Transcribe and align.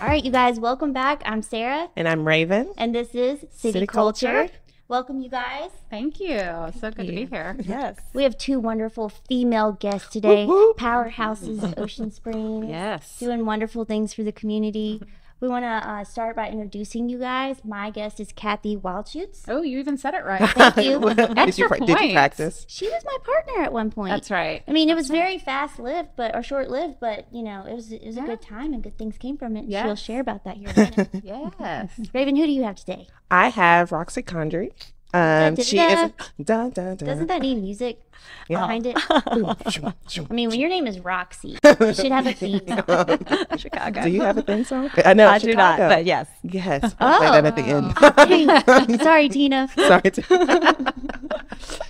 All 0.00 0.08
right, 0.08 0.24
you 0.24 0.32
guys, 0.32 0.58
welcome 0.58 0.92
back. 0.92 1.22
I'm 1.24 1.42
Sarah, 1.42 1.88
And 1.96 2.08
I'm 2.08 2.26
Raven. 2.26 2.72
and 2.76 2.94
this 2.94 3.14
is 3.14 3.40
City, 3.50 3.72
City 3.72 3.86
Culture. 3.86 4.26
Culture. 4.32 4.54
Welcome, 4.88 5.20
you 5.22 5.30
guys. 5.30 5.70
Thank 5.88 6.18
you. 6.20 6.38
So 6.80 6.90
good 6.90 7.06
to 7.06 7.12
be 7.12 7.24
here. 7.26 7.56
Yes. 7.62 7.98
We 8.12 8.24
have 8.24 8.36
two 8.36 8.58
wonderful 8.60 9.08
female 9.08 9.72
guests 9.72 10.08
today, 10.10 10.44
Whoop, 10.44 10.76
whoop. 10.76 10.78
powerhouses 10.78 11.78
Ocean 11.78 12.10
Springs, 12.12 12.66
Yes. 12.68 13.18
doing 13.20 13.46
wonderful 13.46 13.84
things 13.84 14.12
for 14.12 14.22
the 14.24 14.32
community. 14.32 15.00
We 15.42 15.48
want 15.48 15.64
to 15.64 15.68
uh, 15.90 16.04
start 16.04 16.36
by 16.36 16.50
introducing 16.50 17.08
you 17.08 17.18
guys. 17.18 17.56
My 17.64 17.90
guest 17.90 18.20
is 18.20 18.30
Cathy 18.30 18.76
Wildshutz. 18.76 19.42
Oh, 19.48 19.62
you 19.62 19.80
even 19.80 19.96
said 19.96 20.14
it 20.14 20.24
right. 20.24 20.48
Thank 20.50 20.76
you. 20.76 21.00
did, 21.14 21.18
you 21.18 21.34
Extra 21.36 21.66
pra- 21.66 21.80
did 21.80 22.00
you 22.00 22.12
practice? 22.12 22.64
She 22.68 22.86
was 22.86 23.02
my 23.04 23.16
partner 23.24 23.64
at 23.64 23.72
one 23.72 23.90
point. 23.90 24.12
That's 24.12 24.30
right. 24.30 24.62
I 24.68 24.70
mean, 24.70 24.88
it 24.88 24.94
was 24.94 25.08
very 25.08 25.38
fast 25.38 25.80
lived, 25.80 26.10
but 26.14 26.36
or 26.36 26.44
short 26.44 26.70
lived, 26.70 26.98
but 27.00 27.26
you 27.32 27.42
know, 27.42 27.64
it 27.66 27.74
was 27.74 27.90
it 27.90 28.06
was 28.06 28.18
a 28.18 28.20
good 28.20 28.40
time 28.40 28.72
and 28.72 28.84
good 28.84 28.96
things 28.96 29.18
came 29.18 29.36
from 29.36 29.56
it. 29.56 29.64
And 29.64 29.72
She'll 29.72 29.96
share 29.96 30.20
about 30.20 30.44
that 30.44 30.58
here 30.58 30.68
in. 30.76 31.22
Yes. 31.24 31.90
Raven, 32.14 32.36
who 32.36 32.46
do 32.46 32.52
you 32.52 32.62
have 32.62 32.76
today? 32.76 33.08
I 33.28 33.48
have 33.48 33.90
Roxy 33.90 34.22
Condrey. 34.22 34.70
Um, 35.14 35.56
she 35.56 35.78
is. 35.78 36.10
Dun, 36.42 36.70
dun, 36.70 36.96
dun. 36.96 36.96
Doesn't 36.96 37.26
that 37.26 37.42
need 37.42 37.56
music 37.56 38.00
Yeah. 38.48 38.60
behind 38.60 38.86
it? 38.86 38.94
Boom, 39.26 39.54
shoom, 39.70 39.92
shoom. 40.08 40.26
I 40.30 40.34
mean, 40.34 40.48
when 40.48 40.58
your 40.58 40.68
name 40.70 40.86
is 40.86 40.98
Roxy, 41.00 41.58
you 41.80 41.94
should 41.94 42.12
have 42.12 42.26
a 42.26 42.32
theme. 42.32 42.60
song. 42.66 43.58
Chicago. 43.58 44.02
Do 44.02 44.10
you 44.10 44.22
have 44.22 44.38
a 44.38 44.42
theme 44.42 44.64
song? 44.64 44.90
I 45.04 45.12
know. 45.14 45.28
I 45.28 45.38
do 45.38 45.54
not, 45.54 45.78
but 45.78 46.04
yes. 46.06 46.28
Yes. 46.42 46.94
I'll 46.98 47.18
play 47.18 47.30
that 47.40 47.44
at 47.44 47.56
the 47.56 47.72
Oh. 47.72 48.86
end. 48.88 49.00
Sorry, 49.02 49.28
Tina. 49.28 49.68
Sorry. 49.76 50.02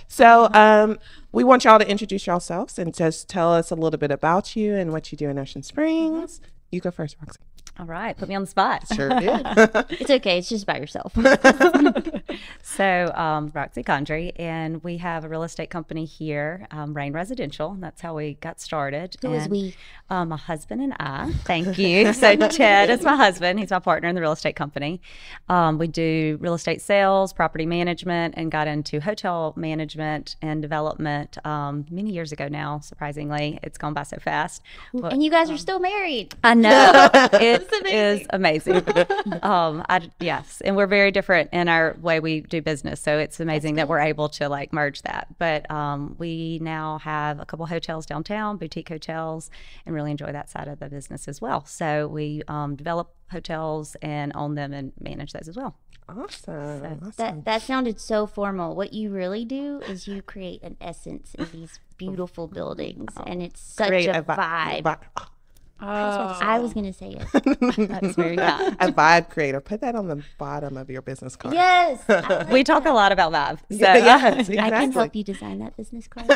so, 0.07 0.49
um, 0.53 0.99
we 1.31 1.43
want 1.43 1.63
y'all 1.63 1.79
to 1.79 1.89
introduce 1.89 2.27
yourselves 2.27 2.77
and 2.77 2.93
just 2.93 3.27
tell 3.29 3.53
us 3.53 3.71
a 3.71 3.75
little 3.75 3.97
bit 3.97 4.11
about 4.11 4.55
you 4.55 4.75
and 4.75 4.91
what 4.91 5.11
you 5.11 5.17
do 5.17 5.29
in 5.29 5.39
Ocean 5.39 5.63
Springs. 5.63 6.41
You 6.71 6.79
go 6.81 6.91
first, 6.91 7.15
Roxy. 7.19 7.39
All 7.79 7.85
right. 7.87 8.15
Put 8.15 8.29
me 8.29 8.35
on 8.35 8.43
the 8.43 8.47
spot. 8.47 8.83
Sure 8.93 9.09
did. 9.09 9.41
It's 9.89 10.09
okay. 10.09 10.37
It's 10.37 10.49
just 10.49 10.63
about 10.63 10.79
yourself. 10.79 11.13
So, 12.65 13.11
um, 13.13 13.51
Roxy 13.53 13.83
Condrey, 13.83 14.31
and 14.37 14.83
we 14.83 14.97
have 14.97 15.23
a 15.25 15.29
real 15.29 15.43
estate 15.43 15.69
company 15.69 16.05
here, 16.05 16.65
um, 16.71 16.95
Rain 16.95 17.13
Residential. 17.13 17.75
That's 17.79 18.01
how 18.01 18.15
we 18.15 18.35
got 18.35 18.59
started. 18.59 19.15
Who 19.21 19.33
is 19.33 19.43
And, 19.43 19.51
we? 19.51 19.75
Um, 20.09 20.29
my 20.29 20.37
husband 20.37 20.81
and 20.81 20.93
I. 20.99 21.31
Thank 21.43 21.77
you. 21.77 22.11
So, 22.13 22.35
Ted 22.47 22.89
is 22.89 23.03
my 23.03 23.15
husband. 23.15 23.59
He's 23.59 23.69
my 23.69 23.79
partner 23.79 24.07
in 24.09 24.15
the 24.15 24.21
real 24.21 24.31
estate 24.31 24.55
company. 24.55 25.01
Um, 25.49 25.77
we 25.77 25.87
do 25.87 26.37
real 26.41 26.53
estate 26.55 26.81
sales, 26.81 27.33
property 27.33 27.65
management, 27.65 28.33
and 28.37 28.51
got 28.51 28.67
into 28.67 28.99
hotel 29.01 29.53
management 29.55 30.35
and 30.41 30.61
development 30.61 31.37
um, 31.45 31.85
many 31.91 32.11
years 32.11 32.31
ago 32.31 32.47
now. 32.47 32.79
Surprisingly, 32.79 33.59
it's 33.61 33.77
gone 33.77 33.93
by 33.93 34.03
so 34.03 34.17
fast. 34.17 34.63
But- 34.93 35.13
And 35.13 35.23
you 35.23 35.29
guys 35.29 35.51
are 35.51 35.57
still 35.57 35.79
married. 35.79 36.33
I 36.43 36.53
know 36.55 37.09
it 37.33 37.62
is 37.85 38.25
amazing. 38.31 38.75
um, 39.43 39.83
I 39.89 40.09
yes, 40.19 40.61
and 40.63 40.75
we're 40.75 40.87
very 40.87 41.11
different 41.11 41.49
in 41.53 41.67
our 41.67 41.95
way 42.01 42.19
we 42.19 42.41
do 42.41 42.61
business, 42.61 43.01
so 43.01 43.17
it's 43.17 43.39
amazing 43.39 43.75
that 43.75 43.87
we're 43.87 43.99
able 43.99 44.29
to 44.29 44.49
like 44.49 44.73
merge 44.73 45.01
that. 45.03 45.27
But 45.37 45.69
um, 45.71 46.15
we 46.17 46.59
now 46.61 46.99
have 46.99 47.39
a 47.39 47.45
couple 47.45 47.65
hotels 47.65 48.05
downtown, 48.05 48.57
boutique 48.57 48.89
hotels, 48.89 49.49
and 49.85 49.95
really 49.95 50.11
enjoy 50.11 50.31
that 50.31 50.49
side 50.49 50.67
of 50.67 50.79
the 50.79 50.89
business 50.89 51.27
as 51.27 51.41
well. 51.41 51.65
So 51.65 52.07
we 52.07 52.43
um, 52.47 52.75
develop 52.75 53.13
hotels 53.31 53.95
and 54.01 54.31
own 54.35 54.55
them 54.55 54.73
and 54.73 54.93
manage 54.99 55.33
those 55.33 55.47
as 55.47 55.57
well. 55.57 55.75
awesome. 56.07 56.83
awesome. 57.01 57.13
That 57.17 57.45
that 57.45 57.61
sounded 57.61 57.99
so 57.99 58.27
formal. 58.27 58.75
What 58.75 58.93
you 58.93 59.09
really 59.09 59.45
do 59.45 59.81
is 59.87 60.07
you 60.07 60.21
create 60.21 60.61
an 60.63 60.77
essence 60.81 61.33
in 61.35 61.47
these 61.51 61.79
beautiful 61.97 62.47
buildings, 62.47 63.13
and 63.25 63.41
it's 63.41 63.61
such 63.61 63.87
Create 63.87 64.09
a 64.09 64.21
vi- 64.21 64.81
vibe. 64.83 64.97
Vi- 65.83 65.89
Oh. 65.89 66.37
I 66.41 66.59
was 66.59 66.73
gonna 66.73 66.93
say 66.93 67.17
it. 67.19 67.27
That's 67.89 68.15
very 68.15 68.37
kind. 68.37 68.75
a 68.79 68.91
vibe 68.91 69.29
creator. 69.29 69.59
Put 69.59 69.81
that 69.81 69.95
on 69.95 70.07
the 70.07 70.23
bottom 70.37 70.77
of 70.77 70.89
your 70.89 71.01
business 71.01 71.35
card. 71.35 71.53
Yes, 71.53 72.03
like 72.09 72.49
We 72.49 72.63
talk 72.63 72.85
a 72.85 72.91
lot 72.91 73.11
about 73.11 73.31
vibe. 73.33 73.59
So 73.69 73.77
Yeah, 73.77 73.95
yes, 73.97 74.49
I 74.49 74.69
can 74.69 74.91
help 74.91 75.15
you 75.15 75.23
design 75.23 75.59
that 75.59 75.75
business 75.75 76.07
card. 76.07 76.27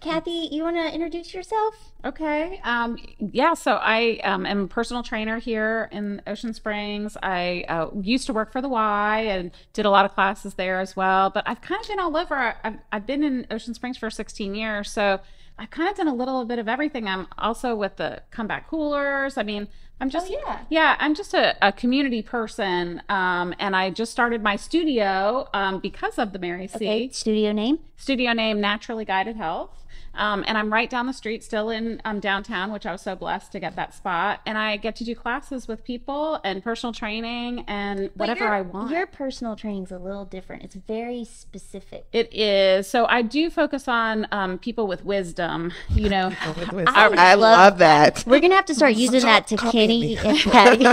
Cathy, 0.00 0.48
you 0.52 0.62
want 0.62 0.76
to 0.76 0.94
introduce 0.94 1.34
yourself? 1.34 1.74
Okay. 2.04 2.60
Um, 2.64 2.96
yeah. 3.18 3.54
So 3.54 3.72
I 3.80 4.20
um, 4.24 4.46
am 4.46 4.64
a 4.64 4.68
personal 4.68 5.02
trainer 5.02 5.38
here 5.38 5.88
in 5.92 6.22
Ocean 6.26 6.54
Springs. 6.54 7.16
I 7.22 7.64
uh, 7.68 7.90
used 8.00 8.26
to 8.26 8.32
work 8.32 8.52
for 8.52 8.60
the 8.60 8.68
Y 8.68 9.20
and 9.28 9.50
did 9.72 9.86
a 9.86 9.90
lot 9.90 10.04
of 10.04 10.14
classes 10.14 10.54
there 10.54 10.80
as 10.80 10.94
well. 10.96 11.30
But 11.30 11.44
I've 11.46 11.60
kind 11.60 11.80
of 11.80 11.88
been 11.88 11.98
all 11.98 12.16
over. 12.16 12.54
I've, 12.62 12.78
I've 12.92 13.06
been 13.06 13.22
in 13.24 13.46
Ocean 13.50 13.74
Springs 13.74 13.96
for 13.98 14.10
16 14.10 14.54
years, 14.54 14.90
so 14.90 15.20
I've 15.58 15.70
kind 15.70 15.88
of 15.88 15.96
done 15.96 16.08
a 16.08 16.14
little 16.14 16.44
bit 16.44 16.58
of 16.58 16.68
everything. 16.68 17.08
I'm 17.08 17.26
also 17.38 17.74
with 17.74 17.96
the 17.96 18.22
comeback 18.30 18.68
coolers. 18.68 19.38
I 19.38 19.42
mean, 19.42 19.68
I'm 20.00 20.10
just 20.10 20.30
yeah. 20.30 20.60
yeah. 20.68 20.96
I'm 20.98 21.14
just 21.14 21.32
a, 21.32 21.56
a 21.66 21.72
community 21.72 22.20
person, 22.22 23.00
um, 23.08 23.54
and 23.58 23.74
I 23.74 23.88
just 23.90 24.12
started 24.12 24.42
my 24.42 24.56
studio 24.56 25.48
um, 25.54 25.80
because 25.80 26.18
of 26.18 26.32
the 26.32 26.38
Mary 26.38 26.68
C 26.68 26.76
Okay, 26.76 27.08
studio 27.08 27.52
name. 27.52 27.78
studio 27.96 28.32
name 28.34 28.60
Naturally 28.60 29.06
Guided 29.06 29.36
Health. 29.36 29.85
Um, 30.16 30.44
and 30.46 30.56
I'm 30.58 30.72
right 30.72 30.88
down 30.88 31.06
the 31.06 31.12
street, 31.12 31.44
still 31.44 31.70
in 31.70 32.00
um, 32.04 32.20
downtown, 32.20 32.72
which 32.72 32.86
I 32.86 32.92
was 32.92 33.02
so 33.02 33.14
blessed 33.14 33.52
to 33.52 33.60
get 33.60 33.76
that 33.76 33.94
spot. 33.94 34.40
And 34.46 34.56
I 34.58 34.76
get 34.76 34.96
to 34.96 35.04
do 35.04 35.14
classes 35.14 35.68
with 35.68 35.84
people 35.84 36.40
and 36.44 36.62
personal 36.62 36.92
training 36.92 37.64
and 37.68 38.10
But 38.16 38.28
whatever 38.28 38.44
your- 38.44 38.54
I 38.54 38.60
want. 38.62 38.90
Your 38.90 39.06
personal 39.06 39.56
training's 39.56 39.92
a 39.92 39.98
little 39.98 40.24
different. 40.24 40.64
It's 40.64 40.74
very 40.74 41.24
specific. 41.24 42.06
It 42.12 42.32
is. 42.32 42.86
So 42.86 43.06
I 43.06 43.22
do 43.22 43.50
focus 43.50 43.88
on 43.88 44.26
um, 44.32 44.58
people 44.58 44.86
with 44.86 45.04
wisdom, 45.04 45.72
you 45.90 46.08
know. 46.08 46.28
With 46.56 46.72
wisdom. 46.72 46.94
I 46.96 47.10
I, 47.16 47.34
love 47.34 47.58
love 47.58 47.78
that. 47.78 48.24
We're 48.26 48.40
gonna 48.40 48.54
have 48.54 48.66
to 48.66 48.74
start 48.74 48.94
using 48.94 49.22
that 49.22 49.46
to 49.48 49.56
Copy 49.56 49.72
Kenny 49.72 50.16
and 50.18 50.38
Patty. 50.38 50.84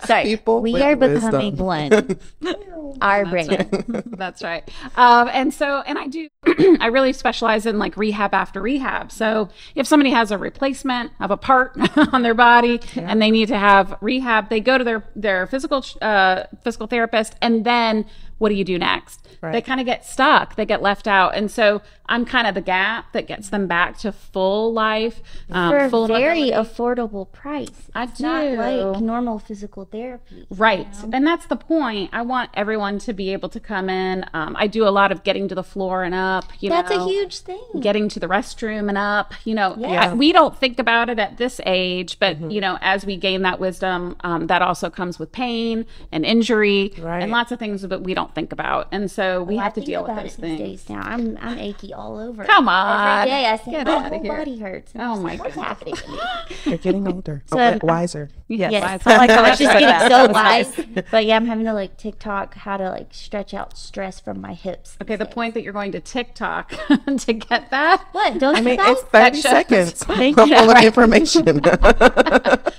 Sorry, 0.06 0.24
People 0.24 0.60
we 0.60 0.72
with 0.72 0.82
are 0.82 0.96
becoming 0.96 1.56
one. 1.56 2.18
Our 3.00 3.24
brain. 3.26 3.68
That's 4.06 4.42
right. 4.42 4.68
Um, 4.96 5.28
and 5.32 5.52
so, 5.54 5.82
and 5.86 5.98
I 5.98 6.06
do, 6.08 6.28
I 6.80 6.86
really 6.86 7.12
specialize 7.12 7.66
in 7.66 7.78
like 7.78 7.89
rehab 7.96 8.34
after 8.34 8.60
rehab. 8.60 9.12
So 9.12 9.48
if 9.74 9.86
somebody 9.86 10.10
has 10.10 10.30
a 10.30 10.38
replacement 10.38 11.12
of 11.20 11.30
a 11.30 11.36
part 11.36 11.76
on 12.12 12.22
their 12.22 12.34
body 12.34 12.80
and 12.96 13.20
they 13.20 13.30
need 13.30 13.48
to 13.48 13.58
have 13.58 13.96
rehab, 14.00 14.48
they 14.48 14.60
go 14.60 14.78
to 14.78 14.84
their, 14.84 15.04
their 15.14 15.46
physical, 15.46 15.84
uh, 16.00 16.44
physical 16.62 16.86
therapist. 16.86 17.36
And 17.40 17.64
then 17.64 18.06
what 18.40 18.48
do 18.48 18.56
you 18.56 18.64
do 18.64 18.78
next? 18.78 19.26
They 19.42 19.62
kind 19.62 19.80
of 19.80 19.86
get 19.86 20.04
stuck, 20.04 20.56
they 20.56 20.66
get 20.66 20.82
left 20.82 21.06
out. 21.06 21.34
And 21.34 21.50
so 21.50 21.80
I'm 22.10 22.24
kind 22.26 22.46
of 22.46 22.54
the 22.54 22.60
gap 22.60 23.12
that 23.12 23.26
gets 23.26 23.48
them 23.48 23.66
back 23.66 23.96
to 23.98 24.12
full 24.12 24.70
life, 24.72 25.22
um, 25.50 25.70
For 25.70 25.76
a 25.78 25.88
very 25.88 26.50
mobility. 26.50 26.50
affordable 26.50 27.30
price. 27.32 27.88
I 27.94 28.02
It's 28.04 28.20
not 28.20 28.44
like 28.44 29.00
normal 29.00 29.38
physical 29.38 29.84
therapy. 29.86 30.46
Right. 30.50 30.86
And 31.12 31.26
that's 31.26 31.46
the 31.46 31.56
point. 31.56 32.10
I 32.12 32.20
want 32.22 32.50
everyone 32.52 32.98
to 33.00 33.12
be 33.14 33.32
able 33.32 33.48
to 33.50 33.60
come 33.60 33.88
in. 33.88 34.26
Um, 34.34 34.56
I 34.58 34.66
do 34.66 34.86
a 34.86 34.90
lot 34.90 35.10
of 35.12 35.22
getting 35.22 35.48
to 35.48 35.54
the 35.54 35.62
floor 35.62 36.02
and 36.04 36.14
up, 36.14 36.44
you 36.60 36.68
know. 36.68 36.76
That's 36.76 36.90
know. 36.90 37.06
a 37.06 37.08
huge 37.08 37.38
thing. 37.38 37.62
getting 37.80 38.08
to 38.10 38.20
the 38.20 38.26
restroom 38.26 38.88
and 38.88 38.98
up 38.98 39.32
you 39.44 39.54
know 39.54 39.74
Yeah. 39.78 40.10
I- 40.10 40.14
we 40.14 40.32
don't 40.32 40.56
think 40.58 40.78
about 40.78 41.08
it 41.08 41.18
at 41.18 41.36
this 41.38 41.60
age 41.64 42.18
but 42.18 42.36
Mm-hmm. 42.36 42.50
you 42.50 42.60
know 42.60 42.78
as 42.80 43.06
we 43.06 43.16
gain 43.16 43.42
that 43.42 43.58
wisdom 43.60 44.16
um, 44.22 44.46
that 44.48 44.60
also 44.62 44.90
comes 44.90 45.18
with 45.18 45.30
pain 45.32 45.86
and 46.12 46.24
injury 46.26 46.92
Right. 46.98 47.22
and 47.22 47.30
lots 47.32 47.52
of 47.52 47.58
things 47.58 47.82
that 47.82 48.02
we 48.02 48.14
don't 48.14 48.29
think 48.34 48.52
about 48.52 48.88
and 48.92 49.10
so 49.10 49.42
we 49.42 49.56
oh, 49.56 49.58
I 49.60 49.64
have 49.64 49.74
to 49.74 49.80
deal 49.80 50.02
with 50.04 50.16
those 50.16 50.34
things 50.36 50.58
days 50.58 50.88
now. 50.90 51.00
I'm 51.02 51.36
I'm 51.40 51.58
achy 51.58 51.92
all 51.94 52.18
over. 52.18 52.44
Come 52.44 52.68
on. 52.68 53.28
Every 53.28 53.30
day 53.30 53.46
I 53.46 53.56
say 53.56 53.70
Get 53.72 53.86
my 53.86 53.94
outta 53.94 54.08
whole 54.10 54.22
here. 54.22 54.36
body 54.36 54.58
hurts. 54.58 54.92
And 54.92 55.02
Oh 55.02 55.16
my 55.20 55.36
just 55.36 55.44
like, 55.44 55.56
What's 55.56 55.68
happening 55.68 55.94
to 55.96 56.10
me? 56.10 56.18
You're 56.64 56.78
getting 56.78 57.08
older. 57.08 57.42
So 57.50 57.58
oh, 57.58 57.78
wiser. 57.82 58.30
yes, 58.48 58.72
Yes. 58.72 59.02
I 59.06 59.16
like 59.16 59.30
how 59.30 59.42
I'm 59.42 59.56
just 59.56 59.60
getting 59.60 59.88
that. 59.88 60.02
so 60.10 60.26
That 60.26 60.32
nice. 60.32 60.76
wise. 60.78 61.04
But 61.10 61.26
yeah, 61.26 61.36
I'm 61.36 61.46
having 61.46 61.64
to 61.66 61.72
like 61.72 61.96
TikTok 61.96 62.54
how 62.54 62.76
to 62.76 62.88
like 62.90 63.08
stretch 63.12 63.54
out 63.54 63.76
stress 63.76 64.20
from 64.20 64.40
my 64.40 64.54
hips. 64.54 64.96
okay 65.02 65.16
the 65.16 65.24
days. 65.24 65.34
point 65.34 65.54
that 65.54 65.62
you're 65.62 65.72
going 65.72 65.92
to 65.92 66.00
tiktok 66.00 66.70
to 67.18 67.32
get 67.32 67.70
that 67.70 68.04
What? 68.12 68.38
Don't 68.38 68.56
I 68.56 68.58
you 68.60 68.64
mean, 68.64 68.76
guys? 68.76 68.98
it's 68.98 69.02
30 69.10 69.36
shows. 69.36 69.42
seconds 69.42 69.92
Thank 70.04 70.36
full 70.36 70.46
you. 70.48 70.56
of 70.70 70.82
information 70.82 71.60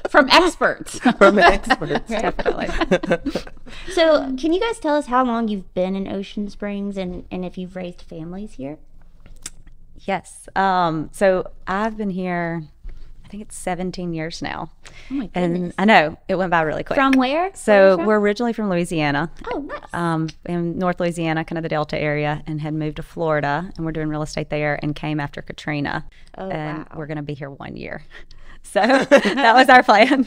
from 0.10 0.30
experts 0.30 1.00
from 1.00 1.40
experts. 1.40 2.10
Definitely. 2.10 2.68
So, 3.94 4.36
can 4.38 4.54
you 4.54 4.60
guys 4.60 4.80
tell 4.80 4.96
us 4.96 5.06
how 5.08 5.24
long 5.26 5.41
you've 5.50 5.74
been 5.74 5.96
in 5.96 6.08
Ocean 6.08 6.50
Springs 6.50 6.98
and, 6.98 7.26
and 7.32 7.44
if 7.46 7.58
you've 7.58 7.76
raised 7.76 8.02
families 8.02 8.54
here? 8.54 8.78
Yes. 10.00 10.48
Um, 10.56 11.10
so 11.12 11.52
I've 11.68 11.96
been 11.98 12.10
here, 12.10 12.64
I 13.24 13.28
think 13.28 13.44
it's 13.44 13.56
17 13.56 14.14
years 14.14 14.42
now. 14.42 14.72
Oh 15.12 15.14
my 15.14 15.28
goodness. 15.28 15.74
And 15.78 15.92
I 15.92 15.94
know 16.10 16.18
it 16.28 16.36
went 16.36 16.50
by 16.52 16.62
really 16.62 16.84
quick. 16.84 16.98
from 16.98 17.12
where? 17.14 17.44
Where 17.44 17.56
so 17.56 17.98
from? 17.98 18.06
we're 18.08 18.20
originally 18.20 18.54
from 18.54 18.70
Louisiana, 18.70 19.30
Oh, 19.54 19.60
nice. 19.60 19.80
um, 19.94 20.30
in 20.46 20.80
North 20.80 21.00
Louisiana, 21.00 21.46
kind 21.46 21.58
of 21.60 21.64
the 21.64 21.70
Delta 21.70 21.98
area, 22.00 22.42
and 22.48 22.62
had 22.62 22.74
moved 22.74 22.96
to 22.98 23.04
Florida, 23.04 23.72
and 23.78 23.86
we're 23.86 23.92
doing 23.92 24.10
real 24.10 24.24
estate 24.24 24.50
there, 24.50 24.80
and 24.82 24.96
came 24.96 25.20
after 25.20 25.42
Katrina, 25.42 26.06
Oh, 26.38 26.50
and 26.50 26.80
wow. 26.80 26.88
we're 26.96 27.08
going 27.08 27.18
to 27.18 27.24
be 27.24 27.34
here 27.36 27.50
one 27.52 27.76
year. 27.78 28.04
So 28.64 28.80
that 28.82 29.54
was 29.56 29.70
our 29.70 29.84
plan. 29.84 30.24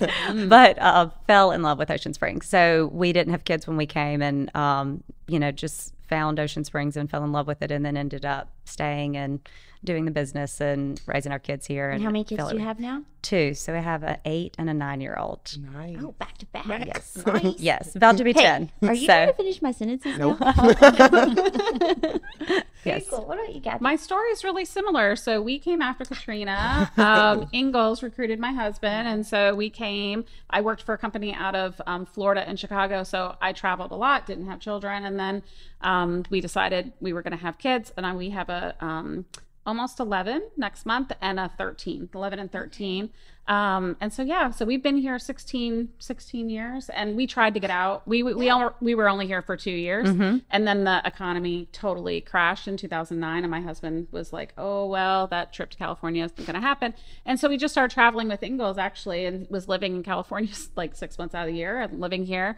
but 0.48 0.78
uh, 0.78 1.08
fell 1.26 1.50
in 1.52 1.62
love 1.62 1.78
with 1.78 1.90
Ocean 1.90 2.12
Springs. 2.12 2.46
So 2.46 2.90
we 2.92 3.12
didn't 3.12 3.32
have 3.32 3.44
kids 3.44 3.66
when 3.66 3.76
we 3.76 3.86
came, 3.86 4.22
and 4.22 4.54
um, 4.54 5.02
you 5.26 5.38
know, 5.38 5.50
just 5.50 5.94
found 6.08 6.38
Ocean 6.38 6.64
Springs 6.64 6.96
and 6.96 7.10
fell 7.10 7.24
in 7.24 7.32
love 7.32 7.46
with 7.46 7.62
it, 7.62 7.70
and 7.70 7.84
then 7.84 7.96
ended 7.96 8.24
up 8.24 8.48
staying 8.64 9.16
and 9.16 9.40
doing 9.84 10.04
the 10.06 10.10
business 10.10 10.60
and 10.60 11.00
raising 11.06 11.30
our 11.30 11.38
kids 11.38 11.66
here. 11.66 11.90
And 11.90 12.02
how 12.02 12.08
many 12.10 12.24
kids 12.24 12.48
do 12.48 12.56
you 12.56 12.62
have 12.62 12.80
now? 12.80 13.02
Two. 13.22 13.54
So 13.54 13.72
we 13.74 13.80
have 13.80 14.02
an 14.02 14.18
eight 14.24 14.54
and 14.58 14.68
a 14.68 14.74
nine 14.74 15.00
year 15.00 15.16
old. 15.18 15.56
Nice. 15.74 15.98
Oh, 16.00 16.12
back 16.12 16.38
to 16.38 16.46
back. 16.46 16.66
Yes. 16.86 17.22
Nice. 17.26 17.58
Yes. 17.58 17.96
About 17.96 18.16
to 18.18 18.24
be 18.24 18.32
Hey, 18.32 18.42
10. 18.42 18.70
Are 18.82 18.94
you 18.94 19.00
so, 19.00 19.06
trying 19.06 19.28
to 19.28 19.34
finish 19.34 19.62
my 19.62 19.72
sentences 19.72 20.18
Nope. 20.18 20.40
now? 20.40 20.52
Yes. 22.84 23.08
cool. 23.08 23.24
What 23.24 23.38
about 23.38 23.54
you, 23.54 23.60
Cathy? 23.60 23.82
My 23.82 23.96
story 23.96 24.28
is 24.30 24.44
really 24.44 24.64
similar. 24.64 25.16
So 25.16 25.40
we 25.40 25.58
came 25.58 25.80
after 25.80 26.04
Katrina. 26.04 26.90
Um, 26.96 27.48
Ingalls 27.52 28.02
recruited 28.02 28.38
my 28.38 28.52
husband, 28.52 29.08
and 29.08 29.26
so 29.26 29.54
we 29.54 29.70
came. 29.70 30.24
I 30.50 30.60
worked 30.60 30.82
for 30.82 30.92
a 30.94 30.98
company 30.98 31.32
out 31.32 31.54
of 31.54 31.80
um, 31.86 32.04
Florida 32.06 32.46
and 32.46 32.58
Chicago, 32.58 33.02
so 33.02 33.36
I 33.40 33.52
traveled 33.52 33.90
a 33.90 33.96
lot, 33.96 34.26
didn't 34.26 34.46
have 34.46 34.60
children, 34.60 35.04
and 35.04 35.18
then 35.18 35.42
um, 35.80 36.24
we 36.30 36.40
decided 36.40 36.92
we 37.00 37.12
were 37.12 37.22
going 37.22 37.36
to 37.36 37.42
have 37.42 37.58
kids, 37.58 37.92
and 37.96 38.06
I, 38.06 38.14
we 38.14 38.30
have 38.30 38.48
a 38.48 38.53
um, 38.80 39.26
almost 39.66 39.98
11 39.98 40.42
next 40.56 40.84
month 40.84 41.10
and 41.20 41.40
a 41.40 41.50
13 41.56 42.10
11 42.14 42.38
and 42.38 42.52
13 42.52 43.10
um, 43.46 43.96
and 44.00 44.12
so 44.12 44.22
yeah 44.22 44.50
so 44.50 44.64
we've 44.64 44.82
been 44.82 44.96
here 44.96 45.18
16 45.18 45.88
16 45.98 46.50
years 46.50 46.88
and 46.90 47.16
we 47.16 47.26
tried 47.26 47.54
to 47.54 47.60
get 47.60 47.70
out. 47.70 48.06
We 48.06 48.22
we, 48.22 48.34
we, 48.34 48.50
all, 48.50 48.74
we 48.80 48.94
were 48.94 49.08
only 49.08 49.26
here 49.26 49.42
for 49.42 49.56
two 49.56 49.70
years 49.70 50.08
and 50.50 50.66
then 50.66 50.84
the 50.84 51.02
economy 51.04 51.68
totally 51.72 52.20
crashed 52.20 52.68
in 52.68 52.76
2009 52.76 53.44
and 53.44 53.50
my 53.50 53.60
husband 53.60 54.08
was 54.10 54.32
like 54.32 54.52
oh 54.56 54.86
well 54.86 55.26
that 55.28 55.52
trip 55.52 55.70
to 55.70 55.78
california 55.78 56.24
isn't 56.24 56.46
going 56.46 56.54
to 56.54 56.60
happen. 56.60 56.94
And 57.26 57.38
so 57.38 57.48
we 57.48 57.56
just 57.56 57.72
started 57.72 57.92
traveling 57.92 58.28
with 58.28 58.42
Ingalls 58.42 58.78
actually 58.78 59.24
and 59.26 59.46
was 59.50 59.68
living 59.68 59.96
in 59.96 60.02
california 60.02 60.52
like 60.76 60.94
six 60.94 61.18
months 61.18 61.34
out 61.34 61.46
of 61.48 61.52
the 61.52 61.58
year 61.58 61.80
and 61.80 62.00
living 62.00 62.24
here. 62.24 62.56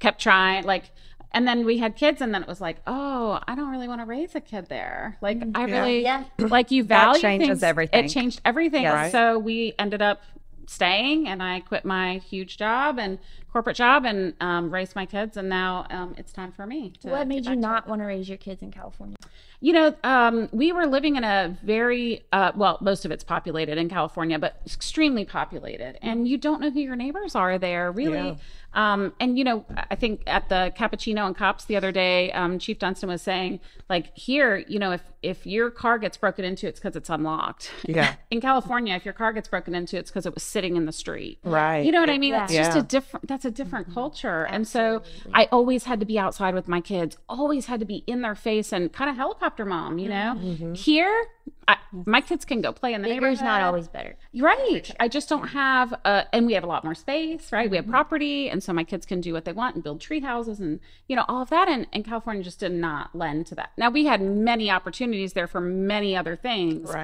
Kept 0.00 0.20
trying 0.20 0.64
like 0.64 0.90
and 1.32 1.46
then 1.48 1.64
we 1.64 1.78
had 1.78 1.96
kids 1.96 2.20
and 2.20 2.34
then 2.34 2.42
it 2.42 2.48
was 2.48 2.60
like 2.60 2.76
oh 2.86 3.38
i 3.48 3.54
don't 3.54 3.70
really 3.70 3.88
want 3.88 4.00
to 4.00 4.04
raise 4.04 4.34
a 4.34 4.40
kid 4.40 4.66
there 4.68 5.16
like 5.20 5.38
mm, 5.40 5.50
i 5.56 5.66
Yeah. 5.66 5.80
really 5.80 6.02
Yeah. 6.02 6.24
like 6.38 6.70
you 6.70 6.82
That 6.84 7.04
value 7.04 7.20
changes 7.20 7.48
things- 7.48 7.62
everything. 7.62 8.04
it 8.04 8.08
changed 8.08 8.40
everything 8.44 8.82
Yes. 8.82 9.12
So 9.12 9.38
we 9.38 9.74
ended 9.78 10.02
up 10.02 10.20
staying 10.66 11.26
and 11.28 11.42
i 11.42 11.60
quit 11.60 11.84
my 11.84 12.18
huge 12.18 12.56
job 12.56 12.98
and 12.98 13.18
corporate 13.52 13.76
job 13.76 14.04
and 14.04 14.34
um, 14.40 14.72
raised 14.72 14.96
my 14.96 15.04
kids 15.04 15.36
and 15.36 15.48
now 15.48 15.86
um, 15.90 16.14
it's 16.16 16.32
time 16.32 16.50
for 16.52 16.66
me 16.66 16.92
to 17.00 17.08
what 17.08 17.28
made 17.28 17.44
you 17.46 17.54
not 17.54 17.86
want 17.86 18.00
to 18.00 18.06
raise 18.06 18.28
your 18.28 18.38
kids 18.38 18.62
in 18.62 18.70
California? 18.70 19.16
You 19.60 19.72
know, 19.72 19.94
um, 20.02 20.48
we 20.50 20.72
were 20.72 20.86
living 20.86 21.14
in 21.14 21.22
a 21.22 21.56
very, 21.62 22.24
uh, 22.32 22.50
well, 22.56 22.78
most 22.80 23.04
of 23.04 23.12
it's 23.12 23.22
populated 23.22 23.78
in 23.78 23.88
California, 23.88 24.36
but 24.36 24.60
extremely 24.66 25.24
populated. 25.24 25.98
And 26.02 26.26
you 26.26 26.36
don't 26.36 26.60
know 26.60 26.70
who 26.70 26.80
your 26.80 26.96
neighbors 26.96 27.36
are 27.36 27.58
there, 27.58 27.92
really. 27.92 28.16
Yeah. 28.16 28.34
Um, 28.74 29.12
and, 29.20 29.38
you 29.38 29.44
know, 29.44 29.64
I 29.90 29.94
think 29.94 30.22
at 30.26 30.48
the 30.48 30.72
Cappuccino 30.76 31.26
and 31.26 31.36
Cops 31.36 31.66
the 31.66 31.76
other 31.76 31.92
day, 31.92 32.32
um, 32.32 32.58
Chief 32.58 32.78
Dunstan 32.78 33.08
was 33.08 33.22
saying, 33.22 33.60
like, 33.88 34.16
here, 34.16 34.64
you 34.66 34.80
know, 34.80 34.92
if, 34.92 35.02
if 35.22 35.46
your 35.46 35.70
car 35.70 35.98
gets 35.98 36.16
broken 36.16 36.44
into, 36.44 36.66
it's 36.66 36.80
because 36.80 36.96
it's 36.96 37.10
unlocked. 37.10 37.70
Yeah. 37.86 38.14
in 38.30 38.40
California, 38.40 38.94
if 38.96 39.04
your 39.04 39.14
car 39.14 39.32
gets 39.32 39.46
broken 39.46 39.74
into, 39.74 39.96
it's 39.96 40.10
because 40.10 40.26
it 40.26 40.34
was 40.34 40.42
sitting 40.42 40.74
in 40.74 40.86
the 40.86 40.92
street. 40.92 41.38
Right. 41.44 41.84
You 41.84 41.92
know 41.92 42.00
what 42.00 42.10
I 42.10 42.18
mean? 42.18 42.32
Yeah. 42.32 42.46
Just 42.48 42.76
a 42.76 42.82
different. 42.82 43.28
That's 43.28 43.41
a 43.44 43.50
different 43.50 43.92
culture, 43.92 44.44
and 44.44 44.66
so 44.66 45.02
I 45.34 45.48
always 45.52 45.84
had 45.84 46.00
to 46.00 46.06
be 46.06 46.18
outside 46.18 46.54
with 46.54 46.68
my 46.68 46.80
kids. 46.80 47.16
Always 47.28 47.66
had 47.66 47.80
to 47.80 47.86
be 47.86 48.04
in 48.06 48.22
their 48.22 48.34
face 48.34 48.72
and 48.72 48.92
kind 48.92 49.08
of 49.10 49.16
helicopter 49.16 49.64
mom. 49.64 49.98
You 49.98 50.08
know, 50.08 50.72
here 50.74 51.26
I, 51.68 51.76
my 51.92 52.20
kids 52.20 52.44
can 52.44 52.60
go 52.60 52.72
play 52.72 52.92
in 52.94 53.02
the 53.02 53.08
Bigger's 53.08 53.40
not 53.40 53.62
always 53.62 53.88
better. 53.88 54.16
Right. 54.34 54.90
I 55.00 55.08
just 55.08 55.28
don't 55.28 55.48
have, 55.48 55.92
uh, 56.04 56.22
and 56.32 56.46
we 56.46 56.54
have 56.54 56.64
a 56.64 56.66
lot 56.66 56.84
more 56.84 56.94
space, 56.94 57.52
right? 57.52 57.70
We 57.70 57.76
Mm-hmm. 57.76 57.86
have 57.86 57.90
property, 57.90 58.48
and 58.48 58.62
so 58.62 58.72
my 58.72 58.84
kids 58.84 59.06
can 59.06 59.20
do 59.20 59.32
what 59.32 59.44
they 59.44 59.52
want 59.52 59.74
and 59.74 59.82
build 59.84 60.00
tree 60.00 60.20
houses 60.20 60.60
and, 60.60 60.80
you 61.08 61.16
know, 61.16 61.24
all 61.28 61.42
of 61.42 61.50
that. 61.50 61.68
And, 61.68 61.86
and 61.92 62.04
California 62.04 62.42
just 62.42 62.60
did 62.60 62.72
not 62.72 63.14
lend 63.14 63.46
to 63.48 63.54
that. 63.56 63.70
Now, 63.76 63.90
we 63.90 64.06
had 64.06 64.20
many 64.22 64.70
opportunities 64.70 65.32
there 65.32 65.46
for 65.46 65.60
many 65.60 66.16
other 66.16 66.36
things, 66.36 66.90
Right. 66.92 67.02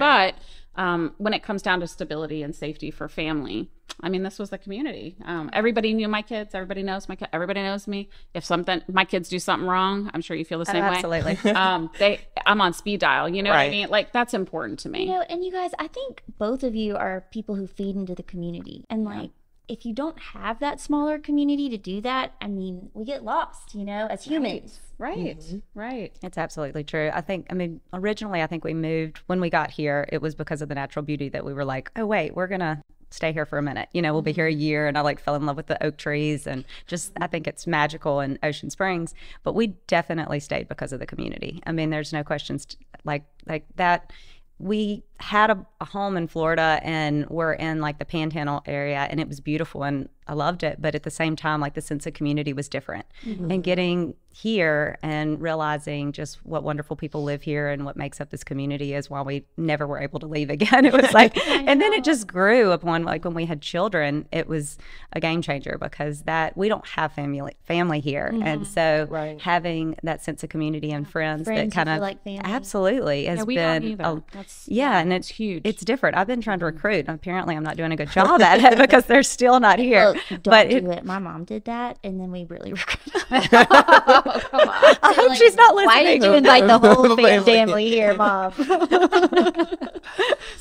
but 0.74 0.82
um, 0.82 1.14
when 1.18 1.34
it 1.34 1.42
comes 1.42 1.62
down 1.62 1.80
to 1.80 1.86
stability 1.88 2.42
and 2.42 2.54
safety 2.54 2.90
for 2.90 3.08
family, 3.08 3.70
I 4.00 4.08
mean, 4.08 4.22
this 4.22 4.38
was 4.38 4.50
the 4.50 4.58
community. 4.58 5.16
Um, 5.24 5.50
everybody 5.52 5.92
knew 5.92 6.08
my 6.08 6.22
kids. 6.22 6.54
Everybody 6.54 6.82
knows 6.82 7.08
my 7.08 7.16
kids. 7.16 7.30
Everybody 7.32 7.62
knows 7.62 7.88
me. 7.88 8.08
If 8.34 8.44
something, 8.44 8.82
my 8.88 9.04
kids 9.04 9.28
do 9.28 9.38
something 9.38 9.68
wrong, 9.68 10.10
I'm 10.14 10.20
sure 10.20 10.36
you 10.36 10.44
feel 10.44 10.58
the 10.58 10.66
same 10.66 10.84
way. 10.84 10.96
absolutely. 10.96 11.38
Um, 11.58 11.90
they, 11.98 12.20
I'm 12.46 12.60
on 12.60 12.72
speed 12.72 13.00
dial. 13.00 13.28
You 13.28 13.42
know 13.42 13.50
what 13.50 13.58
I 13.58 13.70
mean? 13.70 13.88
Like 13.88 14.12
that's 14.12 14.32
important 14.32 14.78
to 14.80 14.88
me. 14.88 15.06
You 15.06 15.12
know, 15.12 15.22
and 15.22 15.44
you 15.44 15.50
guys, 15.50 15.70
I 15.78 15.88
think 15.88 16.22
both 16.38 16.62
of 16.62 16.74
you 16.74 16.96
are 16.96 17.24
people 17.32 17.56
who 17.56 17.66
feed 17.66 17.96
into 17.96 18.14
the 18.14 18.22
community. 18.22 18.84
And 18.88 19.04
like, 19.04 19.30
if 19.68 19.84
you 19.84 19.92
don't 19.92 20.18
have 20.18 20.60
that 20.60 20.80
smaller 20.80 21.18
community 21.18 21.68
to 21.70 21.76
do 21.76 22.00
that, 22.00 22.34
I 22.40 22.46
mean, 22.46 22.90
we 22.94 23.04
get 23.04 23.22
lost, 23.22 23.74
you 23.74 23.84
know, 23.84 24.06
as 24.06 24.24
humans. 24.24 24.80
Right. 24.98 25.36
Right. 25.74 26.16
It's 26.22 26.38
absolutely 26.38 26.84
true. 26.84 27.10
I 27.12 27.20
think, 27.20 27.46
I 27.50 27.54
mean, 27.54 27.80
originally, 27.92 28.42
I 28.42 28.46
think 28.46 28.64
we 28.64 28.74
moved 28.74 29.18
when 29.26 29.40
we 29.40 29.50
got 29.50 29.70
here, 29.70 30.08
it 30.10 30.22
was 30.22 30.34
because 30.34 30.62
of 30.62 30.68
the 30.68 30.74
natural 30.74 31.04
beauty 31.04 31.28
that 31.30 31.44
we 31.44 31.52
were 31.52 31.64
like, 31.64 31.90
oh, 31.96 32.06
wait, 32.06 32.34
we're 32.34 32.46
going 32.46 32.60
to 32.60 32.82
stay 33.10 33.32
here 33.32 33.46
for 33.46 33.58
a 33.58 33.62
minute. 33.62 33.88
You 33.92 34.02
know, 34.02 34.12
we'll 34.12 34.22
be 34.22 34.32
here 34.32 34.46
a 34.46 34.50
mm-hmm. 34.50 34.60
year. 34.60 34.86
And 34.86 34.98
I 34.98 35.02
like 35.02 35.20
fell 35.20 35.34
in 35.34 35.46
love 35.46 35.56
with 35.56 35.66
the 35.66 35.82
oak 35.84 35.96
trees 35.96 36.46
and 36.46 36.64
just, 36.86 37.12
I 37.20 37.26
think 37.26 37.46
it's 37.46 37.66
magical 37.66 38.20
in 38.20 38.38
Ocean 38.42 38.70
Springs. 38.70 39.14
But 39.42 39.54
we 39.54 39.68
definitely 39.86 40.40
stayed 40.40 40.68
because 40.68 40.92
of 40.92 41.00
the 41.00 41.06
community. 41.06 41.62
I 41.66 41.72
mean, 41.72 41.90
there's 41.90 42.12
no 42.12 42.24
questions 42.24 42.66
t- 42.66 42.78
like, 43.04 43.24
like 43.46 43.64
that. 43.76 44.12
We 44.58 45.04
had 45.20 45.50
a, 45.50 45.66
a 45.80 45.84
home 45.84 46.16
in 46.16 46.26
Florida 46.26 46.80
and 46.82 47.28
we're 47.30 47.52
in 47.52 47.80
like 47.80 47.98
the 47.98 48.04
panhandle 48.04 48.62
area 48.66 49.06
and 49.08 49.20
it 49.20 49.28
was 49.28 49.40
beautiful 49.40 49.84
and 49.84 50.08
I 50.28 50.34
loved 50.34 50.62
it. 50.62 50.80
But 50.80 50.94
at 50.94 51.02
the 51.02 51.10
same 51.10 51.36
time, 51.36 51.60
like 51.60 51.74
the 51.74 51.80
sense 51.80 52.06
of 52.06 52.14
community 52.14 52.52
was 52.52 52.68
different. 52.68 53.06
Mm-hmm. 53.24 53.50
And 53.50 53.64
getting 53.64 54.14
here 54.30 54.98
and 55.02 55.40
realizing 55.42 56.12
just 56.12 56.44
what 56.46 56.62
wonderful 56.62 56.94
people 56.94 57.24
live 57.24 57.42
here 57.42 57.68
and 57.68 57.84
what 57.84 57.96
makes 57.96 58.20
up 58.20 58.30
this 58.30 58.44
community 58.44 58.94
is 58.94 59.10
why 59.10 59.20
we 59.20 59.44
never 59.56 59.84
were 59.84 59.98
able 59.98 60.20
to 60.20 60.26
leave 60.26 60.48
again. 60.50 60.84
It 60.88 60.92
was 60.92 61.12
like, 61.12 61.36
and 61.48 61.82
then 61.82 61.92
it 61.92 62.04
just 62.04 62.26
grew 62.26 62.70
upon 62.70 63.02
like 63.02 63.24
when 63.24 63.34
we 63.34 63.46
had 63.46 63.60
children, 63.60 64.26
it 64.32 64.46
was 64.46 64.78
a 65.12 65.20
game 65.20 65.42
changer 65.42 65.76
because 65.80 66.22
that 66.22 66.56
we 66.56 66.68
don't 66.68 66.86
have 66.86 67.12
family 67.12 67.56
family 67.64 68.00
here, 68.00 68.30
mm-hmm. 68.32 68.42
and 68.46 68.66
so 68.66 69.06
Right. 69.10 69.40
having 69.40 69.96
that 70.02 70.22
sense 70.22 70.42
of 70.44 70.50
community 70.50 70.92
and 70.92 71.08
friends, 71.08 71.44
Friends 71.44 71.74
that 71.74 71.76
kind 71.76 71.88
of 71.88 72.00
like 72.00 72.22
family. 72.22 72.40
absolutely 72.44 73.24
has 73.26 73.38
Yeah, 73.38 73.44
we 73.44 73.54
been 73.56 74.00
a- 74.00 74.22
That's 74.32 74.68
yeah, 74.68 74.98
and 75.00 75.12
it's 75.12 75.28
huge. 75.28 75.62
It's 75.64 75.84
different. 75.84 76.16
I've 76.16 76.26
been 76.26 76.40
trying 76.40 76.60
to 76.60 76.66
mm-hmm. 76.66 76.76
recruit. 76.76 77.06
and 77.08 77.16
Apparently, 77.16 77.56
I'm 77.56 77.64
not 77.64 77.76
doing 77.76 77.92
a 77.92 77.96
good 77.96 78.10
job 78.10 78.40
at 78.40 78.60
it 78.72 78.78
because 78.84 79.06
they're 79.06 79.22
still 79.22 79.58
not 79.60 79.78
here. 79.78 80.14
Look, 80.30 80.42
don't 80.42 80.52
but 80.52 80.68
do 80.70 80.76
it, 80.76 80.84
it. 80.84 81.04
My 81.04 81.18
mom 81.18 81.44
did 81.44 81.64
that, 81.66 81.98
and 82.04 82.20
then 82.20 82.30
we 82.30 82.44
really 82.44 82.72
regret 82.74 82.98
oh, 83.30 84.40
come 84.40 84.68
on. 84.68 84.96
I 85.02 85.12
hope 85.16 85.34
she's 85.36 85.56
not 85.56 85.74
listening. 85.74 85.96
Why 85.96 86.04
did 86.04 86.22
you 86.22 86.34
invite 86.34 86.66
the 86.66 86.78
whole 86.78 87.16
Family. 87.16 87.44
family 87.44 87.88
here, 87.88 88.14
mom? 88.14 88.52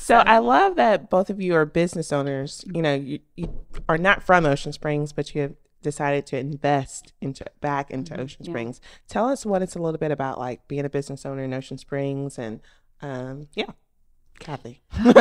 So 0.08 0.16
I 0.16 0.38
love 0.38 0.76
that 0.76 1.10
both 1.10 1.28
of 1.28 1.38
you 1.38 1.54
are 1.54 1.66
business 1.66 2.12
owners. 2.12 2.64
You 2.72 2.80
know, 2.80 2.94
you, 2.94 3.18
you 3.36 3.52
are 3.90 3.98
not 3.98 4.22
from 4.22 4.46
Ocean 4.46 4.72
Springs, 4.72 5.12
but 5.12 5.34
you 5.34 5.42
have 5.42 5.54
decided 5.82 6.24
to 6.26 6.38
invest 6.38 7.12
into 7.20 7.44
back 7.60 7.90
into 7.90 8.18
Ocean 8.18 8.44
Springs. 8.44 8.80
Tell 9.06 9.28
us 9.28 9.44
what 9.44 9.60
it's 9.60 9.76
a 9.76 9.78
little 9.78 9.98
bit 9.98 10.10
about, 10.10 10.38
like 10.38 10.66
being 10.66 10.86
a 10.86 10.88
business 10.88 11.26
owner 11.26 11.42
in 11.42 11.52
Ocean 11.52 11.76
Springs, 11.76 12.38
and 12.38 12.60
um, 13.02 13.48
yeah, 13.54 13.72
Cathy. 14.48 14.80
All 14.96 15.12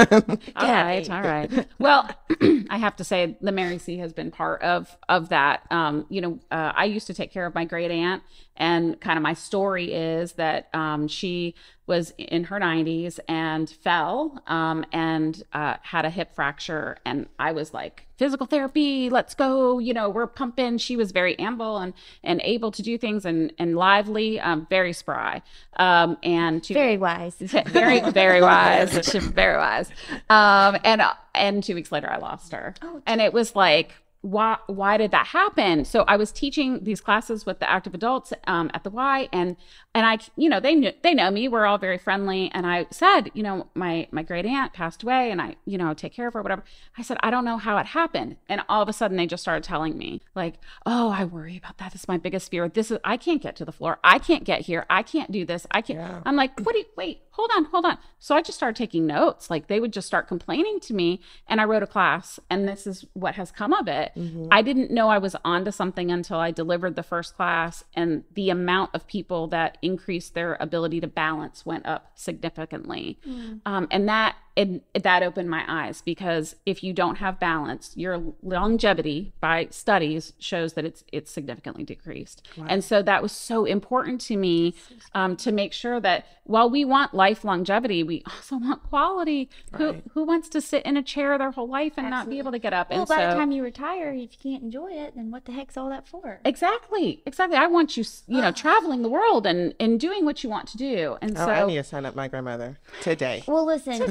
right, 0.55 1.09
all 1.09 1.21
right. 1.21 1.67
Well, 1.79 2.09
I 2.69 2.77
have 2.77 2.95
to 2.97 3.03
say 3.03 3.37
the 3.41 3.51
Mary 3.51 3.77
C 3.77 3.97
has 3.97 4.13
been 4.13 4.31
part 4.31 4.61
of 4.61 4.95
of 5.09 5.29
that. 5.29 5.63
Um, 5.71 6.05
you 6.09 6.21
know, 6.21 6.39
uh, 6.51 6.73
I 6.75 6.85
used 6.85 7.07
to 7.07 7.13
take 7.13 7.31
care 7.31 7.45
of 7.45 7.53
my 7.55 7.65
great 7.65 7.91
aunt, 7.91 8.23
and 8.57 8.99
kind 8.99 9.17
of 9.17 9.23
my 9.23 9.33
story 9.33 9.93
is 9.93 10.33
that 10.33 10.67
um, 10.73 11.07
she 11.07 11.55
was 11.85 12.13
in 12.17 12.43
her 12.45 12.59
90s 12.59 13.17
and 13.29 13.69
fell 13.69 14.41
um, 14.47 14.83
and 14.91 15.41
uh, 15.53 15.75
had 15.83 16.03
a 16.03 16.09
hip 16.09 16.35
fracture, 16.35 16.97
and 17.05 17.27
I 17.39 17.53
was 17.53 17.73
like, 17.73 18.05
physical 18.17 18.45
therapy, 18.45 19.09
let's 19.09 19.33
go. 19.35 19.79
You 19.79 19.93
know, 19.93 20.09
we're 20.09 20.27
pumping. 20.27 20.79
She 20.79 20.97
was 20.97 21.11
very 21.11 21.37
amble 21.39 21.77
and 21.77 21.93
and 22.23 22.41
able 22.43 22.71
to 22.71 22.81
do 22.81 22.97
things 22.97 23.25
and 23.25 23.53
and 23.57 23.75
lively, 23.77 24.39
um, 24.39 24.67
very 24.69 24.91
spry, 24.91 25.41
um, 25.77 26.17
and 26.23 26.61
to, 26.65 26.73
Very 26.73 26.97
wise. 26.97 27.35
very 27.67 28.01
very 28.11 28.41
wise 28.41 28.97
very 29.13 29.57
wise 29.57 29.89
um 30.29 30.77
and 30.83 31.01
and 31.35 31.63
two 31.63 31.75
weeks 31.75 31.91
later 31.91 32.09
i 32.09 32.17
lost 32.17 32.51
her 32.51 32.73
Oh, 32.81 33.01
and 33.05 33.21
it 33.21 33.33
was 33.33 33.55
like 33.55 33.93
why 34.27 34.57
why 34.67 34.97
did 34.97 35.11
that 35.11 35.27
happen? 35.27 35.85
So 35.85 36.03
i 36.07 36.15
was 36.17 36.31
teaching 36.31 36.83
these 36.83 37.01
classes 37.07 37.45
with 37.45 37.59
the 37.59 37.69
active 37.69 37.93
adults 37.93 38.33
um, 38.45 38.69
at 38.73 38.83
the 38.83 38.89
y 38.89 39.29
and 39.31 39.55
and 39.95 40.05
i 40.05 40.17
you 40.35 40.49
know 40.49 40.59
they 40.59 40.75
knew 40.75 40.91
they 41.01 41.13
know 41.13 41.31
me. 41.31 41.47
We're 41.47 41.65
all 41.65 41.77
very 41.77 41.97
friendly. 41.97 42.51
And 42.53 42.65
i 42.67 42.87
said 42.91 43.31
you 43.33 43.43
know 43.43 43.67
my 43.73 44.07
my 44.11 44.23
great 44.23 44.45
aunt 44.45 44.73
passed 44.73 45.01
away 45.03 45.31
and 45.31 45.41
i 45.41 45.55
you 45.65 45.77
know 45.77 45.93
take 45.93 46.13
care 46.13 46.27
of 46.27 46.33
her 46.33 46.41
whatever. 46.41 46.63
I 46.97 47.03
said 47.03 47.17
i 47.23 47.29
don't 47.29 47.45
know 47.45 47.57
how 47.57 47.77
it 47.77 47.85
happened. 47.99 48.35
And 48.49 48.61
all 48.67 48.81
of 48.81 48.89
a 48.89 48.93
sudden 48.93 49.15
they 49.17 49.27
just 49.27 49.43
started 49.43 49.63
telling 49.63 49.97
me 49.97 50.21
like 50.35 50.55
oh 50.85 51.09
i 51.09 51.23
worry 51.23 51.55
about 51.57 51.77
that. 51.77 51.93
This 51.93 52.01
is 52.03 52.07
my 52.07 52.17
biggest 52.17 52.51
fear. 52.51 52.67
This 52.67 52.91
is 52.91 52.97
i 53.05 53.15
can't 53.17 53.41
get 53.41 53.55
to 53.57 53.65
the 53.65 53.71
floor. 53.71 53.97
I 54.03 54.19
can't 54.19 54.43
get 54.43 54.61
here. 54.61 54.85
I 54.89 55.03
can't 55.03 55.31
do 55.31 55.45
this. 55.45 55.65
I 55.71 55.81
can't 55.81 55.99
Yeah. 55.99 56.21
i'm 56.25 56.35
like 56.35 56.59
what 56.65 56.73
do 56.73 56.79
you 56.79 56.85
wait 56.97 57.21
hold 57.31 57.51
on 57.55 57.65
hold 57.65 57.85
on. 57.85 57.97
So 58.19 58.35
i 58.35 58.41
just 58.41 58.57
started 58.57 58.75
taking 58.75 59.05
notes. 59.07 59.49
Like 59.49 59.67
they 59.67 59.79
would 59.79 59.93
just 59.93 60.07
start 60.07 60.27
complaining 60.27 60.79
to 60.81 60.93
me. 60.93 61.21
And 61.47 61.61
i 61.61 61.65
wrote 61.65 61.83
a 61.83 61.87
class. 61.95 62.39
And 62.49 62.67
this 62.67 62.85
is 62.91 63.05
what 63.13 63.35
has 63.35 63.51
come 63.51 63.73
of 63.73 63.87
it 63.87 64.11
i 64.51 64.61
didn't 64.61 64.91
know 64.91 65.09
i 65.09 65.17
was 65.17 65.35
onto 65.45 65.71
something 65.71 66.11
until 66.11 66.37
i 66.37 66.51
delivered 66.51 66.95
the 66.95 67.03
first 67.03 67.35
class 67.35 67.83
and 67.93 68.23
the 68.33 68.49
amount 68.49 68.89
of 68.93 69.07
people 69.07 69.47
that 69.47 69.77
increased 69.81 70.33
their 70.33 70.57
ability 70.59 70.99
to 70.99 71.07
balance 71.07 71.65
went 71.65 71.85
up 71.85 72.11
significantly. 72.15 73.19
Um, 73.65 73.87
and 73.91 74.07
that 74.07 74.35
it, 74.57 75.03
that 75.03 75.21
opened 75.23 75.49
my 75.49 75.63
eyes 75.67 76.01
because 76.01 76.55
if 76.65 76.83
you 76.83 76.91
don't 76.91 77.17
have 77.17 77.39
balance 77.39 77.91
your 77.95 78.33
longevity 78.41 79.31
by 79.39 79.67
studies 79.69 80.33
shows 80.39 80.73
that 80.73 80.83
it's 80.83 81.03
it's 81.13 81.31
significantly 81.31 81.83
decreased. 81.83 82.45
And 82.67 82.83
so 82.83 83.01
that 83.03 83.21
was 83.21 83.31
so 83.31 83.65
important 83.65 84.19
to 84.21 84.35
me 84.35 84.73
um, 85.13 85.35
to 85.37 85.51
make 85.51 85.73
sure 85.73 85.99
that 85.99 86.25
while 86.43 86.69
we 86.69 86.83
want 86.85 87.13
life 87.13 87.43
longevity 87.45 88.01
we 88.03 88.23
also 88.25 88.57
want 88.57 88.81
quality. 88.83 89.49
Who 89.75 89.85
Right. 89.91 90.03
who 90.13 90.23
wants 90.23 90.49
to 90.49 90.59
sit 90.61 90.83
in 90.85 90.97
a 90.97 91.03
chair 91.03 91.37
their 91.37 91.51
whole 91.51 91.67
life 91.67 91.93
and 91.97 92.09
not 92.09 92.29
be 92.29 92.39
able 92.39 92.51
to 92.51 92.59
get 92.59 92.73
up? 92.73 92.89
Well, 92.89 93.01
and 93.01 93.07
by 93.07 93.17
so 93.17 93.27
the 93.29 93.33
time 93.35 93.51
you 93.51 93.61
retire, 93.63 94.09
if 94.11 94.31
you 94.33 94.51
can't 94.51 94.63
enjoy 94.63 94.91
it, 94.91 95.13
then 95.15 95.29
what 95.29 95.45
the 95.45 95.51
heck's 95.51 95.77
all 95.77 95.89
that 95.89 96.07
for? 96.07 96.39
exactly. 96.45 97.21
Exactly. 97.25 97.57
I 97.57 97.67
want 97.67 97.95
you 97.97 98.03
you 98.27 98.41
know 98.41 98.51
traveling 98.65 99.01
the 99.03 99.09
world 99.09 99.45
and 99.45 99.75
and 99.79 99.99
doing 99.99 100.25
what 100.25 100.43
you 100.43 100.49
want 100.49 100.67
to 100.69 100.77
do. 100.77 101.17
And 101.21 101.37
Oh, 101.37 101.45
so 101.45 101.51
I 101.51 101.65
need 101.67 101.75
to 101.75 101.83
sign 101.83 102.05
up 102.05 102.15
my 102.15 102.27
grandmother 102.27 102.79
today. 103.01 103.43
Well, 103.47 103.65
listen, 103.65 103.93
you 103.93 104.07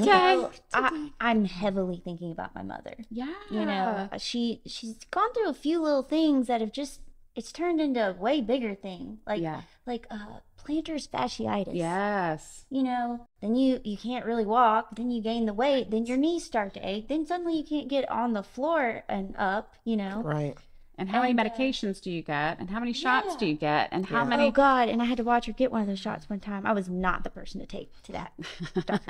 I, 0.73 1.11
I'm 1.21 1.45
heavily 1.45 2.01
thinking 2.05 2.31
about 2.33 2.55
my 2.55 2.63
mother. 2.63 2.95
yeah 3.11 3.35
You 3.51 3.65
know, 3.67 4.09
she 4.19 4.61
she's 4.67 4.97
gone 5.11 5.33
through 5.33 5.49
a 5.49 5.55
few 5.55 5.81
little 5.83 6.03
things 6.03 6.47
that 6.49 6.61
have 6.61 6.73
just 6.73 7.01
it's 7.35 7.53
turned 7.53 7.81
into 7.81 8.01
a 8.11 8.13
way 8.15 8.41
bigger 8.41 8.75
thing, 8.75 9.19
like 9.27 9.43
yeah 9.43 9.63
like 9.87 10.07
uh 10.11 10.41
plantar 10.59 10.99
fasciitis. 11.09 11.75
yes 11.75 12.65
You 12.71 12.83
know, 12.83 13.27
then 13.41 13.55
you 13.57 13.81
you 13.85 13.97
can't 13.97 14.25
really 14.27 14.47
walk. 14.47 14.97
Then 14.97 15.11
you 15.11 15.23
gain 15.23 15.47
the 15.47 15.55
weight. 15.55 15.91
Then 15.91 16.07
your 16.07 16.17
knees 16.17 16.45
start 16.45 16.75
to 16.75 16.81
ache. 16.89 17.09
Then 17.09 17.27
suddenly 17.27 17.59
you 17.59 17.65
can't 17.65 17.89
get 17.89 18.11
on 18.11 18.33
the 18.33 18.43
floor 18.43 19.05
and 19.09 19.35
up. 19.39 19.75
You 19.85 19.97
know. 19.97 20.23
Right. 20.25 20.57
And 20.99 21.09
how 21.11 21.21
many 21.21 21.31
And, 21.33 21.41
uh, 21.41 21.45
medications 21.45 22.01
do 22.01 22.11
you 22.11 22.23
get 22.23 22.59
and 22.59 22.71
how 22.71 22.81
many 22.81 22.93
shots 22.93 23.29
yeah. 23.33 23.37
do 23.39 23.47
you 23.47 23.55
get 23.55 23.89
and 23.93 24.07
how 24.07 24.23
Yeah. 24.23 24.29
many 24.29 24.45
Oh 24.45 24.51
God! 24.51 24.89
And 24.89 25.03
I 25.03 25.05
had 25.05 25.17
to 25.19 25.25
watch 25.25 25.47
her 25.47 25.53
get 25.53 25.71
one 25.73 25.83
of 25.83 25.87
those 25.89 25.99
shots 25.99 26.29
one 26.31 26.41
time. 26.41 26.67
I 26.67 26.73
was 26.73 26.89
not 26.89 27.25
the 27.25 27.31
person 27.31 27.61
to 27.61 27.67
take 27.67 27.91
to 28.05 28.13
that. 28.13 28.33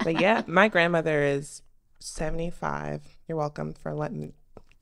But 0.05 0.21
yeah, 0.21 0.43
my 0.47 0.69
grandmother 0.69 1.23
is 1.23 1.63
75. 2.01 3.03
You're 3.29 3.39
welcome 3.39 3.73
for 3.75 3.95
letting 3.95 4.21
me 4.21 4.33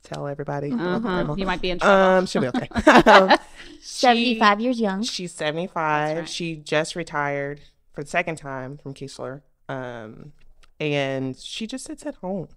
tell 0.03 0.27
everybody. 0.27 0.69
You're 0.69 0.79
uh-huh. 0.79 1.35
You 1.37 1.45
might 1.45 1.61
be 1.61 1.71
in 1.71 1.79
trouble 1.79 1.95
Um, 1.95 2.25
she'll 2.25 2.41
be 2.41 2.47
okay. 2.49 2.67
Um, 3.09 3.37
Seventy-five 3.81 4.59
years 4.59 4.79
young. 4.79 5.03
She's 5.03 5.31
75. 5.31 6.17
right. 6.17 6.29
She 6.29 6.55
just 6.55 6.95
retired 6.95 7.61
for 7.93 8.03
the 8.03 8.09
second 8.09 8.37
time 8.37 8.77
from 8.77 8.93
Keesler. 8.93 9.41
Um, 9.69 10.33
and 10.79 11.37
she 11.37 11.65
just 11.67 11.85
sits 11.85 12.05
at 12.05 12.15
home. 12.15 12.49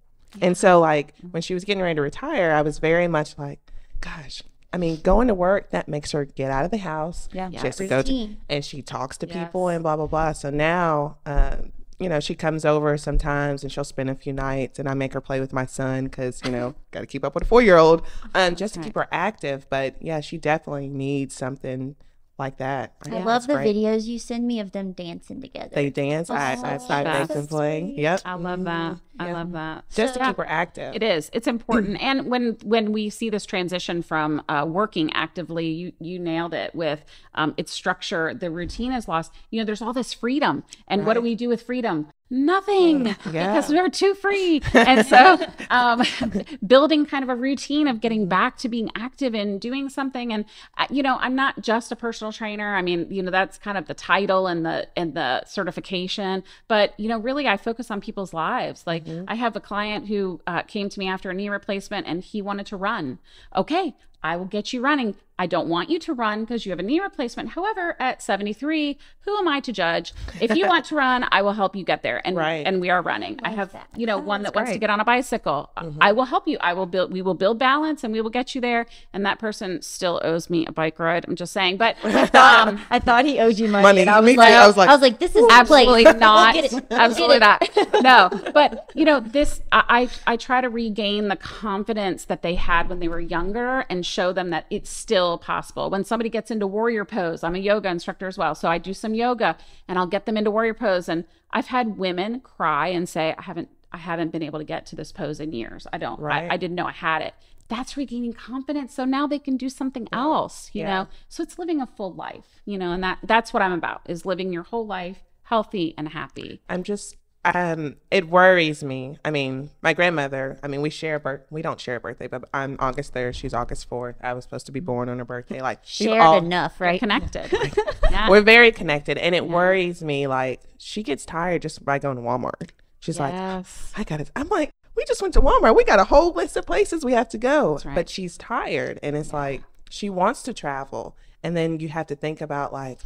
And 0.43 0.57
so, 0.57 0.79
like, 0.81 1.15
when 1.31 1.41
she 1.43 1.55
was 1.55 1.65
getting 1.65 1.83
ready 1.83 1.95
to 1.95 2.03
retire, 2.03 2.53
I 2.53 2.61
was 2.63 2.79
very 2.79 3.09
much 3.09 3.39
like, 3.39 3.61
gosh, 4.01 4.43
I 4.73 4.77
mean, 4.77 5.01
going 5.01 5.29
to 5.29 5.35
work, 5.35 5.71
that 5.71 5.89
makes 5.89 6.13
her 6.13 6.25
get 6.25 6.51
out 6.51 6.65
of 6.65 6.71
the 6.71 6.79
house. 6.79 7.29
Yeah. 7.33 7.51
She 7.51 7.57
has 7.57 7.77
to 7.77 7.87
go 7.87 8.03
to, 8.03 8.37
and 8.49 8.65
she 8.65 8.83
talks 8.83 9.17
to 9.19 9.27
people 9.27 9.69
and 9.69 9.83
blah, 9.83 9.97
blah, 9.97 10.07
blah. 10.07 10.33
So 10.33 10.51
now, 10.51 11.17
um, 11.25 11.73
you 11.99 12.09
know, 12.09 12.21
she 12.21 12.35
comes 12.35 12.65
over 12.65 12.97
sometimes 12.97 13.63
and 13.63 13.73
she'll 13.73 13.83
spend 13.85 14.11
a 14.11 14.15
few 14.15 14.33
nights 14.33 14.79
and 14.79 14.89
I 14.89 14.95
make 14.95 15.15
her 15.15 15.21
play 15.21 15.41
with 15.41 15.53
my 15.53 15.67
son 15.67 16.05
because, 16.05 16.41
you 16.45 16.51
know, 16.51 16.75
got 16.91 17.01
to 17.01 17.07
keep 17.07 17.25
up 17.25 17.35
with 17.35 17.45
a 17.45 17.47
four 17.47 17.63
year 17.63 17.77
old 17.77 18.03
um, 18.35 18.55
just 18.57 18.75
to 18.75 18.81
keep 18.81 18.95
her 18.95 19.09
active. 19.11 19.67
But 19.69 19.97
yeah, 20.01 20.21
she 20.21 20.39
definitely 20.39 20.89
needs 20.89 21.35
something 21.35 21.97
like 22.39 22.59
that. 22.59 22.95
I 23.05 23.11
think 23.11 23.25
love 23.25 23.47
the 23.47 23.55
great. 23.55 23.75
videos 23.75 24.07
you 24.07 24.19
send 24.19 24.47
me 24.47 24.61
of 24.61 24.73
them 24.73 24.93
dancing 24.93 25.41
together. 25.41 25.71
They 25.73 25.91
dance. 25.91 26.31
I, 26.31 26.35
Oh, 26.35 26.39
I 26.39 26.63
that's 26.63 26.87
side 26.87 27.07
so 27.07 27.19
make 27.21 27.29
them 27.29 27.47
play. 27.47 27.95
Yep. 27.97 28.21
i 28.25 28.35
love 28.35 28.65
that 28.65 28.97
i 29.19 29.33
love 29.33 29.53
that 29.53 29.85
Just 29.91 30.15
to 30.15 30.21
Yeah. 30.21 30.29
keep 30.29 30.37
her 30.37 30.47
active. 30.49 30.95
It 30.95 31.03
is. 31.03 31.31
It's 31.33 31.47
important. 31.49 31.99
and 32.01 32.27
when 32.31 32.57
when 32.65 32.93
we 32.93 33.11
see 33.11 33.31
this 33.31 33.45
transition 33.45 34.03
from 34.03 34.43
uh, 34.49 34.65
working 34.69 35.13
actively, 35.13 35.67
you 35.69 35.93
you 36.01 36.19
nailed 36.19 36.55
it 36.55 36.75
with 36.75 37.05
um, 37.35 37.55
its 37.57 37.73
structure. 37.73 38.33
The 38.35 38.51
routine 38.51 38.93
is 38.93 39.09
lost. 39.09 39.33
You 39.51 39.61
know, 39.61 39.65
there's 39.65 39.83
all 39.83 39.93
this 39.93 40.13
freedom, 40.15 40.65
and 40.87 41.05
what 41.07 41.15
do 41.15 41.21
we 41.21 41.35
do 41.35 41.49
with 41.49 41.63
freedom? 41.63 42.09
Nothing, 42.31 43.07
Yeah. 43.31 43.55
because 43.55 43.71
we're 43.71 43.89
too 43.89 44.15
free. 44.15 44.61
And 44.75 45.07
so, 45.07 45.39
um, 45.71 46.03
building 46.67 47.07
kind 47.07 47.23
of 47.23 47.31
a 47.31 47.35
routine 47.35 47.89
of 47.89 48.01
getting 48.01 48.29
back 48.29 48.59
to 48.59 48.69
being 48.69 48.91
active 48.95 49.35
and 49.35 49.61
doing 49.61 49.89
something. 49.89 50.33
And 50.33 50.45
uh, 50.77 50.87
you 50.91 51.03
know, 51.03 51.17
I'm 51.21 51.35
not 51.35 51.61
just 51.63 51.91
a 51.91 51.97
personal 51.97 52.33
trainer. 52.33 52.75
I 52.77 52.83
mean, 52.83 53.07
you 53.11 53.23
know, 53.23 53.31
that's 53.31 53.57
kind 53.59 53.79
of 53.79 53.87
the 53.87 53.95
title 53.95 54.47
and 54.47 54.65
the 54.67 54.89
and 54.97 55.15
the 55.15 55.45
certification. 55.47 56.45
But 56.69 56.99
you 57.01 57.09
know, 57.09 57.19
really, 57.19 57.49
I 57.49 57.57
focus 57.57 57.91
on 57.91 58.01
people's 58.01 58.35
lives. 58.35 58.85
Like 58.87 59.05
I 59.27 59.35
have 59.35 59.57
a 59.57 59.61
client 59.61 60.07
who 60.09 60.41
uh, 60.47 60.63
came 60.63 60.89
to 60.91 60.99
me 60.99 61.09
after 61.09 61.31
a 61.31 61.35
knee 61.35 61.49
replacement, 61.49 62.07
and 62.07 62.23
he 62.23 62.43
wanted 62.43 62.67
to 62.67 62.77
run. 62.77 63.19
Okay, 63.57 63.95
I 64.23 64.37
will 64.37 64.45
get 64.47 64.73
you 64.73 64.81
running. 64.83 65.15
I 65.39 65.47
don't 65.47 65.69
want 65.69 65.89
you 65.89 65.99
to 66.01 66.15
run 66.15 66.41
because 66.45 66.67
you 66.67 66.73
have 66.73 66.79
a 66.81 66.83
knee 66.83 67.01
replacement. 67.01 67.51
However, 67.51 67.95
at 68.01 68.21
73, 68.23 68.99
who 69.21 69.37
am 69.37 69.47
I 69.47 69.61
to 69.61 69.73
judge? 69.73 70.13
If 70.41 70.57
you 70.57 70.67
want 70.67 70.85
to 70.87 70.97
run, 71.05 71.27
I 71.31 71.43
will 71.43 71.53
help 71.53 71.77
you 71.77 71.85
get 71.85 72.03
there. 72.03 72.21
And 72.27 72.37
Right. 72.37 72.67
and 72.67 72.81
we 72.81 72.91
are 72.91 73.03
running. 73.03 73.39
I 73.45 73.51
have 73.51 73.73
that. 73.73 73.89
you 73.97 74.07
know 74.07 74.19
one 74.19 74.43
that 74.43 74.55
wants 74.55 74.73
to 74.73 74.79
get 74.79 74.91
on 74.91 75.01
a 75.01 75.05
bicycle. 75.05 75.71
I 76.01 76.13
will 76.13 76.25
help 76.25 76.49
you. 76.49 76.59
I 76.61 76.73
will 76.73 76.87
build. 76.87 77.13
We 77.13 77.23
will 77.23 77.35
build 77.35 77.59
balance, 77.59 78.03
and 78.05 78.13
we 78.13 78.21
will 78.21 78.31
get 78.31 78.55
you 78.55 78.61
there. 78.61 78.87
And 79.13 79.25
that 79.27 79.39
person 79.39 79.81
still 79.83 80.21
owes 80.25 80.51
me 80.51 80.67
a 80.67 80.73
bike 80.73 80.99
ride. 80.99 81.25
I'm 81.29 81.37
just 81.37 81.53
saying, 81.53 81.77
but 81.77 81.97
um, 82.35 82.81
I 82.91 82.99
thought 82.99 83.25
he 83.25 83.39
owed 83.39 83.59
you 83.59 83.69
money. 83.69 83.83
Money. 83.83 84.01
and 84.03 84.11
I 84.11 84.21
was 84.21 84.27
Me 84.27 84.33
too. 84.35 84.39
like, 84.41 84.53
I 84.55 84.67
was 84.67 84.77
like, 84.77 84.89
I 84.89 84.93
was 84.93 85.03
like, 85.03 85.19
this 85.21 85.37
is 85.37 85.45
absolutely 85.51 86.05
place. 86.05 86.21
not 86.21 86.55
Get 86.55 86.73
it. 86.73 86.85
absolutely 86.91 87.39
not 87.39 87.63
no 88.03 88.29
but 88.55 88.91
you 88.95 89.05
know 89.05 89.21
this 89.21 89.61
I, 89.73 90.09
I 90.27 90.33
I 90.33 90.37
try 90.37 90.61
to 90.61 90.69
regain 90.69 91.29
the 91.29 91.37
confidence 91.37 92.25
that 92.27 92.43
they 92.43 92.55
had 92.55 92.89
when 92.89 92.99
they 93.01 93.09
were 93.09 93.21
younger 93.21 93.85
and 93.91 94.05
show 94.05 94.33
them 94.33 94.51
that 94.51 94.65
it's 94.71 94.91
still 94.91 95.28
possible. 95.37 95.91
When 95.91 96.05
somebody 96.05 96.31
gets 96.31 96.51
into 96.51 96.67
warrior 96.67 97.05
pose 97.05 97.45
i'm 97.45 97.55
a 97.55 97.59
yoga 97.59 97.89
instructor 97.91 98.27
as 98.27 98.39
well 98.39 98.55
so 98.55 98.69
i 98.69 98.79
do 98.79 98.95
some 98.95 99.15
yoga 99.15 99.59
and 99.87 99.99
i'll 99.99 100.07
get 100.07 100.25
them 100.25 100.37
into 100.39 100.51
warrior 100.51 100.75
pose. 100.75 101.09
And 101.09 101.25
i've 101.51 101.67
had 101.67 101.99
women 101.99 102.41
cry 102.41 102.89
and 102.89 103.07
say 103.09 103.35
i 103.37 103.43
haven't 103.43 103.69
i 103.93 103.99
haven't 103.99 104.33
been 104.33 104.43
able 104.43 104.59
to 104.59 104.65
get 104.65 104.87
to 104.87 104.97
this 104.97 105.13
pose 105.13 105.41
in 105.41 105.53
years. 105.53 105.87
I 105.93 105.99
don't 105.99 106.19
Right. 106.21 106.51
I, 106.51 106.55
I 106.55 106.57
didn't 106.57 106.77
know 106.77 106.87
i 106.87 106.93
had 106.93 107.21
it. 107.23 107.35
That's 107.69 107.99
regaining 107.99 108.33
confidence 108.33 108.95
so 108.95 109.05
now 109.05 109.27
they 109.27 109.39
can 109.39 109.57
do 109.59 109.69
something 109.69 110.09
else 110.13 110.71
you 110.73 110.83
Yeah. 110.83 110.89
know? 111.03 111.09
So 111.29 111.43
it's 111.43 111.59
living 111.59 111.83
a 111.83 111.87
full 111.87 112.15
life 112.15 112.63
you 112.65 112.79
know 112.79 112.93
and 112.93 113.03
that 113.05 113.19
that's 113.25 113.53
what 113.53 113.63
i'm 113.63 113.73
about 113.73 114.01
is 114.07 114.25
living 114.25 114.53
your 114.53 114.63
whole 114.63 114.87
life 114.87 115.19
healthy 115.43 115.95
and 115.97 116.11
happy. 116.11 116.61
I'm 116.69 116.83
just 116.83 117.17
um 117.55 117.97
it 118.11 118.29
worries 118.29 118.83
me. 118.83 119.19
I 119.25 119.31
mean, 119.31 119.71
my 119.83 119.93
grandmother, 119.95 120.59
I 120.63 120.69
mean, 120.69 120.83
we 120.83 120.91
share 120.91 121.19
birth 121.19 121.43
we 121.51 121.63
don't 121.63 121.81
share 121.81 121.97
a 121.97 122.01
birthday, 122.01 122.27
but 122.29 122.45
I'm 122.53 122.77
August 122.81 123.15
3rd, 123.15 123.35
she's 123.35 123.55
August 123.55 123.89
4th. 123.91 124.15
I 124.23 124.33
was 124.35 124.45
supposed 124.45 124.67
to 124.67 124.73
be 124.73 124.81
born 124.81 125.09
on 125.09 125.19
her 125.19 125.25
birthday. 125.25 125.61
Like 125.61 125.81
we've 125.81 126.09
Shared 126.09 126.21
all- 126.21 126.39
enough, 126.39 126.81
right? 126.81 126.99
connected 127.01 127.51
yeah. 128.11 128.29
We're 128.29 128.43
very 128.43 128.73
connected 128.73 129.19
and 129.19 129.35
it 129.35 129.47
worries 129.47 130.03
me 130.03 130.27
like 130.27 130.61
she 130.79 131.03
gets 131.03 131.25
tired 131.25 131.63
just 131.63 131.85
by 131.85 131.99
going 131.99 132.17
to 132.17 132.23
Walmart. 132.23 132.71
She's 133.01 133.21
like, 133.21 133.33
I 133.35 134.05
got 134.05 134.21
it. 134.21 134.31
I'm 134.35 134.49
like, 134.49 134.73
we 134.97 135.05
just 135.05 135.23
went 135.23 135.35
to 135.35 135.41
Walmart. 135.41 135.77
We 135.77 135.85
got 135.85 136.01
a 136.01 136.05
whole 136.05 136.33
list 136.33 136.57
of 136.57 136.67
places 136.67 137.05
we 137.05 137.13
have 137.13 137.29
to 137.29 137.39
go. 137.39 137.79
right. 137.85 137.95
But 137.95 138.09
she's 138.11 138.37
tired. 138.37 138.99
And 139.03 139.15
it's 139.17 139.33
like, 139.33 139.63
she 139.89 140.11
wants 140.11 140.43
to 140.43 140.53
travel. 140.53 141.17
And 141.45 141.57
then 141.57 141.79
you 141.79 141.89
have 141.91 142.09
to 142.09 142.17
think 142.17 142.41
about, 142.41 142.73
like, 142.73 142.99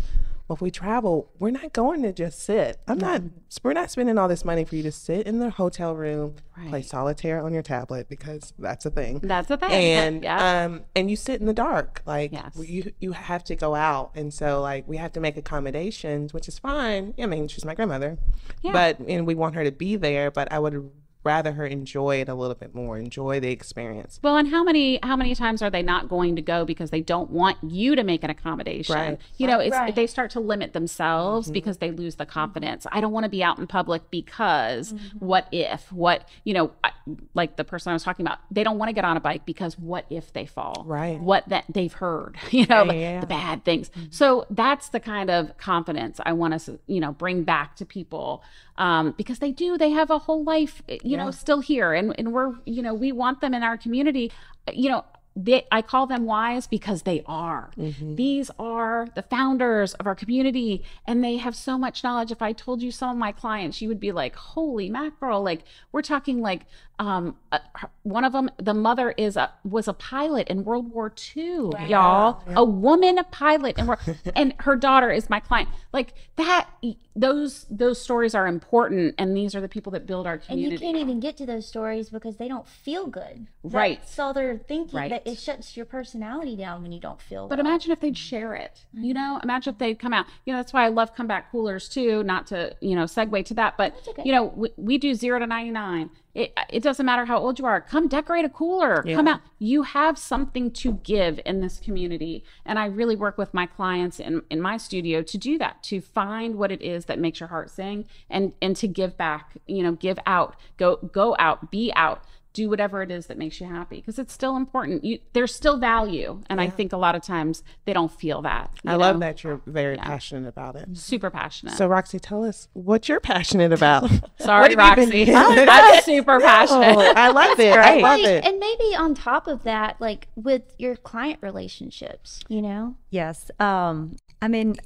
well, 0.52 0.56
if 0.56 0.61
we 0.61 0.71
travel, 0.71 1.30
we're 1.38 1.50
not 1.50 1.73
going 1.73 2.02
to 2.02 2.12
just 2.12 2.40
sit. 2.44 2.78
I'm 2.87 2.99
not, 2.99 3.23
we're 3.62 3.73
not 3.73 3.90
spending 3.90 4.18
all 4.18 4.28
this 4.28 4.44
money 4.44 4.66
for 4.66 4.76
you 4.76 4.82
to 4.82 4.92
sit 4.92 5.26
in 5.26 5.38
the 5.38 5.49
hotel 5.49 5.94
room, 5.97 6.35
play 6.68 6.82
solitaire 6.82 7.42
on 7.42 7.54
your 7.54 7.62
tablet 7.62 8.06
because 8.11 8.52
that's 8.59 8.85
a 8.85 8.90
thing. 8.90 9.21
that's 9.21 9.49
the 9.49 9.56
thing 9.56 9.71
And 9.73 10.23
yeah 10.28 10.64
um 10.66 10.82
and 10.94 11.09
you 11.11 11.16
sit 11.16 11.40
in 11.40 11.47
the 11.47 11.54
dark 11.54 12.02
like 12.04 12.32
Yes. 12.32 12.54
you 12.59 12.92
you 13.00 13.12
have 13.12 13.42
to 13.44 13.56
go 13.56 13.75
out 13.75 14.11
and 14.14 14.32
so 14.35 14.61
like 14.61 14.87
we 14.87 14.99
have 14.99 15.12
to 15.12 15.21
make 15.21 15.38
accommodations 15.38 16.35
which 16.35 16.49
is 16.49 16.59
fine 16.59 17.14
I 17.18 17.25
mean 17.25 17.49
she's 17.49 17.64
my 17.64 17.75
grandmother 17.75 18.18
Yeah. 18.61 18.73
but 18.73 18.99
and 19.00 19.26
we 19.26 19.35
want 19.35 19.54
her 19.54 19.64
to 19.64 19.73
be 19.73 19.97
there 19.97 20.30
but 20.30 20.52
I 20.52 20.59
would 20.59 20.90
rather 21.25 21.52
her 21.52 21.67
enjoy 21.67 22.21
it 22.21 22.29
a 22.29 22.35
little 22.35 22.55
bit 22.55 22.75
more, 22.75 22.99
enjoy 22.99 23.41
the 23.41 23.50
experience. 23.50 24.19
Well, 24.23 24.37
and 24.37 24.49
how 24.49 24.64
many 24.64 24.99
how 25.02 25.17
many 25.17 25.35
times 25.35 25.62
are 25.62 25.71
they 25.71 25.83
not 25.83 26.09
going 26.09 26.37
to 26.37 26.43
go 26.43 26.64
because 26.64 26.91
they 26.91 27.00
don't 27.00 27.31
want 27.31 27.59
you 27.62 27.95
to 27.97 28.02
make 28.02 28.25
an 28.25 28.31
accommodation? 28.31 28.95
Right. 28.95 29.21
You 29.37 29.47
know, 29.47 29.59
it's 29.59 29.73
Right. 29.73 29.95
they 29.95 30.07
start 30.07 30.31
to 30.33 30.41
limit 30.41 30.73
themselves 30.73 31.47
mm-hmm. 31.47 31.55
because 31.55 31.79
they 31.79 31.91
lose 31.91 32.17
the 32.17 32.25
mm-hmm. 32.25 32.33
confidence. 32.33 32.87
I 32.91 33.00
don't 33.00 33.12
want 33.12 33.25
to 33.25 33.31
be 33.31 33.43
out 33.43 33.59
in 33.59 33.67
public 33.67 34.11
because 34.11 34.93
mm-hmm. 34.93 35.25
what 35.25 35.47
if? 35.52 35.93
What 35.93 36.29
you 36.45 36.55
know, 36.55 36.73
I- 36.83 36.93
like 37.35 37.57
the 37.57 37.64
person 37.64 37.91
I 37.91 37.93
was 37.95 38.02
talking 38.02 38.26
about, 38.26 38.38
they 38.50 38.64
don't 38.64 38.79
want 38.79 38.88
to 38.88 38.93
get 38.93 39.05
on 39.05 39.17
a 39.17 39.21
bike 39.21 39.45
because 39.45 39.79
what 39.79 40.07
if 40.11 40.33
they 40.33 40.47
fall? 40.47 40.85
Right. 40.87 41.21
What 41.21 41.49
that 41.49 41.64
they've 41.69 41.93
heard, 41.93 42.37
you 42.50 42.67
know, 42.67 42.87
the, 42.87 42.95
yeah. 42.95 43.21
the 43.21 43.26
bad 43.26 43.64
things. 43.64 43.91
So 44.11 44.47
that's 44.50 44.88
the 44.88 45.00
kind 45.00 45.31
of 45.31 45.57
confidence 45.59 46.21
I 46.25 46.33
want 46.33 46.55
us, 46.55 46.69
you 46.87 47.00
know, 47.00 47.12
bring 47.12 47.45
back 47.45 47.76
to 47.76 47.87
people 47.87 48.43
um, 48.79 49.14
because 49.17 49.38
they 49.38 49.52
do. 49.52 49.76
They 49.76 49.91
have 49.91 50.11
a 50.11 50.19
whole 50.19 50.45
life, 50.45 50.83
eh, 50.88 50.99
you 51.02 51.12
know, 51.16 51.31
still 51.31 51.61
here, 51.61 51.92
and 51.92 52.14
and 52.19 52.33
we're, 52.33 52.54
you 52.64 52.83
know, 52.83 52.95
we 52.95 53.12
want 53.12 53.40
them 53.40 53.54
in 53.54 53.62
our 53.62 53.76
community. 53.76 54.31
You 54.73 54.90
know, 54.90 55.04
they, 55.35 55.66
I 55.73 55.81
call 55.83 56.07
them 56.07 56.25
wise 56.25 56.66
because 56.66 57.02
they 57.02 57.23
are. 57.26 57.71
Mm-hmm. 57.78 58.16
These 58.16 58.50
are 58.59 59.09
the 59.14 59.23
founders 59.23 59.95
of 59.95 60.07
our 60.07 60.14
community, 60.14 60.85
and 61.07 61.25
they 61.25 61.37
have 61.38 61.57
so 61.57 61.78
much 61.78 62.04
knowledge. 62.04 62.31
If 62.31 62.42
I 62.42 62.52
told 62.52 62.83
you 62.83 62.90
some 62.90 63.11
of 63.11 63.16
my 63.16 63.33
clients, 63.33 63.81
you 63.81 63.88
would 63.88 64.00
be 64.00 64.12
like, 64.12 64.37
"Holy 64.37 64.90
mackerel!" 64.90 65.42
Like 65.42 65.64
we're 65.90 66.02
talking 66.02 66.40
like 66.40 66.66
um, 67.02 67.37
uh, 67.50 67.59
one 68.04 68.25
of 68.25 68.32
them, 68.32 68.49
the 68.59 68.75
mother 68.75 69.11
is 69.16 69.37
a 69.37 69.50
was 69.64 69.88
a 69.88 69.92
pilot 69.92 70.47
in 70.49 70.62
World 70.62 70.92
War 70.92 71.12
II, 71.37 71.71
y'all, 71.88 72.42
a 72.47 72.64
woman 72.64 73.18
pilot, 73.32 73.76
and 73.76 73.90
and 74.37 74.54
her 74.61 74.76
daughter 74.76 75.11
is 75.11 75.28
my 75.28 75.40
client. 75.40 75.68
Like 75.92 76.14
that, 76.37 76.68
those 77.16 77.66
those 77.71 78.00
stories 78.00 78.35
are 78.35 78.47
important, 78.47 79.16
and 79.18 79.37
these 79.37 79.54
are 79.54 79.61
the 79.61 79.68
people 79.68 79.92
that 79.92 80.06
build 80.06 80.26
our 80.26 80.38
community. 80.38 80.75
And 80.76 80.80
you 80.80 80.87
can't 80.87 80.97
even 80.97 81.21
get 81.21 81.37
to 81.38 81.47
those 81.47 81.66
stories 81.66 82.09
because 82.09 82.37
they 82.37 82.49
don't 82.49 82.66
feel 82.66 83.06
good. 83.06 83.49
Right. 83.64 84.00
That's 84.00 84.18
all 84.18 84.32
they're 84.32 84.59
thinking. 84.59 84.97
Right. 84.97 85.11
That 85.11 85.26
it 85.26 85.38
shuts 85.38 85.76
your 85.76 85.87
personality 85.87 86.56
down 86.56 86.82
when 86.82 86.92
you 86.92 87.00
don't 87.00 87.21
feel 87.21 87.49
But 87.49 87.59
well. 87.59 87.66
imagine 87.66 87.90
if 87.90 88.00
they'd 88.00 88.16
share 88.16 88.54
it. 88.54 88.85
You 88.94 89.12
know, 89.12 89.40
imagine 89.42 89.75
if 89.75 89.78
they'd 89.78 89.99
come 89.99 90.12
out. 90.12 90.26
You 90.47 90.52
know, 90.52 90.59
that's 90.61 90.73
why 90.73 90.85
I 90.85 90.88
love 90.88 91.14
comeback 91.14 91.50
coolers 91.50 91.88
too. 91.88 92.23
Not 92.23 92.47
to 92.49 92.76
you 92.80 92.94
know 92.94 93.04
segue 93.04 93.44
to 93.47 93.54
that, 93.54 93.76
but 93.76 93.94
okay. 94.09 94.23
you 94.25 94.32
know, 94.32 94.44
we, 94.44 94.71
we 94.76 94.99
do 94.99 95.14
zero 95.14 95.38
to 95.38 95.47
ninety 95.47 95.73
nine. 95.73 96.11
It 96.35 96.56
it 96.71 96.82
doesn't 96.92 97.06
matter 97.06 97.25
how 97.25 97.38
old 97.38 97.58
you 97.58 97.64
are. 97.64 97.80
Come 97.80 98.06
decorate 98.06 98.44
a 98.44 98.50
cooler. 98.50 99.02
Come 99.02 99.26
out. 99.26 99.40
You 99.58 99.82
have 99.82 100.18
something 100.18 100.70
to 100.72 100.92
give 101.02 101.40
in 101.46 101.61
this 101.61 101.78
community, 101.78 102.44
and 102.66 102.78
I 102.78 102.84
really 102.84 103.16
work 103.16 103.38
with 103.38 103.54
my 103.54 103.64
clients 103.64 104.20
in 104.20 104.42
in 104.50 104.61
my 104.61 104.76
studio 104.76 105.22
to 105.22 105.38
do 105.38 105.56
that. 105.56 105.82
To 105.84 106.02
find 106.02 106.56
what 106.56 106.70
it 106.70 106.82
is 106.82 107.06
that 107.06 107.18
makes 107.18 107.40
your 107.40 107.49
heart 107.49 107.70
sing, 107.70 108.04
and 108.28 108.52
and 108.61 108.76
to 108.76 108.87
give 108.87 109.16
back. 109.16 109.56
You 109.66 109.82
know, 109.82 109.92
give 109.92 110.18
out. 110.26 110.54
Go 110.76 110.96
go 110.96 111.34
out. 111.38 111.70
Be 111.70 111.92
out 111.96 112.22
do 112.52 112.68
whatever 112.68 113.02
it 113.02 113.11
is 113.11 113.26
that 113.26 113.38
makes 113.38 113.61
you 113.61 113.66
happy 113.66 113.97
because 113.97 114.18
it's 114.18 114.32
still 114.32 114.56
important 114.56 115.04
you 115.04 115.18
there's 115.32 115.54
still 115.54 115.78
value 115.78 116.40
and 116.50 116.61
i 116.61 116.68
think 116.68 116.92
a 116.92 116.97
lot 116.97 117.14
of 117.14 117.23
times 117.23 117.62
they 117.87 117.92
don't 117.92 118.12
feel 118.12 118.42
that 118.42 118.71
you 118.85 118.90
I 118.90 118.94
love 118.97 119.21
that 119.21 119.42
you're 119.42 119.61
very 119.66 119.97
passionate 119.97 120.47
about 120.49 120.76
it. 120.76 120.88
super 120.97 121.30
passionate 121.30 121.76
So 121.76 121.87
Roxy, 121.87 122.18
tell 122.18 122.44
us 122.44 122.68
what 122.75 123.09
you're 123.09 123.21
passionate 123.21 123.73
about. 123.73 124.11
sorry 124.38 124.75
what 124.75 124.78
have 124.99 125.12
you 125.14 125.25
been- 125.26 125.35
roxy 125.35 125.68
i'm 125.68 126.02
super 126.04 126.38
passionate 126.40 126.97
Oh, 126.97 127.12
I 127.16 127.28
love 127.30 127.59
it. 127.59 127.73
I 127.76 127.97
love 128.00 128.21
it. 128.21 128.44
and 128.44 128.59
maybe 128.59 128.94
on 128.97 129.14
top 129.14 129.47
of 129.47 129.62
that, 129.64 130.00
like 130.00 130.28
with 130.37 130.62
your 130.78 130.97
client 130.97 131.38
relationships, 131.42 132.40
you 132.49 132.61
know? 132.62 132.97
Yes. 133.11 133.50
Um, 133.61 134.16
I 134.40 134.49
mean, 134.49 134.76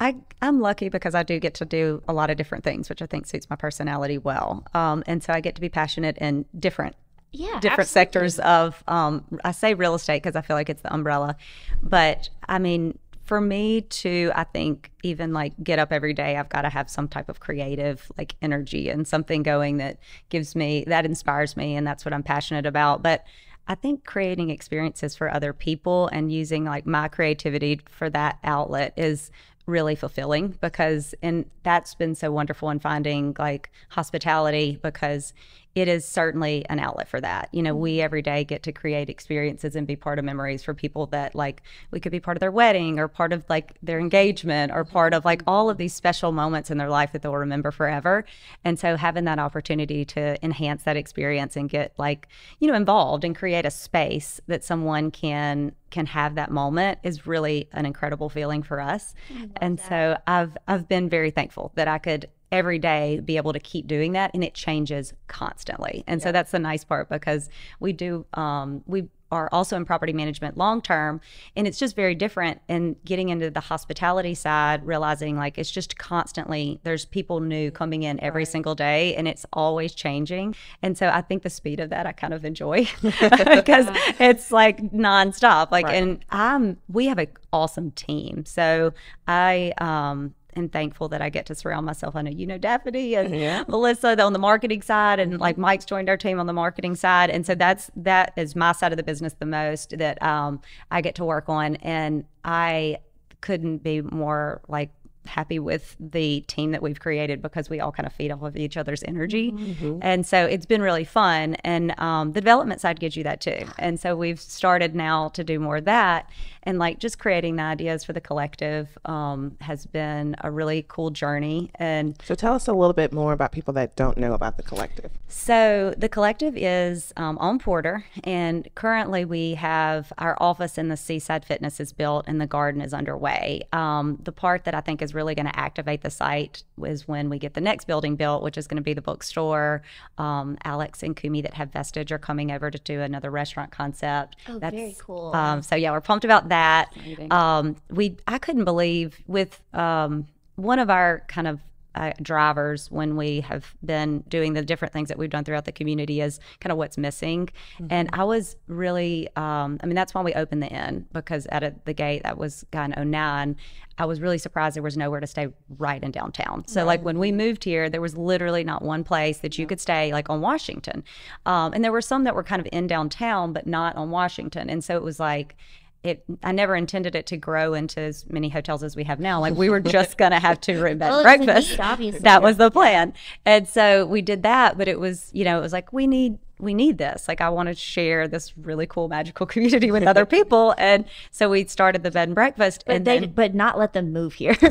I 0.00 0.16
I'm 0.42 0.60
lucky 0.60 0.88
because 0.88 1.14
I 1.14 1.22
do 1.22 1.38
get 1.38 1.54
to 1.54 1.64
do 1.64 2.02
a 2.08 2.12
lot 2.12 2.28
of 2.30 2.36
different 2.36 2.64
things, 2.64 2.88
which 2.88 3.00
I 3.00 3.06
think 3.06 3.26
suits 3.26 3.48
my 3.48 3.56
personality 3.56 4.18
well. 4.18 4.64
Um, 4.74 5.02
and 5.06 5.22
so 5.22 5.32
I 5.32 5.40
get 5.40 5.54
to 5.54 5.60
be 5.60 5.68
passionate 5.68 6.18
in 6.18 6.44
different 6.58 6.96
Yeah. 7.34 7.58
different 7.60 7.90
sectors 7.90 8.38
of 8.38 8.82
um, 8.86 9.24
I 9.44 9.52
say 9.52 9.74
real 9.74 9.94
estate 9.94 10.22
because 10.22 10.36
I 10.36 10.42
feel 10.42 10.56
like 10.56 10.70
it's 10.70 10.82
the 10.82 10.92
umbrella, 10.94 11.36
but 11.82 12.30
I 12.48 12.58
mean 12.58 12.98
for 13.24 13.40
me 13.40 13.80
to 13.80 14.30
I 14.34 14.44
think 14.44 14.92
even 15.02 15.32
like 15.32 15.52
get 15.62 15.78
up 15.78 15.92
every 15.92 16.12
day 16.12 16.36
I've 16.36 16.48
got 16.48 16.62
to 16.62 16.68
have 16.68 16.88
some 16.90 17.08
type 17.08 17.28
of 17.28 17.40
creative 17.40 18.10
like 18.18 18.36
energy 18.42 18.88
and 18.88 19.08
something 19.08 19.42
going 19.42 19.78
that 19.78 19.98
gives 20.28 20.54
me 20.54 20.84
that 20.86 21.04
inspires 21.04 21.56
me 21.56 21.74
and 21.74 21.86
that's 21.86 22.04
what 22.04 22.12
I'm 22.12 22.22
passionate 22.22 22.66
about 22.66 23.02
but 23.02 23.24
I 23.66 23.74
think 23.74 24.04
creating 24.04 24.50
experiences 24.50 25.16
for 25.16 25.32
other 25.32 25.54
people 25.54 26.08
and 26.08 26.30
using 26.30 26.64
like 26.64 26.86
my 26.86 27.08
creativity 27.08 27.80
for 27.88 28.10
that 28.10 28.38
outlet 28.44 28.92
is 28.98 29.30
really 29.66 29.94
fulfilling 29.94 30.48
because 30.60 31.14
and 31.22 31.46
that's 31.62 31.94
been 31.94 32.14
so 32.14 32.30
wonderful 32.30 32.68
in 32.68 32.78
finding 32.78 33.34
like 33.38 33.70
hospitality 33.88 34.78
because 34.82 35.32
it 35.74 35.88
is 35.88 36.04
certainly 36.04 36.64
an 36.68 36.78
outlet 36.78 37.08
for 37.08 37.20
that. 37.20 37.48
You 37.52 37.62
know, 37.62 37.74
we 37.74 38.00
every 38.00 38.22
day 38.22 38.44
get 38.44 38.62
to 38.62 38.72
create 38.72 39.10
experiences 39.10 39.74
and 39.74 39.86
be 39.86 39.96
part 39.96 40.18
of 40.18 40.24
memories 40.24 40.62
for 40.62 40.72
people 40.72 41.06
that 41.06 41.34
like 41.34 41.62
we 41.90 41.98
could 41.98 42.12
be 42.12 42.20
part 42.20 42.36
of 42.36 42.40
their 42.40 42.52
wedding 42.52 42.98
or 42.98 43.08
part 43.08 43.32
of 43.32 43.44
like 43.48 43.76
their 43.82 43.98
engagement 43.98 44.70
or 44.72 44.84
part 44.84 45.14
of 45.14 45.24
like 45.24 45.42
all 45.46 45.68
of 45.68 45.76
these 45.76 45.92
special 45.92 46.30
moments 46.30 46.70
in 46.70 46.78
their 46.78 46.88
life 46.88 47.10
that 47.12 47.22
they'll 47.22 47.34
remember 47.34 47.72
forever. 47.72 48.24
And 48.64 48.78
so 48.78 48.96
having 48.96 49.24
that 49.24 49.40
opportunity 49.40 50.04
to 50.06 50.42
enhance 50.44 50.84
that 50.84 50.96
experience 50.96 51.56
and 51.56 51.68
get 51.68 51.92
like, 51.98 52.28
you 52.60 52.68
know, 52.68 52.74
involved 52.74 53.24
and 53.24 53.34
create 53.34 53.66
a 53.66 53.70
space 53.70 54.40
that 54.46 54.62
someone 54.62 55.10
can 55.10 55.72
can 55.90 56.06
have 56.06 56.34
that 56.34 56.50
moment 56.50 56.98
is 57.04 57.24
really 57.24 57.68
an 57.72 57.86
incredible 57.86 58.28
feeling 58.28 58.64
for 58.64 58.80
us. 58.80 59.14
And 59.60 59.78
so 59.78 60.18
I've 60.26 60.56
I've 60.66 60.88
been 60.88 61.08
very 61.08 61.30
thankful 61.30 61.72
that 61.76 61.86
I 61.86 61.98
could 61.98 62.28
every 62.52 62.78
day 62.78 63.20
be 63.20 63.36
able 63.36 63.52
to 63.52 63.60
keep 63.60 63.86
doing 63.86 64.12
that 64.12 64.30
and 64.34 64.44
it 64.44 64.54
changes 64.54 65.12
constantly. 65.28 66.04
And 66.06 66.22
so 66.22 66.32
that's 66.32 66.52
the 66.52 66.58
nice 66.58 66.84
part 66.84 67.08
because 67.08 67.48
we 67.80 67.92
do 67.92 68.26
um, 68.34 68.82
we 68.86 69.08
are 69.34 69.48
also 69.52 69.76
in 69.76 69.84
property 69.84 70.12
management 70.12 70.56
long 70.56 70.80
term 70.80 71.20
and 71.56 71.66
it's 71.66 71.78
just 71.78 71.96
very 71.96 72.14
different 72.14 72.60
and 72.68 72.94
getting 73.04 73.30
into 73.30 73.50
the 73.50 73.60
hospitality 73.60 74.34
side 74.34 74.86
realizing 74.86 75.36
like 75.36 75.58
it's 75.58 75.70
just 75.70 75.98
constantly 75.98 76.78
there's 76.84 77.04
people 77.04 77.40
new 77.40 77.70
coming 77.70 78.04
in 78.04 78.20
every 78.20 78.44
single 78.44 78.74
day 78.74 79.14
and 79.16 79.26
it's 79.26 79.44
always 79.52 79.94
changing. 79.94 80.54
And 80.82 80.96
so 80.96 81.08
i 81.08 81.20
think 81.20 81.42
the 81.42 81.50
speed 81.50 81.80
of 81.80 81.90
that 81.90 82.06
i 82.06 82.12
kind 82.12 82.32
of 82.32 82.44
enjoy 82.44 82.86
because 83.02 83.86
it's 84.20 84.52
like 84.52 84.80
nonstop. 84.92 85.70
Like 85.70 85.86
and 85.86 86.24
i'm 86.30 86.78
we 86.88 87.06
have 87.06 87.18
an 87.18 87.28
awesome 87.52 87.90
team. 87.90 88.44
So 88.46 88.92
i 89.26 89.72
um 89.78 90.34
and 90.56 90.72
thankful 90.72 91.08
that 91.08 91.22
I 91.22 91.28
get 91.28 91.46
to 91.46 91.54
surround 91.54 91.86
myself. 91.86 92.16
I 92.16 92.22
know 92.22 92.30
you 92.30 92.46
know 92.46 92.58
Daphne 92.58 93.14
and 93.14 93.68
Melissa 93.68 94.20
on 94.22 94.32
the 94.32 94.38
marketing 94.38 94.82
side, 94.82 95.20
and 95.20 95.38
like 95.38 95.58
Mike's 95.58 95.84
joined 95.84 96.08
our 96.08 96.16
team 96.16 96.38
on 96.40 96.46
the 96.46 96.52
marketing 96.52 96.94
side, 96.96 97.30
and 97.30 97.46
so 97.46 97.54
that's 97.54 97.90
that 97.96 98.32
is 98.36 98.56
my 98.56 98.72
side 98.72 98.92
of 98.92 98.96
the 98.96 99.02
business 99.02 99.34
the 99.38 99.46
most 99.46 99.96
that 99.98 100.22
um, 100.22 100.60
I 100.90 101.00
get 101.00 101.14
to 101.16 101.24
work 101.24 101.48
on, 101.48 101.76
and 101.76 102.24
I 102.44 102.98
couldn't 103.40 103.78
be 103.78 104.00
more 104.00 104.62
like 104.68 104.90
happy 105.26 105.58
with 105.58 105.96
the 105.98 106.40
team 106.42 106.72
that 106.72 106.82
we've 106.82 107.00
created 107.00 107.40
because 107.42 107.70
we 107.70 107.80
all 107.80 107.92
kind 107.92 108.06
of 108.06 108.12
feed 108.12 108.30
off 108.30 108.42
of 108.42 108.56
each 108.56 108.76
other's 108.76 109.02
energy. 109.04 109.54
And 110.02 110.26
so 110.26 110.44
it's 110.44 110.66
been 110.66 110.82
really 110.82 111.04
fun. 111.04 111.54
And 111.64 111.98
um, 112.00 112.32
the 112.32 112.40
development 112.40 112.80
side 112.80 113.00
gives 113.00 113.16
you 113.16 113.24
that 113.24 113.40
too. 113.40 113.66
And 113.78 113.98
so 113.98 114.16
we've 114.16 114.40
started 114.40 114.94
now 114.94 115.28
to 115.30 115.44
do 115.44 115.58
more 115.58 115.78
of 115.78 115.84
that. 115.86 116.28
And 116.66 116.78
like 116.78 116.98
just 116.98 117.18
creating 117.18 117.56
the 117.56 117.62
ideas 117.62 118.04
for 118.04 118.12
the 118.14 118.20
collective 118.22 118.96
um, 119.04 119.56
has 119.60 119.84
been 119.86 120.34
a 120.42 120.50
really 120.50 120.84
cool 120.88 121.10
journey. 121.10 121.70
And 121.74 122.16
So 122.24 122.34
tell 122.34 122.54
us 122.54 122.68
a 122.68 122.72
little 122.72 122.94
bit 122.94 123.12
more 123.12 123.32
about 123.32 123.52
people 123.52 123.74
that 123.74 123.96
don't 123.96 124.16
know 124.16 124.32
about 124.32 124.56
the 124.56 124.62
collective. 124.62 125.10
so 125.28 125.94
the 125.98 126.08
collective 126.08 126.56
is 126.56 127.12
um, 127.16 127.36
on 127.38 127.58
Porter, 127.58 128.04
and 128.24 128.68
currently 128.74 129.24
we 129.24 129.54
have 129.54 130.12
our 130.18 130.36
office 130.40 130.78
in 130.78 130.88
the 130.88 130.96
Seaside 130.96 131.44
Fitness 131.44 131.80
is 131.80 131.92
built, 131.92 132.24
and 132.26 132.40
the 132.40 132.46
garden 132.46 132.80
is 132.80 132.94
underway. 132.94 133.62
Um, 133.72 134.18
the 134.22 134.32
part 134.32 134.64
that 134.64 134.74
I 134.74 134.80
think 134.80 135.02
is 135.02 135.13
really 135.14 135.34
going 135.34 135.46
to 135.46 135.58
activate 135.58 136.02
the 136.02 136.10
site 136.10 136.64
is 136.82 137.06
when 137.08 137.28
we 137.30 137.38
get 137.38 137.54
the 137.54 137.60
next 137.60 137.86
building 137.86 138.16
built, 138.16 138.42
which 138.42 138.58
is 138.58 138.66
going 138.66 138.76
to 138.76 138.82
be 138.82 138.94
the 138.94 139.02
bookstore. 139.02 139.82
Um, 140.18 140.58
Alex 140.64 141.02
and 141.02 141.16
Kumi 141.16 141.42
that 141.42 141.54
have 141.54 141.72
Vestige 141.72 142.12
are 142.12 142.18
coming 142.18 142.50
over 142.50 142.70
to 142.70 142.78
do 142.78 143.00
another 143.00 143.30
restaurant 143.30 143.70
concept. 143.70 144.36
Oh, 144.48 144.58
very 144.58 144.96
cool. 144.98 145.32
Um, 145.34 145.62
so 145.62 145.76
yeah, 145.76 145.90
we're 145.92 146.00
pumped 146.00 146.24
about 146.24 146.48
that. 146.48 146.92
Um, 147.30 147.76
we 147.90 148.16
I 148.26 148.38
couldn't 148.38 148.64
believe 148.64 149.18
with 149.26 149.60
um, 149.72 150.26
one 150.56 150.78
of 150.78 150.90
our 150.90 151.22
kind 151.28 151.46
of 151.48 151.60
uh, 151.94 152.12
drivers 152.22 152.90
when 152.90 153.16
we 153.16 153.40
have 153.40 153.74
been 153.84 154.20
doing 154.28 154.52
the 154.54 154.62
different 154.62 154.92
things 154.92 155.08
that 155.08 155.18
we've 155.18 155.30
done 155.30 155.44
throughout 155.44 155.64
the 155.64 155.72
community 155.72 156.20
is 156.20 156.40
kind 156.60 156.72
of 156.72 156.78
what's 156.78 156.98
missing. 156.98 157.48
And 157.90 158.08
I 158.12 158.24
was 158.24 158.56
really, 158.66 159.28
um, 159.36 159.78
I 159.82 159.86
mean, 159.86 159.94
that's 159.94 160.14
why 160.14 160.22
we 160.22 160.32
opened 160.34 160.62
the 160.62 160.68
inn 160.68 161.06
because 161.12 161.46
out 161.52 161.62
of 161.62 161.74
the 161.84 161.92
gate 161.92 162.22
that 162.24 162.38
was 162.38 162.64
kind 162.72 162.94
of 162.96 163.06
09. 163.06 163.56
I 163.96 164.06
was 164.06 164.20
really 164.20 164.38
surprised 164.38 164.74
there 164.74 164.82
was 164.82 164.96
nowhere 164.96 165.20
to 165.20 165.26
stay 165.26 165.48
right 165.78 166.02
in 166.02 166.10
downtown. 166.10 166.66
So 166.66 166.84
like 166.84 167.04
when 167.04 167.18
we 167.18 167.30
moved 167.30 167.62
here, 167.62 167.88
there 167.88 168.00
was 168.00 168.16
literally 168.16 168.64
not 168.64 168.82
one 168.82 169.04
place 169.04 169.38
that 169.38 169.56
you 169.56 169.66
could 169.66 169.80
stay 169.80 170.12
like 170.12 170.28
on 170.28 170.40
Washington, 170.40 171.04
um, 171.46 171.72
and 171.72 171.84
there 171.84 171.92
were 171.92 172.02
some 172.02 172.24
that 172.24 172.34
were 172.34 172.42
kind 172.42 172.60
of 172.60 172.68
in 172.72 172.88
downtown 172.88 173.52
but 173.52 173.66
not 173.66 173.94
on 173.94 174.10
Washington. 174.10 174.68
And 174.68 174.82
so 174.82 174.96
it 174.96 175.02
was 175.02 175.20
like 175.20 175.56
it 176.04 176.22
I 176.42 176.52
never 176.52 176.76
intended 176.76 177.14
it 177.16 177.26
to 177.26 177.36
grow 177.36 177.72
into 177.74 177.98
as 177.98 178.26
many 178.30 178.50
hotels 178.50 178.82
as 178.84 178.94
we 178.94 179.04
have 179.04 179.18
now. 179.18 179.40
Like 179.40 179.54
we 179.54 179.70
were 179.70 179.80
just 179.80 180.18
gonna 180.18 180.38
have 180.38 180.60
two 180.60 180.80
room 180.80 180.98
bed 180.98 181.08
Well, 181.08 181.26
and 181.26 181.42
it 181.42 181.46
was 181.46 181.48
a 181.48 181.52
breakfast. 181.54 181.80
obviously. 181.80 182.20
That 182.20 182.42
was 182.42 182.58
the 182.58 182.70
plan. 182.70 183.14
And 183.46 183.66
so 183.66 184.04
we 184.06 184.20
did 184.22 184.42
that, 184.42 184.76
but 184.76 184.86
it 184.86 185.00
was, 185.00 185.30
you 185.32 185.44
know, 185.44 185.58
it 185.58 185.62
was 185.62 185.72
like 185.72 185.92
we 185.92 186.06
need 186.06 186.38
we 186.58 186.72
need 186.74 186.98
this. 186.98 187.26
Like 187.28 187.40
I 187.40 187.48
want 187.50 187.68
to 187.68 187.74
share 187.74 188.28
this 188.28 188.56
really 188.56 188.86
cool 188.86 189.08
magical 189.08 189.44
community 189.54 189.90
with 189.90 190.04
other 190.04 190.24
people. 190.24 190.74
And 190.78 191.04
so 191.30 191.50
we 191.50 191.64
started 191.64 192.02
the 192.02 192.10
bed 192.10 192.28
and 192.28 192.34
breakfast 192.34 192.84
But 192.86 192.96
and 192.96 193.04
they, 193.04 193.18
then 193.20 193.32
but 193.32 193.54
not 193.54 193.78
let 193.78 193.92
them 193.92 194.12
move 194.12 194.34
here. 194.34 194.56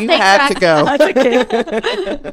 You 0.00 0.08
have 0.08 0.54
to 0.54 0.60
go. 0.60 0.84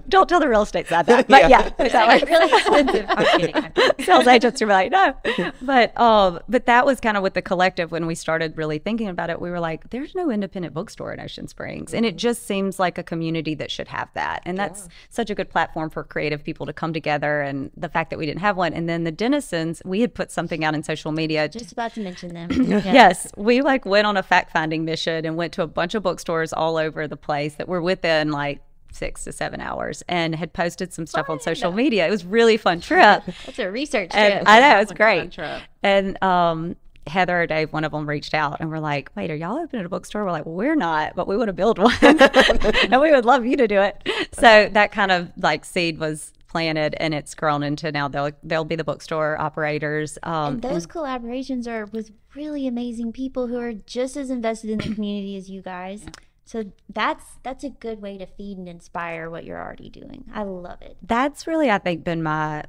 don't 0.10 0.30
tell 0.30 0.40
the 0.40 0.48
real 0.48 0.62
estate 0.62 0.88
side 0.88 1.06
that. 1.08 1.28
But 1.28 1.50
yeah, 1.50 1.72
It's 1.80 1.94
that 1.94 2.08
like 2.08 2.22
was- 2.22 2.30
really 2.30 2.52
expensive. 2.54 3.06
I'm 3.10 3.40
kidding. 3.40 3.56
I'm 3.56 3.72
kidding. 3.74 4.06
sales 4.06 4.28
agents 4.28 4.62
are 4.62 4.68
like, 4.68 4.92
no. 4.92 5.16
But 5.62 6.00
um, 6.00 6.40
but 6.48 6.66
that 6.68 6.86
was 6.86 7.00
kind 7.00 7.18
of 7.18 7.24
with 7.24 7.34
the 7.34 7.42
collective 7.42 7.92
when 7.92 8.06
we 8.06 8.16
started 8.16 8.56
really 8.58 8.78
thinking 8.80 9.08
about 9.10 9.30
it. 9.30 9.42
We 9.42 9.50
were 9.50 9.60
like, 9.60 9.90
there's 9.90 10.14
no 10.16 10.30
independent 10.30 10.74
bookstore 10.74 11.14
in 11.14 11.20
Ocean 11.20 11.48
Springs, 11.48 11.94
and 11.94 12.06
it 12.06 12.16
just 12.16 12.46
seems 12.46 12.80
like 12.80 12.98
a 12.98 13.04
community 13.04 13.56
that 13.56 13.72
should 13.72 13.88
have 13.88 14.10
that. 14.14 14.42
And 14.46 14.58
that's 14.58 14.88
such 15.10 15.30
a 15.30 15.36
good 15.36 15.50
platform 15.50 15.90
for 15.90 16.04
creative 16.04 16.44
people 16.44 16.66
to 16.68 16.74
come 16.74 16.94
together. 16.94 17.42
And 17.42 17.72
the 17.76 17.90
fact 17.90 18.10
that 18.12 18.20
we 18.20 18.27
didn't 18.28 18.42
have 18.42 18.56
one, 18.56 18.74
and 18.74 18.88
then 18.88 19.04
the 19.04 19.12
Denizens, 19.12 19.82
we 19.84 20.02
had 20.02 20.14
put 20.14 20.32
something 20.32 20.64
out 20.64 20.76
in 20.76 20.84
social 20.84 21.12
media. 21.12 21.50
Just 21.50 21.72
about 21.72 21.94
to 21.96 22.02
mention 22.02 22.34
them. 22.36 22.50
Yeah. 22.68 22.82
Yes, 22.94 23.32
we 23.36 23.62
like 23.62 23.86
went 23.86 24.06
on 24.06 24.18
a 24.18 24.24
fact 24.24 24.52
finding 24.52 24.86
mission 24.86 25.26
and 25.26 25.36
went 25.36 25.54
to 25.54 25.62
a 25.64 25.68
bunch 25.68 25.96
of 25.96 26.04
bookstores 26.04 26.54
all 26.54 26.78
over 26.78 27.08
the 27.08 27.18
place 27.18 27.56
that 27.56 27.68
were 27.68 27.82
within 27.82 28.32
like 28.32 28.62
six 28.92 29.24
to 29.26 29.32
seven 29.32 29.60
hours 29.62 30.02
and 30.08 30.34
had 30.36 30.54
posted 30.54 30.94
some 30.94 31.06
stuff 31.06 31.30
on 31.30 31.40
social 31.40 31.72
media. 31.72 32.08
It 32.08 32.10
was 32.12 32.26
really 32.26 32.58
fun 32.58 32.82
trip. 32.82 33.24
That's 33.46 33.60
a 33.60 33.70
research 33.72 34.12
And 34.14 34.34
trip. 34.34 34.44
I 34.48 34.60
know 34.60 34.80
it's 34.80 34.90
Like 34.92 35.00
a 35.00 35.04
fun 35.04 35.18
great. 35.20 35.32
trip. 35.32 35.62
And 35.84 36.24
um, 36.24 36.76
Heather 37.08 37.42
or 37.42 37.48
Dave, 37.48 37.74
one 37.74 37.84
of 37.84 37.92
them 37.92 38.08
reached 38.08 38.34
out 38.34 38.60
and 38.60 38.70
we're 38.70 38.80
like, 38.80 39.10
"Wait, 39.16 39.32
are 39.32 39.36
y'all 39.36 39.58
opening 39.58 39.86
a 39.86 39.90
bookstore?" 39.90 40.24
We're 40.26 40.32
like, 40.32 40.46
well, 40.46 40.56
"We're 40.56 40.76
not, 40.76 41.16
but 41.16 41.28
we 41.28 41.38
want 41.38 41.48
to 41.50 41.54
build 41.54 41.80
one, 41.80 41.94
and 42.02 43.02
we 43.02 43.12
would 43.12 43.26
love 43.26 43.46
you 43.46 43.58
to 43.58 43.68
do 43.68 43.82
it." 43.82 44.08
So 44.34 44.70
that 44.72 44.92
kind 44.92 45.12
of 45.12 45.32
like 45.38 45.66
seed 45.66 46.00
was 46.00 46.34
planted, 46.48 46.96
and 47.00 47.14
it's 47.14 47.36
grown 47.36 47.64
into 47.64 47.92
now 47.92 48.08
they'll 48.08 48.32
they'll 48.44 48.66
be 48.66 48.76
the 48.76 48.84
bookstore 48.84 49.40
operators. 49.40 50.18
Um, 50.24 50.54
and 50.54 50.62
those 50.62 50.88
collaborations 50.88 51.68
are 51.68 51.86
with 51.86 52.12
really 52.36 52.68
amazing 52.68 53.12
people 53.14 53.48
who 53.48 53.58
are 53.60 53.74
just 53.74 54.16
as 54.18 54.30
invested 54.30 54.70
in 54.70 54.78
the 54.80 54.94
community 54.94 55.36
as 55.38 55.50
you 55.50 55.62
guys. 55.62 56.06
So 56.46 56.72
that's 56.88 57.26
that's 57.44 57.66
a 57.66 57.70
good 57.70 58.02
way 58.02 58.18
to 58.18 58.26
feed 58.26 58.58
and 58.58 58.70
inspire 58.70 59.30
what 59.30 59.44
you're 59.44 59.62
already 59.62 59.90
doing. 59.90 60.24
I 60.34 60.44
love 60.44 60.82
it. 60.82 60.98
that's 61.02 61.46
really 61.46 61.70
I 61.70 61.78
think 61.78 62.06
been 62.06 62.24
my 62.24 62.64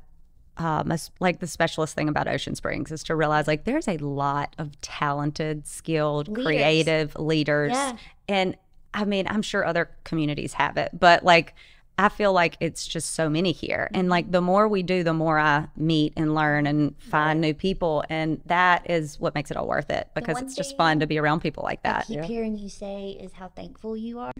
um, 0.58 0.92
like 1.20 1.38
the 1.40 1.46
specialist 1.46 1.94
thing 1.94 2.08
about 2.08 2.28
Ocean 2.28 2.54
Springs 2.54 2.90
is 2.92 3.02
to 3.04 3.14
realize 3.16 3.46
like 3.46 3.64
there's 3.64 3.88
a 3.88 3.96
lot 3.98 4.54
of 4.58 4.80
talented, 4.80 5.66
skilled, 5.66 6.28
Leaders. 6.28 6.44
creative 6.44 7.14
leaders, 7.16 7.72
Yeah. 7.72 7.96
and 8.28 8.56
I 8.92 9.04
mean 9.04 9.26
I'm 9.28 9.42
sure 9.42 9.64
other 9.64 9.90
communities 10.04 10.54
have 10.54 10.76
it, 10.76 10.90
but 10.98 11.24
like 11.24 11.54
I 12.00 12.08
feel 12.08 12.32
like 12.32 12.56
it's 12.60 12.86
just 12.86 13.14
so 13.16 13.28
many 13.28 13.50
here, 13.50 13.90
and 13.92 14.08
like 14.08 14.30
the 14.30 14.40
more 14.40 14.68
we 14.68 14.84
do, 14.84 15.02
the 15.02 15.12
more 15.14 15.36
I 15.38 15.66
meet 15.76 16.12
and 16.16 16.32
learn 16.34 16.64
and 16.66 16.94
find 17.00 17.40
new 17.40 17.54
people, 17.54 18.04
and 18.08 18.40
that 18.46 18.88
is 18.88 19.18
what 19.18 19.34
makes 19.34 19.50
it 19.50 19.56
all 19.56 19.66
worth 19.66 19.90
it 19.90 20.08
because 20.14 20.40
it's 20.40 20.54
just 20.54 20.76
fun 20.76 21.00
to 21.00 21.06
be 21.08 21.18
around 21.18 21.40
people 21.40 21.64
like 21.64 21.80
I 21.84 21.88
that. 21.88 22.06
keep 22.06 22.22
hearing 22.22 22.56
you 22.56 22.68
say 22.68 23.18
is 23.20 23.32
how 23.32 23.48
thankful 23.48 23.96
you 23.96 24.20
are. 24.20 24.32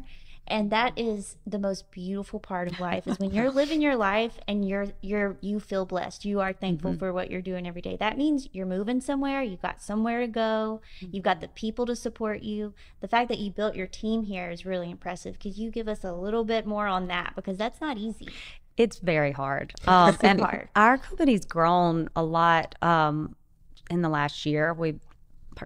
And 0.48 0.70
that 0.70 0.98
is 0.98 1.36
the 1.46 1.58
most 1.58 1.90
beautiful 1.90 2.40
part 2.40 2.68
of 2.68 2.80
life 2.80 3.06
is 3.06 3.18
when 3.18 3.32
you're 3.32 3.50
living 3.50 3.80
your 3.80 3.96
life 3.96 4.38
and 4.48 4.66
you're 4.68 4.88
you're 5.00 5.36
you 5.40 5.60
feel 5.60 5.84
blessed. 5.84 6.24
You 6.24 6.40
are 6.40 6.52
thankful 6.52 6.96
for 6.96 7.12
what 7.12 7.30
you're 7.30 7.42
doing 7.42 7.66
every 7.66 7.82
day. 7.82 7.96
That 7.98 8.18
means 8.18 8.48
you're 8.52 8.66
moving 8.66 9.00
somewhere, 9.00 9.42
you've 9.42 9.62
got 9.62 9.80
somewhere 9.82 10.20
to 10.20 10.26
go, 10.26 10.80
you've 11.00 11.24
got 11.24 11.40
the 11.40 11.48
people 11.48 11.86
to 11.86 11.94
support 11.94 12.42
you. 12.42 12.74
The 13.00 13.08
fact 13.08 13.28
that 13.28 13.38
you 13.38 13.50
built 13.50 13.76
your 13.76 13.86
team 13.86 14.24
here 14.24 14.50
is 14.50 14.64
really 14.66 14.90
impressive. 14.90 15.38
Could 15.38 15.56
you 15.56 15.70
give 15.70 15.88
us 15.88 16.02
a 16.04 16.12
little 16.12 16.44
bit 16.44 16.66
more 16.66 16.86
on 16.86 17.08
that 17.08 17.34
because 17.36 17.58
that's 17.58 17.80
not 17.80 17.98
easy. 17.98 18.28
It's 18.76 18.98
very 18.98 19.32
hard. 19.32 19.74
Um, 19.88 20.16
and 20.22 20.40
hard. 20.40 20.68
our 20.76 20.98
company's 20.98 21.44
grown 21.44 22.08
a 22.14 22.22
lot 22.22 22.74
um, 22.82 23.34
in 23.90 24.02
the 24.02 24.08
last 24.08 24.46
year. 24.46 24.72
We 24.74 25.00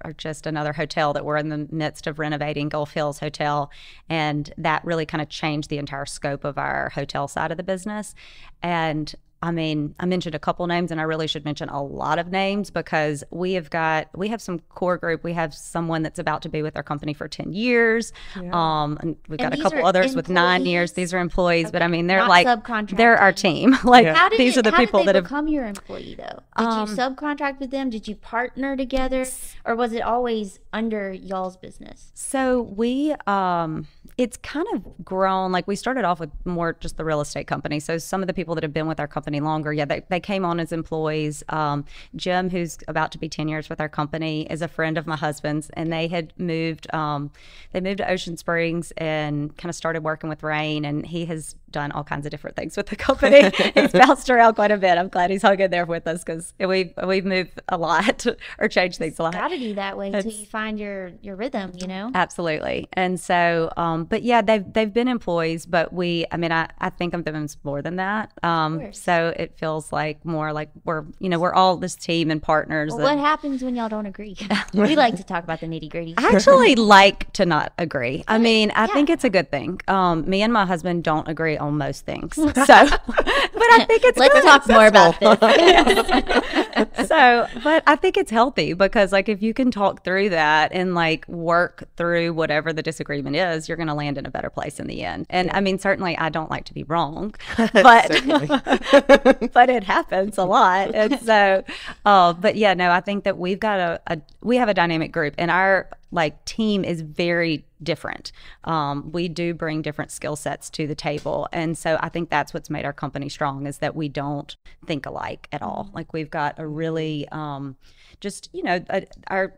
purchased 0.00 0.46
another 0.46 0.72
hotel 0.72 1.12
that 1.12 1.24
we're 1.24 1.36
in 1.36 1.48
the 1.48 1.68
midst 1.70 2.06
of 2.06 2.18
renovating, 2.18 2.68
Gulf 2.68 2.92
Hills 2.92 3.18
Hotel, 3.18 3.70
and 4.08 4.52
that 4.56 4.84
really 4.84 5.06
kind 5.06 5.20
of 5.22 5.28
changed 5.28 5.68
the 5.68 5.78
entire 5.78 6.06
scope 6.06 6.44
of 6.44 6.58
our 6.58 6.90
hotel 6.90 7.28
side 7.28 7.50
of 7.50 7.56
the 7.56 7.62
business. 7.62 8.14
And 8.62 9.14
I 9.42 9.50
mean, 9.50 9.94
I 9.98 10.06
mentioned 10.06 10.36
a 10.36 10.38
couple 10.38 10.66
names, 10.68 10.92
and 10.92 11.00
I 11.00 11.04
really 11.04 11.26
should 11.26 11.44
mention 11.44 11.68
a 11.68 11.82
lot 11.82 12.20
of 12.20 12.28
names 12.28 12.70
because 12.70 13.24
we 13.30 13.54
have 13.54 13.70
got 13.70 14.08
we 14.16 14.28
have 14.28 14.40
some 14.40 14.60
core 14.68 14.96
group. 14.96 15.24
We 15.24 15.32
have 15.32 15.52
someone 15.52 16.02
that's 16.02 16.20
about 16.20 16.42
to 16.42 16.48
be 16.48 16.62
with 16.62 16.76
our 16.76 16.82
company 16.84 17.12
for 17.12 17.26
ten 17.26 17.52
years. 17.52 18.12
Um, 18.52 18.98
and 19.00 19.16
we've 19.28 19.38
got 19.38 19.52
And 19.52 19.60
a 19.60 19.62
couple 19.64 19.84
others 19.84 20.14
with 20.14 20.28
nine 20.28 20.64
years. 20.64 20.92
These 20.92 21.12
are 21.12 21.18
employees, 21.18 21.72
but 21.72 21.82
I 21.82 21.88
mean, 21.88 22.06
they're 22.06 22.18
Not 22.18 22.28
like 22.28 22.88
they're 22.96 23.16
our 23.18 23.32
team. 23.32 23.76
like 23.84 24.06
How 24.06 24.28
did 24.28 24.38
these 24.38 24.56
are 24.56 24.62
the 24.62 24.72
people 24.72 25.02
that 25.04 25.16
have 25.16 25.24
become 25.24 25.48
your 25.48 25.66
employee 25.66 26.14
though? 26.16 26.38
Did 26.58 26.66
Um, 26.68 26.88
you 26.88 26.94
subcontract 26.94 27.58
with 27.58 27.70
them? 27.70 27.90
Did 27.90 28.06
you 28.06 28.14
partner 28.14 28.76
together, 28.76 29.26
or 29.64 29.74
was 29.74 29.92
it 29.92 30.02
always 30.02 30.60
under 30.72 31.12
y'all's 31.12 31.56
business? 31.56 32.12
So 32.14 32.62
we, 32.62 33.14
um, 33.26 33.88
it's 34.18 34.36
kind 34.36 34.66
of 34.74 35.04
grown. 35.04 35.52
Like 35.52 35.66
we 35.66 35.76
started 35.76 36.04
off 36.04 36.20
with 36.20 36.30
more 36.44 36.74
just 36.74 36.96
the 36.96 37.04
real 37.04 37.20
estate 37.20 37.46
company. 37.46 37.80
So 37.80 37.98
some 37.98 38.22
of 38.22 38.26
the 38.26 38.34
people 38.34 38.54
that 38.54 38.62
have 38.62 38.72
been 38.72 38.86
with 38.86 39.00
our 39.00 39.08
company 39.08 39.40
longer, 39.40 39.72
yeah, 39.72 39.84
they, 39.84 40.02
they 40.08 40.20
came 40.20 40.44
on 40.44 40.60
as 40.60 40.72
employees. 40.72 41.42
Um, 41.48 41.84
Jim, 42.14 42.50
who's 42.50 42.78
about 42.88 43.12
to 43.12 43.18
be 43.18 43.28
ten 43.28 43.48
years 43.48 43.68
with 43.68 43.80
our 43.80 43.88
company, 43.88 44.46
is 44.50 44.62
a 44.62 44.68
friend 44.68 44.98
of 44.98 45.06
my 45.06 45.16
husband's, 45.16 45.70
and 45.70 45.92
they 45.92 46.08
had 46.08 46.32
moved. 46.38 46.92
Um, 46.94 47.30
they 47.72 47.80
moved 47.80 47.98
to 47.98 48.10
Ocean 48.10 48.36
Springs 48.36 48.92
and 48.96 49.56
kind 49.56 49.70
of 49.70 49.74
started 49.74 50.04
working 50.04 50.28
with 50.28 50.42
Rain, 50.42 50.84
and 50.84 51.06
he 51.06 51.24
has 51.26 51.56
done 51.72 51.90
all 51.92 52.04
kinds 52.04 52.26
of 52.26 52.30
different 52.30 52.54
things 52.54 52.76
with 52.76 52.86
the 52.86 52.96
company. 52.96 53.50
he's 53.74 53.92
bounced 53.92 54.28
around 54.30 54.54
quite 54.54 54.70
a 54.70 54.76
bit. 54.76 54.98
I'm 54.98 55.08
glad 55.08 55.30
he's 55.30 55.42
hung 55.42 55.58
in 55.58 55.70
there 55.70 55.86
with 55.86 56.06
us 56.06 56.22
because 56.22 56.52
we 56.58 56.92
we've 57.06 57.24
moved 57.24 57.60
a 57.68 57.78
lot 57.78 58.26
or 58.58 58.68
changed 58.68 58.98
things 58.98 59.18
a 59.18 59.22
lot. 59.22 59.32
Got 59.32 59.48
to 59.48 59.58
be 59.58 59.72
that 59.72 59.96
way 59.96 60.08
until 60.12 60.30
you 60.30 60.46
find 60.46 60.78
your 60.78 61.12
your 61.22 61.34
rhythm. 61.34 61.72
You 61.74 61.86
know. 61.86 62.10
Absolutely. 62.14 62.88
And 62.92 63.18
so, 63.18 63.72
um, 63.76 64.01
but 64.08 64.22
yeah, 64.22 64.42
they've 64.42 64.64
they've 64.72 64.92
been 64.92 65.08
employees, 65.08 65.66
but 65.66 65.92
we, 65.92 66.24
I 66.30 66.36
mean, 66.36 66.52
I, 66.52 66.68
I 66.78 66.90
think 66.90 67.14
of 67.14 67.24
them 67.24 67.36
as 67.36 67.56
more 67.64 67.82
than 67.82 67.96
that. 67.96 68.32
Um, 68.42 68.92
so 68.92 69.32
it 69.36 69.56
feels 69.58 69.92
like 69.92 70.24
more 70.24 70.52
like 70.52 70.70
we're, 70.84 71.04
you 71.18 71.28
know, 71.28 71.38
we're 71.38 71.54
all 71.54 71.76
this 71.76 71.94
team 71.94 72.30
and 72.30 72.42
partners. 72.42 72.90
Well, 72.90 72.98
that- 72.98 73.16
what 73.16 73.18
happens 73.18 73.62
when 73.62 73.74
y'all 73.74 73.88
don't 73.88 74.06
agree? 74.06 74.36
we 74.74 74.96
like 74.96 75.16
to 75.16 75.24
talk 75.24 75.44
about 75.44 75.60
the 75.60 75.66
nitty 75.66 75.90
gritty. 75.90 76.14
I 76.16 76.30
actually 76.30 76.74
like 76.96 77.32
to 77.34 77.46
not 77.46 77.72
agree. 77.78 78.24
I 78.28 78.38
mean, 78.38 78.70
I 78.74 78.86
think 78.88 79.10
it's 79.10 79.24
a 79.24 79.30
good 79.30 79.50
thing. 79.50 79.80
Um, 79.88 80.28
me 80.28 80.42
and 80.42 80.52
my 80.52 80.66
husband 80.66 81.04
don't 81.04 81.28
agree 81.28 81.56
on 81.56 81.78
most 81.78 82.04
things. 82.06 82.38
So, 82.62 82.86
but 82.86 83.70
I 83.72 83.84
think 83.86 84.02
it's 84.04 84.18
Let's 84.18 84.34
good. 84.34 84.42
talk 84.44 84.68
more 84.68 84.86
about 84.86 85.18
this. 85.20 87.08
so, 87.08 87.46
but 87.62 87.82
I 87.86 87.96
think 87.96 88.16
it's 88.16 88.30
healthy 88.30 88.72
because, 88.74 89.12
like, 89.12 89.28
if 89.28 89.42
you 89.42 89.54
can 89.54 89.70
talk 89.70 90.04
through 90.04 90.30
that 90.30 90.72
and 90.72 90.94
like 90.94 91.26
work 91.28 91.84
through 91.96 92.32
whatever 92.34 92.72
the 92.72 92.82
disagreement 92.82 93.36
is, 93.36 93.68
you're 93.68 93.76
going 93.76 93.88
to 93.92 93.98
land 93.98 94.18
in 94.18 94.26
a 94.26 94.30
better 94.30 94.50
place 94.50 94.80
in 94.80 94.86
the 94.86 95.04
end. 95.04 95.26
And 95.30 95.50
I 95.52 95.60
mean, 95.60 95.78
certainly, 95.78 96.16
I 96.16 96.28
don't 96.28 96.50
like 96.50 96.64
to 96.66 96.74
be 96.74 96.82
wrong, 96.84 97.34
but 97.56 97.72
but 99.52 99.70
it 99.70 99.84
happens 99.84 100.38
a 100.38 100.44
lot. 100.44 100.94
And 100.94 101.20
so, 101.20 101.64
uh, 102.04 102.32
but 102.32 102.56
yeah, 102.56 102.74
no, 102.74 102.90
I 102.90 103.00
think 103.00 103.24
that 103.24 103.38
we've 103.38 103.60
got 103.60 103.78
a, 103.78 104.00
a 104.06 104.20
we 104.42 104.56
have 104.56 104.68
a 104.68 104.74
dynamic 104.74 105.12
group, 105.12 105.34
and 105.38 105.50
our 105.50 105.88
like 106.10 106.44
team 106.44 106.84
is 106.84 107.00
very 107.00 107.64
different. 107.82 108.32
Um, 108.64 109.10
we 109.12 109.28
do 109.28 109.54
bring 109.54 109.82
different 109.82 110.10
skill 110.10 110.36
sets 110.36 110.68
to 110.70 110.86
the 110.86 110.94
table, 110.94 111.48
and 111.52 111.76
so 111.76 111.98
I 112.00 112.08
think 112.08 112.30
that's 112.30 112.52
what's 112.52 112.70
made 112.70 112.84
our 112.84 112.92
company 112.92 113.28
strong 113.28 113.66
is 113.66 113.78
that 113.78 113.94
we 113.94 114.08
don't 114.08 114.54
think 114.86 115.06
alike 115.06 115.48
at 115.52 115.62
all. 115.62 115.90
Like 115.92 116.12
we've 116.12 116.30
got 116.30 116.58
a 116.58 116.66
really 116.66 117.28
um, 117.30 117.76
just 118.20 118.48
you 118.52 118.62
know 118.62 118.84
a, 118.90 119.06
our 119.28 119.54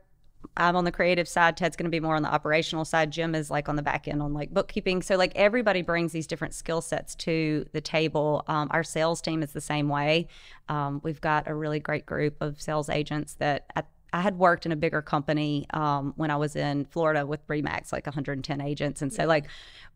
I'm 0.57 0.77
on 0.77 0.85
the 0.85 0.93
creative 0.93 1.27
side. 1.27 1.57
Ted's 1.57 1.77
going 1.77 1.85
to 1.85 1.91
be 1.91 2.01
more 2.01 2.17
on 2.17 2.23
the 2.23 2.33
operational 2.33 2.85
side. 2.85 3.11
Jim 3.11 3.35
is 3.35 3.51
like 3.51 3.69
on 3.69 3.77
the 3.77 3.83
back 3.83 4.07
end 4.07 4.23
on 4.23 4.33
like 4.33 4.51
bookkeeping. 4.51 5.03
So 5.03 5.17
like 5.17 5.33
everybody 5.35 5.83
brings 5.83 6.13
these 6.13 6.27
different 6.27 6.55
skill 6.55 6.81
sets 6.81 7.15
to 7.17 7.67
the 7.73 7.81
table. 7.81 8.45
Um, 8.47 8.69
our 8.71 8.85
sales 8.85 9.21
team 9.21 9.43
is 9.43 9.53
the 9.53 9.61
same 9.61 9.89
way. 9.89 10.29
Um, 10.69 11.01
we've 11.03 11.21
got 11.21 11.49
a 11.49 11.55
really 11.55 11.81
great 11.81 12.07
group 12.07 12.37
of 12.41 12.61
sales 12.61 12.89
agents 12.89 13.35
that 13.35 13.67
I, 13.75 13.83
I 14.13 14.21
had 14.21 14.39
worked 14.39 14.65
in 14.65 14.71
a 14.71 14.77
bigger 14.77 15.03
company 15.03 15.67
um, 15.71 16.13
when 16.17 16.31
I 16.31 16.37
was 16.37 16.55
in 16.55 16.85
Florida 16.85 17.27
with 17.27 17.45
Remax, 17.49 17.93
like 17.93 18.07
110 18.07 18.61
agents, 18.61 19.03
and 19.03 19.13
so 19.13 19.27
like 19.27 19.47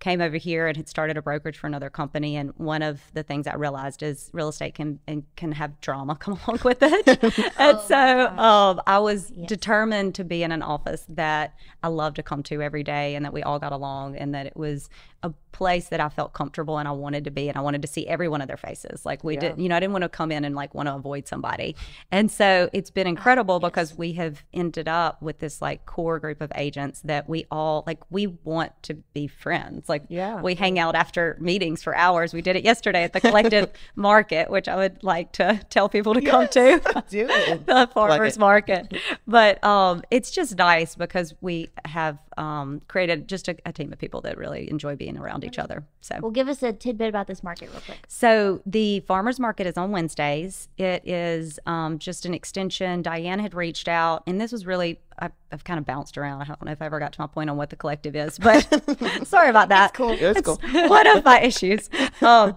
came 0.00 0.20
over 0.20 0.36
here 0.36 0.66
and 0.66 0.76
had 0.76 0.88
started 0.88 1.16
a 1.16 1.22
brokerage 1.22 1.56
for 1.56 1.68
another 1.68 1.88
company. 1.88 2.36
And 2.36 2.52
one 2.56 2.82
of 2.82 3.00
the 3.14 3.22
things 3.22 3.46
I 3.46 3.54
realized 3.54 4.02
is 4.02 4.28
real 4.32 4.48
estate 4.48 4.74
can 4.74 4.98
and 5.06 5.24
can 5.36 5.52
have 5.52 5.80
drama 5.80 6.16
come 6.20 6.38
along 6.46 6.60
with 6.64 6.78
it. 6.82 7.08
and 7.58 7.80
so 7.80 8.26
um, 8.28 8.80
I 8.86 8.98
was 8.98 9.30
determined 9.30 10.14
to 10.16 10.24
be 10.24 10.42
in 10.42 10.52
an 10.52 10.62
office 10.62 11.04
that 11.08 11.54
I 11.82 11.88
love 11.88 12.14
to 12.14 12.22
come 12.22 12.42
to 12.44 12.60
every 12.60 12.82
day, 12.82 13.14
and 13.14 13.24
that 13.24 13.32
we 13.32 13.42
all 13.42 13.58
got 13.58 13.72
along, 13.72 14.16
and 14.16 14.34
that 14.34 14.46
it 14.46 14.56
was 14.56 14.88
a 15.22 15.30
place 15.50 15.88
that 15.88 15.98
I 15.98 16.08
felt 16.08 16.32
comfortable 16.32 16.78
and 16.78 16.86
I 16.86 16.92
wanted 16.92 17.24
to 17.24 17.30
be, 17.32 17.48
and 17.48 17.58
I 17.58 17.60
wanted 17.60 17.82
to 17.82 17.88
see 17.88 18.06
every 18.06 18.28
one 18.28 18.40
of 18.40 18.46
their 18.46 18.56
faces. 18.56 19.04
Like 19.04 19.24
we 19.24 19.36
did, 19.36 19.58
you 19.58 19.68
know, 19.68 19.76
I 19.76 19.80
didn't 19.80 19.92
want 19.92 20.02
to 20.02 20.08
come 20.08 20.30
in 20.30 20.44
and 20.44 20.54
like 20.54 20.74
want 20.74 20.88
to 20.88 20.94
avoid 20.94 21.26
somebody. 21.26 21.74
And 22.12 22.30
so 22.30 22.70
it's 22.72 22.90
been 22.90 23.08
incredible 23.08 23.58
because 23.58 23.96
we 23.96 24.08
we 24.08 24.14
have 24.14 24.42
ended 24.54 24.88
up 24.88 25.20
with 25.20 25.38
this 25.38 25.60
like 25.60 25.84
core 25.84 26.18
group 26.18 26.40
of 26.40 26.50
agents 26.54 27.02
that 27.02 27.28
we 27.28 27.44
all 27.50 27.84
like 27.86 28.00
we 28.10 28.26
want 28.26 28.72
to 28.82 28.94
be 29.12 29.26
friends. 29.26 29.87
Like 29.88 30.02
Yeah. 30.08 30.40
we 30.42 30.54
hang 30.54 30.78
out 30.78 30.94
after 30.94 31.36
meetings 31.40 31.82
for 31.82 31.96
hours. 31.96 32.32
We 32.34 32.42
did 32.42 32.56
it 32.56 32.64
yesterday 32.64 33.02
at 33.04 33.12
the 33.12 33.20
collective 33.20 33.70
market, 33.96 34.50
which 34.50 34.68
I 34.68 34.76
would 34.76 35.02
like 35.02 35.32
to 35.32 35.60
tell 35.70 35.88
people 35.88 36.14
to 36.14 36.20
come 36.20 36.48
to. 36.48 36.80
Do 37.08 37.26
the 37.66 37.88
farmers 37.92 38.36
it. 38.36 38.40
market. 38.40 38.92
But 39.26 39.62
um, 39.64 40.02
it's 40.10 40.30
just 40.30 40.56
nice 40.56 40.94
because 40.94 41.34
we 41.40 41.70
have 41.84 42.18
um, 42.38 42.80
created 42.88 43.28
just 43.28 43.48
a, 43.48 43.56
a 43.66 43.72
team 43.72 43.92
of 43.92 43.98
people 43.98 44.20
that 44.22 44.38
really 44.38 44.70
enjoy 44.70 44.96
being 44.96 45.18
around 45.18 45.44
each 45.44 45.58
other. 45.58 45.84
So. 46.00 46.18
Well, 46.22 46.30
give 46.30 46.48
us 46.48 46.62
a 46.62 46.72
tidbit 46.72 47.08
about 47.08 47.26
this 47.26 47.42
market 47.42 47.70
real 47.70 47.80
quick. 47.80 47.98
So 48.06 48.62
the 48.64 49.00
farmers 49.00 49.40
market 49.40 49.66
is 49.66 49.76
on 49.76 49.90
Wednesdays. 49.90 50.68
It 50.78 51.06
is 51.06 51.58
um, 51.66 51.98
just 51.98 52.24
an 52.24 52.34
extension. 52.34 53.02
Diane 53.02 53.40
had 53.40 53.54
reached 53.54 53.88
out, 53.88 54.22
and 54.26 54.40
this 54.40 54.52
was 54.52 54.64
really 54.64 55.00
I, 55.18 55.30
I've 55.50 55.64
kind 55.64 55.78
of 55.78 55.84
bounced 55.84 56.16
around. 56.16 56.42
I 56.42 56.44
don't 56.44 56.64
know 56.64 56.72
if 56.72 56.80
I 56.80 56.86
ever 56.86 56.98
got 56.98 57.12
to 57.12 57.20
my 57.20 57.26
point 57.26 57.50
on 57.50 57.56
what 57.56 57.70
the 57.70 57.76
collective 57.76 58.14
is, 58.14 58.38
but 58.42 58.62
sorry 59.26 59.50
about 59.50 59.68
that. 59.70 59.94
cool. 59.94 60.10
It 60.10 60.22
was 60.22 60.42
cool. 60.42 60.60
One 60.88 61.06
of 61.06 61.24
my 61.24 61.40
issues. 61.40 61.90
Um, 62.22 62.56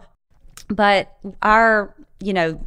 but 0.69 1.17
our, 1.41 1.93
you 2.21 2.33
know, 2.33 2.63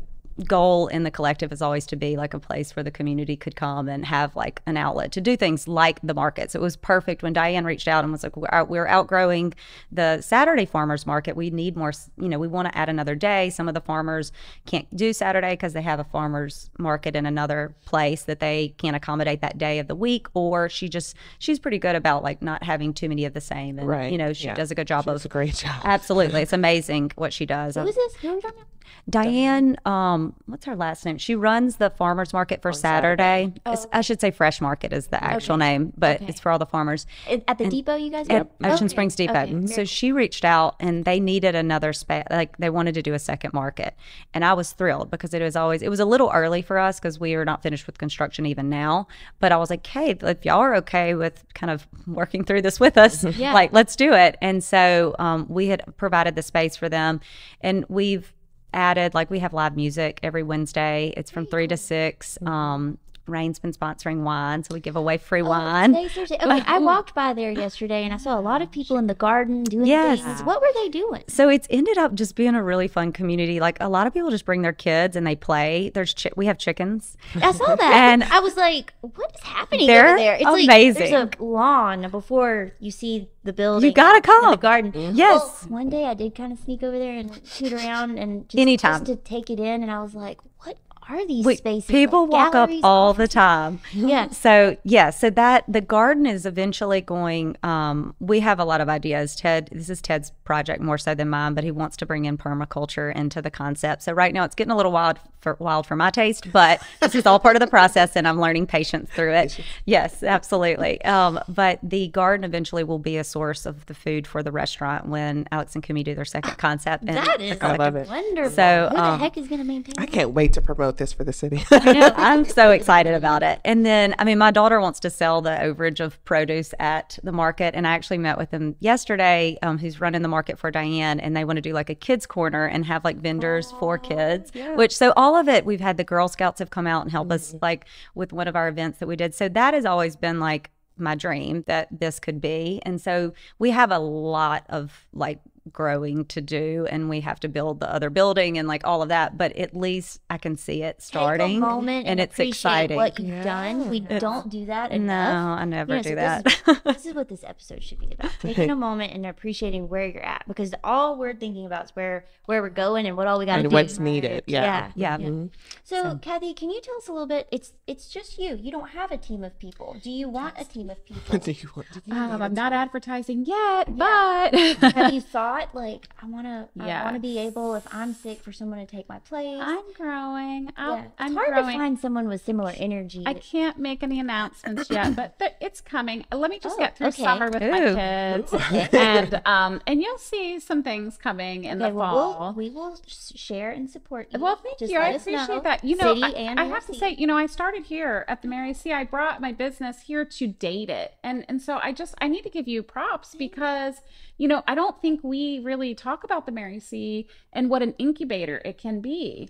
goal 0.48 0.88
in 0.88 1.04
the 1.04 1.10
collective 1.10 1.52
is 1.52 1.62
always 1.62 1.86
to 1.86 1.96
be 1.96 2.16
like 2.16 2.34
a 2.34 2.40
place 2.40 2.74
where 2.74 2.82
the 2.82 2.90
community 2.90 3.36
could 3.36 3.54
come 3.54 3.88
and 3.88 4.04
have 4.04 4.34
like 4.34 4.60
an 4.66 4.76
outlet 4.76 5.12
to 5.12 5.20
do 5.20 5.36
things 5.36 5.68
like 5.68 6.00
the 6.02 6.14
markets. 6.14 6.54
It 6.54 6.60
was 6.60 6.76
perfect 6.76 7.22
when 7.22 7.32
Diane 7.32 7.64
reached 7.64 7.86
out 7.86 8.02
and 8.02 8.12
was 8.12 8.24
like, 8.24 8.36
we're, 8.36 8.64
we're 8.64 8.86
outgrowing 8.86 9.54
the 9.92 10.20
Saturday 10.22 10.66
farmers 10.66 11.06
market. 11.06 11.36
We 11.36 11.50
need 11.50 11.76
more, 11.76 11.92
you 12.18 12.28
know, 12.28 12.38
we 12.38 12.48
want 12.48 12.66
to 12.66 12.76
add 12.76 12.88
another 12.88 13.14
day. 13.14 13.50
Some 13.50 13.68
of 13.68 13.74
the 13.74 13.80
farmers 13.80 14.32
can't 14.66 14.88
do 14.96 15.12
Saturday 15.12 15.52
because 15.52 15.72
they 15.72 15.82
have 15.82 16.00
a 16.00 16.04
farmers 16.04 16.68
market 16.78 17.14
in 17.14 17.26
another 17.26 17.74
place 17.84 18.22
that 18.24 18.40
they 18.40 18.74
can't 18.78 18.96
accommodate 18.96 19.40
that 19.42 19.56
day 19.58 19.78
of 19.78 19.86
the 19.86 19.94
week. 19.94 20.26
Or 20.34 20.68
she 20.68 20.88
just, 20.88 21.16
she's 21.38 21.58
pretty 21.60 21.78
good 21.78 21.94
about 21.94 22.24
like 22.24 22.42
not 22.42 22.64
having 22.64 22.92
too 22.92 23.08
many 23.08 23.24
of 23.24 23.34
the 23.34 23.40
same. 23.40 23.78
And, 23.78 23.86
Right. 23.88 24.10
you 24.10 24.18
know, 24.18 24.32
she 24.32 24.46
Yeah. 24.46 24.54
does 24.54 24.70
a 24.70 24.74
good 24.74 24.88
job 24.88 25.06
It's 25.06 25.24
of 25.24 25.30
a 25.30 25.32
great 25.32 25.54
job. 25.54 25.80
Absolutely. 25.84 26.42
It's 26.44 26.52
amazing 26.52 27.12
what 27.14 27.32
she 27.32 27.46
does. 27.46 27.76
Who 27.76 27.86
is 27.86 27.94
this? 27.94 28.14
Who 28.16 28.28
are 28.30 28.34
we 28.34 28.40
talking 28.40 28.58
about? 28.58 28.68
Diane, 29.08 29.76
um, 29.84 30.23
what's 30.46 30.64
her 30.66 30.76
last 30.76 31.04
name? 31.04 31.18
She 31.18 31.34
runs 31.34 31.76
the 31.76 31.90
farmers 31.90 32.32
market 32.32 32.62
for 32.62 32.72
Saturday. 32.72 33.52
It's- 33.66 33.86
I 33.92 34.00
should 34.00 34.20
say 34.20 34.30
Fresh 34.30 34.60
Market 34.60 34.92
is 34.92 35.08
the 35.08 35.22
actual 35.22 35.56
name, 35.56 35.92
but 35.96 36.16
Okay. 36.16 36.26
it's 36.28 36.40
for 36.40 36.50
all 36.50 36.58
the 36.58 36.66
farmers 36.66 37.06
At 37.48 37.58
the 37.58 37.68
depot, 37.68 37.96
you 37.96 38.10
guys? 38.10 38.28
at? 38.28 38.46
Ocean 38.62 38.74
Okay. 38.84 38.88
Springs 38.88 39.16
Depot. 39.16 39.34
Okay. 39.42 39.66
So 39.66 39.84
she 39.84 40.12
reached 40.12 40.44
out 40.44 40.76
and 40.80 41.04
they 41.04 41.20
needed 41.20 41.54
another 41.54 41.92
space. 41.92 42.24
Like 42.30 42.56
they 42.58 42.70
wanted 42.70 42.94
to 42.94 43.02
do 43.02 43.14
a 43.14 43.18
second 43.18 43.52
market, 43.52 43.94
and 44.32 44.44
I 44.44 44.52
was 44.54 44.72
thrilled 44.72 45.10
because 45.10 45.34
it 45.34 45.42
was 45.42 45.56
always 45.56 45.82
it 45.82 45.88
was 45.88 46.00
a 46.00 46.04
little 46.04 46.30
early 46.32 46.62
for 46.62 46.78
us 46.78 46.98
because 47.00 47.18
we 47.20 47.34
are 47.34 47.44
not 47.44 47.62
finished 47.62 47.86
with 47.86 47.98
construction 47.98 48.46
even 48.46 48.68
now. 48.68 49.06
But 49.40 49.52
I 49.52 49.56
was 49.56 49.70
like, 49.70 49.86
hey, 49.86 50.16
if 50.20 50.44
y'all 50.44 50.60
are 50.60 50.74
okay 50.76 51.14
with 51.14 51.44
kind 51.54 51.70
of 51.70 51.86
working 52.06 52.44
through 52.44 52.62
this 52.62 52.78
with 52.80 52.96
us, 52.96 53.24
Yeah. 53.36 53.52
like 53.52 53.72
let's 53.72 53.96
do 53.96 54.12
it. 54.12 54.36
And 54.40 54.62
so 54.62 55.14
um, 55.18 55.46
we 55.48 55.68
had 55.68 55.82
provided 55.96 56.34
the 56.36 56.42
space 56.42 56.76
for 56.76 56.88
them, 56.88 57.20
and 57.60 57.84
we've 57.88 58.32
added 58.74 59.14
like 59.14 59.30
we 59.30 59.38
have 59.38 59.54
live 59.54 59.76
music 59.76 60.20
every 60.22 60.42
Wednesday. 60.42 61.14
It's 61.16 61.30
from 61.30 61.46
three 61.46 61.66
to 61.68 61.76
6 61.76 62.38
Um, 62.44 62.98
Rain's 63.26 63.58
been 63.58 63.72
sponsoring 63.72 64.22
wine, 64.22 64.62
so 64.64 64.74
we 64.74 64.80
give 64.80 64.96
away 64.96 65.16
free 65.16 65.40
oh, 65.42 65.48
wine. 65.48 65.94
Say, 65.94 66.08
seriously. 66.08 66.36
Okay, 66.40 66.62
I 66.66 66.78
walked 66.80 67.14
by 67.14 67.32
there 67.32 67.50
yesterday 67.50 68.04
and 68.04 68.12
I 68.12 68.18
saw 68.18 68.38
a 68.38 68.40
lot 68.42 68.60
of 68.62 68.70
people 68.70 68.98
in 68.98 69.06
the 69.06 69.14
garden 69.14 69.64
doing 69.64 69.86
Yes. 69.86 70.20
things. 70.20 70.42
What 70.42 70.60
were 70.60 70.68
they 70.74 70.88
doing? 70.90 71.24
So 71.28 71.48
it's 71.48 71.66
ended 71.70 71.96
up 71.98 72.14
just 72.14 72.36
being 72.36 72.54
a 72.54 72.62
really 72.62 72.88
fun 72.88 73.12
community. 73.12 73.60
Like 73.60 73.78
a 73.80 73.88
lot 73.88 74.06
of 74.06 74.12
people 74.12 74.30
just 74.30 74.44
bring 74.44 74.62
their 74.62 74.72
kids 74.72 75.16
and 75.16 75.26
they 75.26 75.36
play. 75.36 75.90
There's 75.94 76.12
chi- 76.14 76.32
we 76.36 76.46
have 76.46 76.58
chickens. 76.58 77.16
I 77.36 77.52
saw 77.52 77.74
that, 77.76 77.80
And- 77.82 78.22
and 78.24 78.32
I 78.32 78.40
was 78.40 78.56
like, 78.56 78.92
"What 79.00 79.34
is 79.34 79.42
happening 79.42 79.88
over 79.90 80.16
there?" 80.16 80.34
It's 80.34 80.44
like 80.44 80.64
amazing. 80.64 81.10
there's 81.10 81.28
a 81.38 81.42
lawn 81.42 82.10
before 82.10 82.72
you 82.78 82.90
see 82.90 83.28
the 83.42 83.52
building. 83.52 83.88
You 83.88 83.94
gotta 83.94 84.16
and 84.16 84.24
the 84.24 84.28
come. 84.28 84.60
garden. 84.60 84.92
Mm-hmm. 84.92 85.16
Yes. 85.16 85.40
Well, 85.68 85.78
one 85.80 85.88
day 85.88 86.04
I 86.04 86.14
did 86.14 86.34
kind 86.34 86.52
of 86.52 86.58
sneak 86.58 86.82
over 86.82 86.98
there 86.98 87.16
and 87.16 87.40
shoot 87.46 87.72
around 87.72 88.18
and 88.18 88.48
just, 88.48 88.58
Anytime. 88.60 89.04
just 89.04 89.06
to 89.06 89.16
take 89.16 89.50
it 89.50 89.58
in, 89.60 89.82
and 89.82 89.90
I 89.90 90.00
was 90.02 90.14
like, 90.14 90.38
"What 90.62 90.76
are 91.08 91.26
these 91.26 91.44
Wait, 91.44 91.58
spaces?" 91.58 91.86
people 91.86 92.22
Like 92.24 92.32
walk 92.32 92.54
up 92.54 92.68
galleries, 92.68 92.80
all 92.84 93.14
the 93.14 93.28
time. 93.28 93.80
Yeah. 93.92 94.28
So 94.30 94.76
yeah, 94.84 95.10
so 95.10 95.30
that 95.30 95.64
the 95.68 95.80
garden 95.80 96.26
is 96.26 96.44
eventually 96.46 97.00
going. 97.00 97.56
Um, 97.62 98.14
we 98.20 98.40
have 98.40 98.58
a 98.58 98.64
lot 98.64 98.80
of 98.80 98.88
ideas. 98.88 99.34
Ted, 99.36 99.68
this 99.72 99.88
is 99.88 100.00
Ted's 100.02 100.30
project 100.44 100.80
more 100.82 100.98
so 100.98 101.14
than 101.14 101.28
mine, 101.30 101.54
but 101.54 101.64
he 101.64 101.70
wants 101.70 101.96
to 101.98 102.06
bring 102.06 102.24
in 102.24 102.36
permaculture 102.36 103.14
into 103.14 103.40
the 103.40 103.50
concept. 103.50 104.02
So 104.02 104.12
right 104.12 104.32
now 104.34 104.44
it's 104.44 104.54
getting 104.54 104.72
a 104.72 104.76
little 104.76 104.92
wild 104.92 105.18
for 105.40 105.56
wild 105.60 105.86
for 105.86 105.94
my 105.96 106.10
taste, 106.10 106.50
but 106.52 106.82
this 107.00 107.14
is 107.14 107.26
all 107.26 107.38
part 107.38 107.54
of 107.56 107.60
the 107.60 107.66
process, 107.66 108.16
and 108.16 108.26
I'm 108.26 108.40
learning 108.40 108.66
patience 108.66 109.10
through 109.10 109.34
it. 109.34 109.60
Yes, 109.84 110.22
absolutely. 110.22 111.02
Um, 111.04 111.38
but 111.48 111.78
the 111.82 112.08
garden 112.08 112.44
eventually 112.44 112.82
will 112.84 112.98
be 112.98 113.16
a 113.18 113.24
source 113.24 113.66
of 113.66 113.84
the 113.86 113.94
food 113.94 114.26
for 114.26 114.42
the 114.42 114.50
restaurant 114.52 115.06
when 115.06 115.46
Alex 115.52 115.74
and 115.74 115.84
Kumi 115.84 116.02
do 116.02 116.14
their 116.14 116.24
second 116.24 116.56
concept. 116.58 117.04
and 117.06 117.16
That 117.16 117.40
is 117.40 117.58
I 117.60 117.76
love 117.76 117.94
it. 117.96 118.08
wonderful. 118.08 118.50
So, 118.52 118.88
Who 118.90 118.96
the 118.96 119.02
um, 119.02 119.20
heck 119.20 119.36
is 119.36 119.46
going 119.48 119.60
to 119.60 119.66
maintain? 119.66 119.94
I 119.98 120.06
can't 120.06 120.30
wait 120.30 120.52
to 120.54 120.62
promote 120.62 120.93
this 120.96 121.12
for 121.12 121.24
the 121.24 121.32
city. 121.32 121.62
I 121.70 121.92
know. 121.92 122.12
I'm 122.16 122.44
so 122.44 122.70
excited 122.70 123.14
about 123.14 123.42
it. 123.42 123.60
And 123.64 123.84
then, 123.84 124.14
I 124.18 124.24
mean, 124.24 124.38
my 124.38 124.50
daughter 124.50 124.80
wants 124.80 125.00
to 125.00 125.10
sell 125.10 125.42
the 125.42 125.50
overage 125.50 126.00
of 126.00 126.22
produce 126.24 126.74
at 126.78 127.18
the 127.22 127.32
market. 127.32 127.74
And 127.74 127.86
I 127.86 127.92
actually 127.92 128.18
met 128.18 128.38
with 128.38 128.50
him 128.50 128.76
yesterday, 128.80 129.58
um, 129.62 129.78
who's 129.78 130.00
running 130.00 130.22
the 130.22 130.28
market 130.28 130.58
for 130.58 130.70
Diane. 130.70 131.20
And 131.20 131.36
they 131.36 131.44
want 131.44 131.56
to 131.56 131.62
do 131.62 131.72
like 131.72 131.90
a 131.90 131.94
kids' 131.94 132.26
corner 132.26 132.66
and 132.66 132.84
have 132.84 133.04
like 133.04 133.16
vendors 133.16 133.72
for 133.78 133.98
kids, 133.98 134.52
which 134.74 134.96
so 134.96 135.12
all 135.16 135.36
of 135.36 135.48
it, 135.48 135.64
we've 135.64 135.80
had 135.80 135.96
the 135.96 136.04
Girl 136.04 136.28
Scouts 136.28 136.58
have 136.58 136.70
come 136.70 136.86
out 136.86 137.02
and 137.02 137.10
help 137.10 137.30
us 137.30 137.54
like 137.62 137.86
with 138.14 138.32
one 138.32 138.48
of 138.48 138.56
our 138.56 138.68
events 138.68 138.98
that 138.98 139.06
we 139.06 139.16
did. 139.16 139.34
So 139.34 139.48
that 139.48 139.74
has 139.74 139.84
always 139.84 140.16
been 140.16 140.40
like, 140.40 140.70
my 140.96 141.14
dream 141.14 141.64
that 141.66 141.88
this 141.90 142.20
could 142.20 142.40
be. 142.40 142.80
And 142.84 143.00
so 143.00 143.32
we 143.58 143.70
have 143.70 143.90
a 143.90 143.98
lot 143.98 144.64
of 144.68 145.06
like 145.12 145.40
growing 145.72 146.24
to 146.26 146.40
do 146.40 146.86
and 146.90 147.08
we 147.08 147.20
have 147.20 147.40
to 147.40 147.48
build 147.48 147.80
the 147.80 147.92
other 147.92 148.10
building 148.10 148.58
and 148.58 148.68
like 148.68 148.82
all 148.84 149.02
of 149.02 149.08
that. 149.08 149.38
But 149.38 149.56
at 149.56 149.74
least 149.74 150.20
I 150.28 150.38
can 150.38 150.56
see 150.56 150.82
it 150.82 151.00
starting. 151.02 151.48
Take 151.48 151.56
a 151.56 151.60
moment 151.60 151.98
and, 152.06 152.20
and 152.20 152.20
it's 152.20 152.38
exciting. 152.38 152.96
what 152.96 153.18
you've 153.18 153.42
done. 153.44 153.88
We 153.88 154.00
don't 154.00 154.50
do 154.50 154.66
that 154.66 154.92
enough 154.92 155.04
no. 155.04 155.50
I 155.52 155.64
never 155.64 155.96
Yeah, 155.96 156.02
do 156.02 156.08
so 156.10 156.14
that. 156.16 156.44
This 156.44 156.62
is, 156.68 156.80
this 156.84 157.06
is 157.06 157.14
what 157.14 157.28
this 157.28 157.44
episode 157.44 157.82
should 157.82 157.98
be 157.98 158.12
about: 158.12 158.32
taking 158.40 158.70
a 158.70 158.76
moment 158.76 159.12
and 159.12 159.24
appreciating 159.26 159.88
where 159.88 160.06
you're 160.06 160.24
at, 160.24 160.44
because 160.46 160.74
all 160.82 161.18
we're 161.18 161.34
thinking 161.34 161.66
about 161.66 161.84
is 161.86 161.90
where 161.96 162.24
where 162.46 162.62
we're 162.62 162.68
going 162.70 163.06
and 163.06 163.16
what 163.16 163.26
all 163.26 163.38
we 163.38 163.46
got 163.46 163.56
to 163.56 163.62
do 163.62 163.66
and 163.68 163.72
what's 163.72 163.98
needed. 163.98 164.44
Yeah. 164.46 164.90
Yeah. 164.94 165.18
yeah. 165.18 165.44
So, 165.82 166.18
Cathy, 166.20 166.54
can 166.54 166.70
you 166.70 166.80
tell 166.80 166.96
us 166.96 167.08
a 167.08 167.12
little 167.12 167.26
bit? 167.26 167.48
It's 167.50 167.72
it's 167.86 168.08
just 168.08 168.38
you. 168.38 168.56
You 168.60 168.70
don't 168.72 168.90
have 168.90 169.10
a 169.12 169.16
team 169.16 169.44
of 169.44 169.58
people. 169.58 169.96
Do 170.02 170.10
you 170.10 170.28
want 170.28 170.54
a 170.58 170.64
team 170.64 170.90
of 170.90 171.04
people? 171.06 171.38
Do 171.38 171.52
you 171.52 171.68
want- 171.76 171.92
do 171.92 172.00
you 172.06 172.14
Um, 172.16 172.42
I'm 172.42 172.54
not 172.54 172.72
advertising 172.72 173.44
yet, 173.46 173.96
but 173.96 174.54
have 174.94 175.12
you 175.12 175.20
thought 175.20 175.53
like 175.74 176.08
I 176.22 176.26
want 176.26 176.46
to? 176.46 176.68
I 176.82 177.02
want 177.04 177.14
to 177.16 177.20
be 177.20 177.38
able 177.38 177.74
if 177.74 177.86
I'm 177.92 178.12
sick 178.14 178.40
for 178.40 178.52
someone 178.52 178.78
to 178.78 178.86
take 178.86 179.08
my 179.08 179.18
place. 179.20 179.60
I'm 179.62 179.92
growing. 179.94 180.70
I'll, 180.76 180.96
yeah. 180.96 181.04
It's 181.04 181.12
I'm 181.18 181.34
hard 181.34 181.48
growing. 181.48 181.66
to 181.66 181.72
find 181.78 181.98
someone 181.98 182.28
with 182.28 182.44
similar 182.44 182.72
energy. 182.76 183.22
I 183.26 183.34
can't 183.34 183.78
make 183.78 184.02
any 184.02 184.18
announcements 184.20 184.90
yet, 184.90 185.14
but 185.16 185.38
th- 185.38 185.52
it's 185.60 185.80
coming. 185.80 186.24
Let 186.32 186.50
me 186.50 186.58
just 186.58 186.76
Oh, 186.76 186.78
get 186.78 186.96
through 186.96 187.08
okay. 187.08 187.22
summer 187.22 187.50
with 187.50 187.62
Ooh. 187.62 187.70
my 187.70 187.78
kids, 187.94 188.52
and 188.92 189.40
um, 189.46 189.80
and 189.86 190.02
you'll 190.02 190.18
see 190.18 190.58
some 190.60 190.82
things 190.82 191.16
coming 191.16 191.64
in 191.64 191.80
okay, 191.80 191.90
the 191.90 191.94
well, 191.96 192.32
fall. 192.34 192.40
we'll, 192.40 192.52
we 192.54 192.70
will 192.70 192.98
share 193.06 193.70
and 193.70 193.88
support 193.90 194.28
you. 194.32 194.40
Well, 194.40 194.56
thank 194.56 194.78
Just 194.78 194.92
you. 194.92 194.98
I 194.98 195.12
let 195.12 195.14
us 195.16 195.26
know. 195.26 195.34
appreciate 195.34 195.62
that. 195.64 195.84
You 195.84 195.96
know, 195.96 196.14
City 196.14 196.22
I, 196.24 196.28
and 196.30 196.60
I 196.60 196.64
have 196.64 196.86
to 196.86 196.94
say, 196.94 197.10
you 197.10 197.26
know, 197.26 197.36
I 197.36 197.46
started 197.46 197.84
here 197.84 198.24
at 198.28 198.42
the 198.42 198.48
Mary 198.48 198.74
C. 198.74 198.92
I 198.92 199.04
brought 199.04 199.40
my 199.40 199.52
business 199.52 200.02
here 200.02 200.24
to 200.24 200.46
date 200.46 200.90
it, 200.90 201.14
and 201.22 201.44
and 201.48 201.60
so 201.60 201.78
I 201.82 201.92
just 201.92 202.14
I 202.20 202.28
need 202.28 202.42
to 202.42 202.50
give 202.50 202.66
you 202.68 202.82
props 202.82 203.34
because 203.34 203.96
you 204.38 204.48
know 204.48 204.62
I 204.66 204.74
don't 204.74 205.00
think 205.00 205.20
we 205.22 205.43
really 205.62 205.94
talk 205.94 206.24
about 206.24 206.46
the 206.46 206.52
Mary 206.52 206.80
C. 206.80 207.26
and 207.52 207.68
what 207.70 207.82
an 207.82 207.94
incubator 207.98 208.60
it 208.64 208.78
can 208.78 209.00
be. 209.00 209.48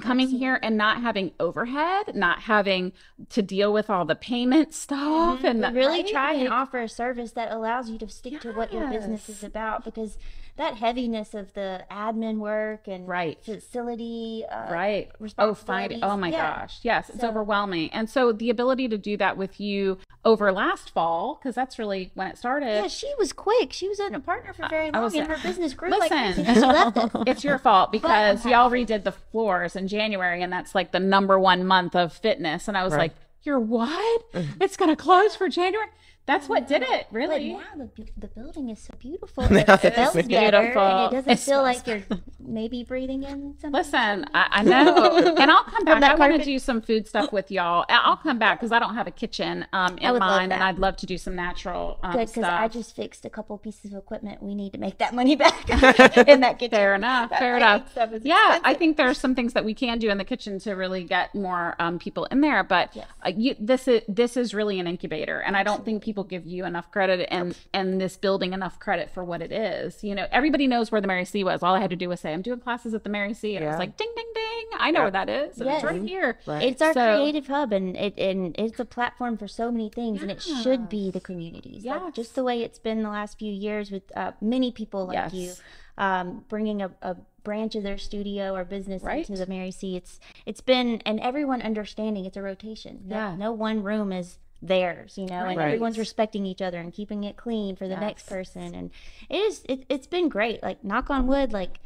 Coming 0.00 0.28
here 0.28 0.58
and 0.60 0.76
not 0.76 1.02
having 1.02 1.30
overhead, 1.38 2.16
not 2.16 2.40
having 2.40 2.92
to 3.28 3.42
deal 3.42 3.72
with 3.72 3.88
all 3.88 4.04
the 4.04 4.16
payment 4.16 4.74
stuff, 4.74 5.44
and 5.44 5.62
the- 5.62 5.70
really 5.70 6.02
right? 6.02 6.08
try 6.08 6.32
and 6.34 6.48
offer 6.48 6.80
a 6.80 6.88
service 6.88 7.30
that 7.32 7.52
allows 7.52 7.88
you 7.88 7.96
to 7.98 8.08
stick 8.08 8.40
to 8.40 8.50
what 8.52 8.72
your 8.72 8.88
business 8.90 9.28
is 9.28 9.44
about 9.44 9.84
because 9.84 10.18
that 10.56 10.74
heaviness 10.78 11.32
of 11.32 11.52
the 11.54 11.84
admin 11.92 12.38
work 12.38 12.88
and 12.88 13.06
Right. 13.06 13.38
facility 13.44 14.44
uh, 14.50 14.72
right 14.72 15.10
oh 15.38 15.54
find 15.54 15.98
oh 16.02 16.16
my 16.16 16.30
Yeah. 16.30 16.60
gosh 16.60 16.78
yes 16.82 17.10
it's 17.10 17.24
overwhelming 17.24 17.90
and 17.92 18.08
so 18.08 18.32
the 18.32 18.50
ability 18.50 18.86
to 18.88 18.98
do 18.98 19.16
that 19.16 19.36
with 19.36 19.58
you 19.60 19.98
over 20.24 20.50
last 20.52 20.90
fall 20.90 21.34
because 21.40 21.54
that's 21.54 21.78
really 21.78 22.10
when 22.14 22.26
it 22.28 22.38
started 22.38 22.66
Yeah, 22.66 22.86
she 22.88 23.12
was 23.18 23.32
quick. 23.32 23.72
She 23.72 23.88
was 23.88 24.00
in 24.00 24.14
a 24.14 24.20
partner 24.20 24.52
for 24.52 24.66
very 24.68 24.86
I 24.88 24.90
long, 24.90 25.02
was- 25.04 25.14
and 25.14 25.26
her 25.28 25.36
business 25.42 25.74
grew 25.74 25.90
like 25.90 26.10
Listen. 26.10 26.44
crazy. 26.44 26.54
She 26.54 26.60
left 26.60 26.96
us. 26.96 27.10
it's 27.26 27.44
your 27.44 27.58
fault 27.58 27.92
because 27.92 28.44
I'm 28.44 28.50
y'all 28.52 28.70
redid 28.70 29.04
the 29.04 29.12
floors 29.12 29.76
in 29.76 29.88
January 29.88 30.42
and 30.42 30.52
that's 30.52 30.74
like 30.74 30.92
the 30.92 31.00
number 31.00 31.38
one 31.38 31.64
month 31.66 31.94
of 31.94 32.12
fitness 32.12 32.68
and 32.68 32.76
I 32.76 32.84
was 32.84 32.92
Right. 32.92 32.98
like 33.00 33.12
you're 33.42 33.60
what 33.60 34.24
it's 34.60 34.76
gonna 34.76 34.96
close 34.96 35.36
for 35.36 35.48
January 35.50 35.88
That's 36.26 36.48
what 36.48 36.66
did 36.66 36.80
it, 36.82 37.06
But 37.10 37.16
really. 37.18 37.52
now 37.52 37.60
the, 37.76 37.84
bu- 37.84 38.06
the 38.16 38.28
building 38.28 38.70
is 38.70 38.78
so 38.80 38.94
beautiful. 38.98 39.44
Now 39.50 39.58
It 39.74 39.84
it's 39.84 39.94
smells 39.94 40.14
better, 40.14 40.26
beautiful. 40.62 40.82
and 40.82 41.12
it 41.12 41.16
doesn't 41.16 41.32
It 41.32 41.38
feel 41.40 41.62
like 41.62 41.86
you're 41.86 42.02
maybe 42.40 42.82
breathing 42.82 43.24
in 43.24 43.54
something. 43.60 43.72
Listen, 43.72 44.24
I, 44.34 44.46
I 44.50 44.62
know, 44.62 45.34
and 45.36 45.50
I'll 45.50 45.64
come 45.64 45.84
back. 45.84 46.00
that 46.00 46.12
I 46.12 46.14
want 46.14 46.38
to 46.38 46.44
do 46.44 46.58
some 46.58 46.80
food 46.80 47.06
stuff 47.06 47.30
with 47.30 47.50
y'all. 47.50 47.84
I- 47.90 48.00
I'll 48.04 48.16
come 48.16 48.38
back 48.38 48.58
because 48.58 48.72
I 48.72 48.78
don't 48.78 48.94
have 48.94 49.06
a 49.06 49.10
kitchen 49.10 49.66
um, 49.74 49.98
in 49.98 50.12
would 50.12 50.20
love 50.20 50.30
mind, 50.30 50.52
and. 50.54 50.62
I'd 50.62 50.78
love 50.78 50.96
to 50.98 51.06
do 51.06 51.18
some 51.18 51.36
natural 51.36 51.98
um, 52.02 52.12
Good, 52.12 52.28
because 52.28 52.44
I 52.44 52.68
just 52.68 52.96
fixed 52.96 53.26
a 53.26 53.30
couple 53.30 53.58
pieces 53.58 53.92
of 53.92 53.98
equipment. 53.98 54.42
We 54.42 54.54
need 54.54 54.72
to 54.72 54.78
make 54.78 54.96
that 54.98 55.14
money 55.14 55.36
back 55.36 55.68
in 56.26 56.40
that 56.40 56.58
kitchen. 56.58 56.70
Fair 56.70 56.94
enough. 56.94 57.30
That 57.30 57.38
Fair 57.38 57.56
enough. 57.58 57.90
stuff 57.90 58.12
is 58.14 58.24
Yeah, 58.24 58.60
I 58.64 58.72
think 58.72 58.96
there 58.96 59.08
are 59.10 59.14
some 59.14 59.34
things 59.34 59.52
that 59.52 59.64
we 59.64 59.74
can 59.74 59.98
do 59.98 60.08
in 60.08 60.16
the 60.16 60.24
kitchen 60.24 60.58
to 60.60 60.72
really 60.72 61.04
get 61.04 61.34
more 61.34 61.74
um, 61.78 61.98
people 61.98 62.24
in 62.30 62.40
there. 62.40 62.64
But 62.64 62.96
Yes. 62.96 63.06
uh, 63.26 63.32
you, 63.36 63.56
this 63.58 63.88
is 63.88 64.00
this 64.08 64.36
is 64.38 64.54
really 64.54 64.80
an 64.80 64.86
incubator, 64.86 65.40
and 65.40 65.54
I 65.56 65.62
don't 65.64 65.84
think 65.84 66.02
people 66.02 66.13
give 66.22 66.46
you 66.46 66.64
enough 66.64 66.92
credit 66.92 67.26
and 67.32 67.56
and 67.72 68.00
this 68.00 68.16
building 68.16 68.52
enough 68.52 68.78
credit 68.78 69.10
for 69.10 69.24
what 69.24 69.42
it 69.42 69.50
is. 69.50 70.04
You 70.04 70.14
know, 70.14 70.28
everybody 70.30 70.68
knows 70.68 70.92
where 70.92 71.00
the 71.00 71.08
Mary 71.08 71.24
C 71.24 71.42
was. 71.42 71.64
All 71.64 71.74
I 71.74 71.80
had 71.80 71.90
to 71.90 71.96
do 71.96 72.08
was 72.08 72.20
say, 72.20 72.32
"I'm 72.32 72.42
doing 72.42 72.60
classes 72.60 72.94
at 72.94 73.02
the 73.02 73.10
Mary 73.10 73.34
C," 73.34 73.56
and 73.56 73.64
I 73.64 73.70
was 73.70 73.78
like, 73.80 73.96
"Ding, 73.96 74.12
ding, 74.14 74.26
ding! 74.32 74.66
I 74.78 74.92
know 74.92 75.00
where 75.02 75.10
that 75.10 75.28
is. 75.28 75.60
and 75.60 75.68
It's 75.68 75.82
right 75.82 76.00
here." 76.00 76.38
Right. 76.46 76.62
It's 76.62 76.80
our 76.80 76.92
So- 76.92 77.16
creative 77.16 77.48
hub, 77.48 77.72
and 77.72 77.96
it 77.96 78.14
and 78.16 78.54
it's 78.56 78.78
a 78.78 78.84
platform 78.84 79.36
for 79.36 79.48
so 79.48 79.72
many 79.72 79.88
things, 79.88 80.22
and 80.22 80.30
it 80.30 80.40
should 80.40 80.88
be 80.88 81.10
the 81.10 81.20
communities. 81.20 81.84
Like, 81.84 82.14
just 82.14 82.36
the 82.36 82.44
way 82.44 82.62
it's 82.62 82.78
been 82.78 83.02
the 83.02 83.10
last 83.10 83.38
few 83.40 83.52
years 83.52 83.90
with 83.90 84.04
uh, 84.16 84.32
many 84.40 84.70
people 84.70 85.06
like 85.06 85.32
you, 85.32 85.52
um, 85.98 86.44
bringing 86.48 86.82
a, 86.82 86.90
a 87.02 87.16
branch 87.44 87.74
of 87.74 87.82
their 87.82 87.98
studio 87.98 88.54
or 88.54 88.64
business 88.64 89.02
Right. 89.02 89.28
into 89.28 89.38
the 89.44 89.46
Mary 89.50 89.70
C. 89.70 89.96
It's 89.96 90.18
it's 90.46 90.60
been 90.60 91.00
and 91.04 91.20
everyone 91.20 91.60
understanding 91.62 92.24
it's 92.24 92.36
a 92.36 92.42
rotation. 92.42 93.02
No, 93.06 93.16
Yeah. 93.16 93.36
no 93.36 93.52
one 93.52 93.82
room 93.82 94.12
is 94.12 94.38
theirs, 94.66 95.18
you 95.18 95.26
know, 95.26 95.44
and 95.46 95.56
Right. 95.58 95.66
everyone's 95.68 95.98
respecting 95.98 96.46
each 96.46 96.62
other 96.62 96.78
and 96.78 96.92
keeping 96.92 97.24
it 97.24 97.36
clean 97.36 97.76
for 97.76 97.86
the 97.88 97.96
next 97.96 98.26
person. 98.26 98.74
And 98.74 98.90
it 99.28 99.36
is 99.36 99.62
it, 99.68 99.84
it's 99.88 100.06
been 100.06 100.28
great. 100.28 100.62
Like 100.62 100.82
knock 100.82 101.10
on 101.10 101.26
wood, 101.26 101.52
like 101.52 101.78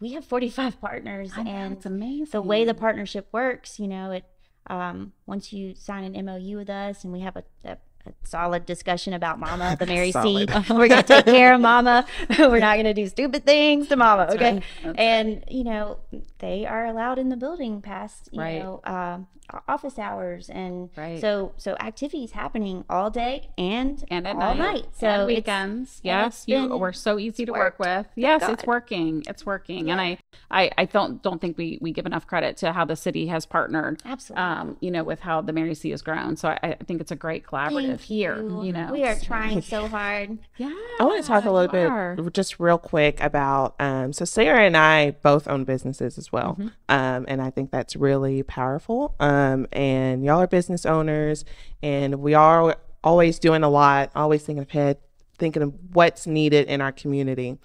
we 0.00 0.12
have 0.12 0.24
45 0.24 0.80
partners 0.80 1.32
I 1.36 1.42
know, 1.42 1.50
and 1.50 1.72
it's 1.76 1.86
amazing. 1.86 2.26
the 2.32 2.42
way 2.42 2.64
the 2.64 2.74
partnership 2.74 3.28
works, 3.32 3.78
you 3.78 3.88
know, 3.88 4.10
it 4.12 4.24
um, 4.68 5.12
once 5.26 5.52
you 5.52 5.74
sign 5.74 6.04
an 6.04 6.24
MOU 6.24 6.56
with 6.56 6.70
us 6.70 7.04
and 7.04 7.12
we 7.12 7.20
have 7.20 7.36
a, 7.36 7.44
a, 7.64 7.72
a 7.72 7.76
solid 8.24 8.66
discussion 8.66 9.12
about 9.12 9.38
Mama, 9.38 9.76
the 9.78 9.86
Mary 9.94 10.12
C, 10.12 10.46
we're 10.70 10.88
gonna 10.88 11.02
take 11.02 11.24
care 11.26 11.54
of 11.54 11.60
Mama. 11.60 12.06
we're 12.38 12.58
not 12.58 12.76
gonna 12.76 12.94
do 12.94 13.06
stupid 13.08 13.44
things 13.44 13.88
to 13.88 13.96
Mama, 13.96 14.28
okay? 14.32 14.54
right. 14.54 14.62
That's 14.82 14.98
and 14.98 15.44
you 15.48 15.64
know, 15.64 15.98
they 16.38 16.66
are 16.66 16.86
allowed 16.86 17.18
in 17.18 17.28
the 17.28 17.36
building 17.36 17.80
past 17.80 18.28
you 18.32 18.40
Right. 18.40 18.62
know 18.62 18.80
um, 18.84 19.26
o- 19.52 19.60
office 19.68 19.98
hours, 19.98 20.48
and 20.50 20.90
Right. 20.96 21.20
so 21.20 21.52
so 21.56 21.76
activities 21.80 22.32
happening 22.32 22.84
all 22.90 23.10
day 23.10 23.48
and 23.58 24.04
and 24.10 24.26
at 24.26 24.36
all 24.36 24.54
night, 24.54 24.58
night. 24.74 24.86
So 24.98 25.06
and 25.08 25.26
weekends. 25.26 26.00
Yes, 26.02 26.44
you 26.46 26.76
we're 26.76 26.92
so 26.92 27.18
easy 27.18 27.44
to 27.46 27.52
worked. 27.52 27.78
work 27.80 27.88
with. 28.04 28.06
Yes, 28.16 28.42
it's 28.48 28.64
working. 28.66 29.22
It's 29.28 29.44
working, 29.46 29.90
and 29.90 30.00
I, 30.00 30.18
I, 30.50 30.70
I 30.78 30.84
don't 30.86 31.22
don't 31.22 31.40
think 31.40 31.56
we 31.58 31.78
we 31.80 31.92
give 31.92 32.06
enough 32.06 32.26
credit 32.26 32.56
to 32.58 32.72
how 32.72 32.84
the 32.84 32.96
city 32.96 33.26
has 33.28 33.46
partnered. 33.46 34.02
Absolutely. 34.04 34.42
Um, 34.44 34.76
you 34.80 34.90
know, 34.90 35.04
with 35.04 35.20
how 35.20 35.40
the 35.40 35.52
Mary 35.52 35.74
C 35.74 35.90
has 35.90 36.02
grown. 36.02 36.36
So 36.36 36.48
I, 36.50 36.58
I 36.62 36.74
think 36.86 37.00
it's 37.00 37.10
a 37.10 37.16
great 37.16 37.44
collaborative 37.46 37.86
Thank 37.88 38.00
here. 38.02 38.36
you. 38.42 38.64
You 38.64 38.72
know, 38.72 38.90
we 38.92 39.04
are 39.04 39.16
trying 39.18 39.60
so 39.62 39.88
hard. 39.96 40.38
Yeah, 40.56 40.72
I 41.00 41.04
want 41.04 41.22
to 41.22 41.26
talk 41.28 41.44
a 41.44 41.50
little 41.50 41.74
you 41.78 41.86
are. 41.88 42.16
bit, 42.16 42.32
just 42.32 42.58
real 42.60 42.78
quick, 42.78 43.20
about. 43.20 43.74
Um, 43.80 44.12
so 44.12 44.24
Sarah 44.24 44.62
and 44.64 44.76
I 44.76 45.12
both 45.12 45.48
own 45.48 45.64
businesses 45.64 46.18
as 46.18 46.30
well, 46.32 46.56
Mm-hmm. 46.58 46.68
um, 46.88 47.24
and 47.28 47.40
I 47.42 47.50
think 47.50 47.70
that's 47.70 47.96
really 47.96 48.42
powerful. 48.42 49.14
Um, 49.20 49.66
and 49.72 50.24
y'all 50.24 50.40
are 50.40 50.46
business 50.46 50.84
owners, 50.86 51.44
and 51.82 52.16
we 52.16 52.34
are 52.34 52.76
always 53.02 53.38
doing 53.38 53.62
a 53.62 53.68
lot, 53.68 54.10
always 54.14 54.42
thinking 54.44 54.66
ahead, 54.68 54.98
thinking 55.38 55.62
of 55.62 55.72
what's 55.92 56.26
needed 56.26 56.68
in 56.68 56.80
our 56.80 56.92
community. 56.92 57.58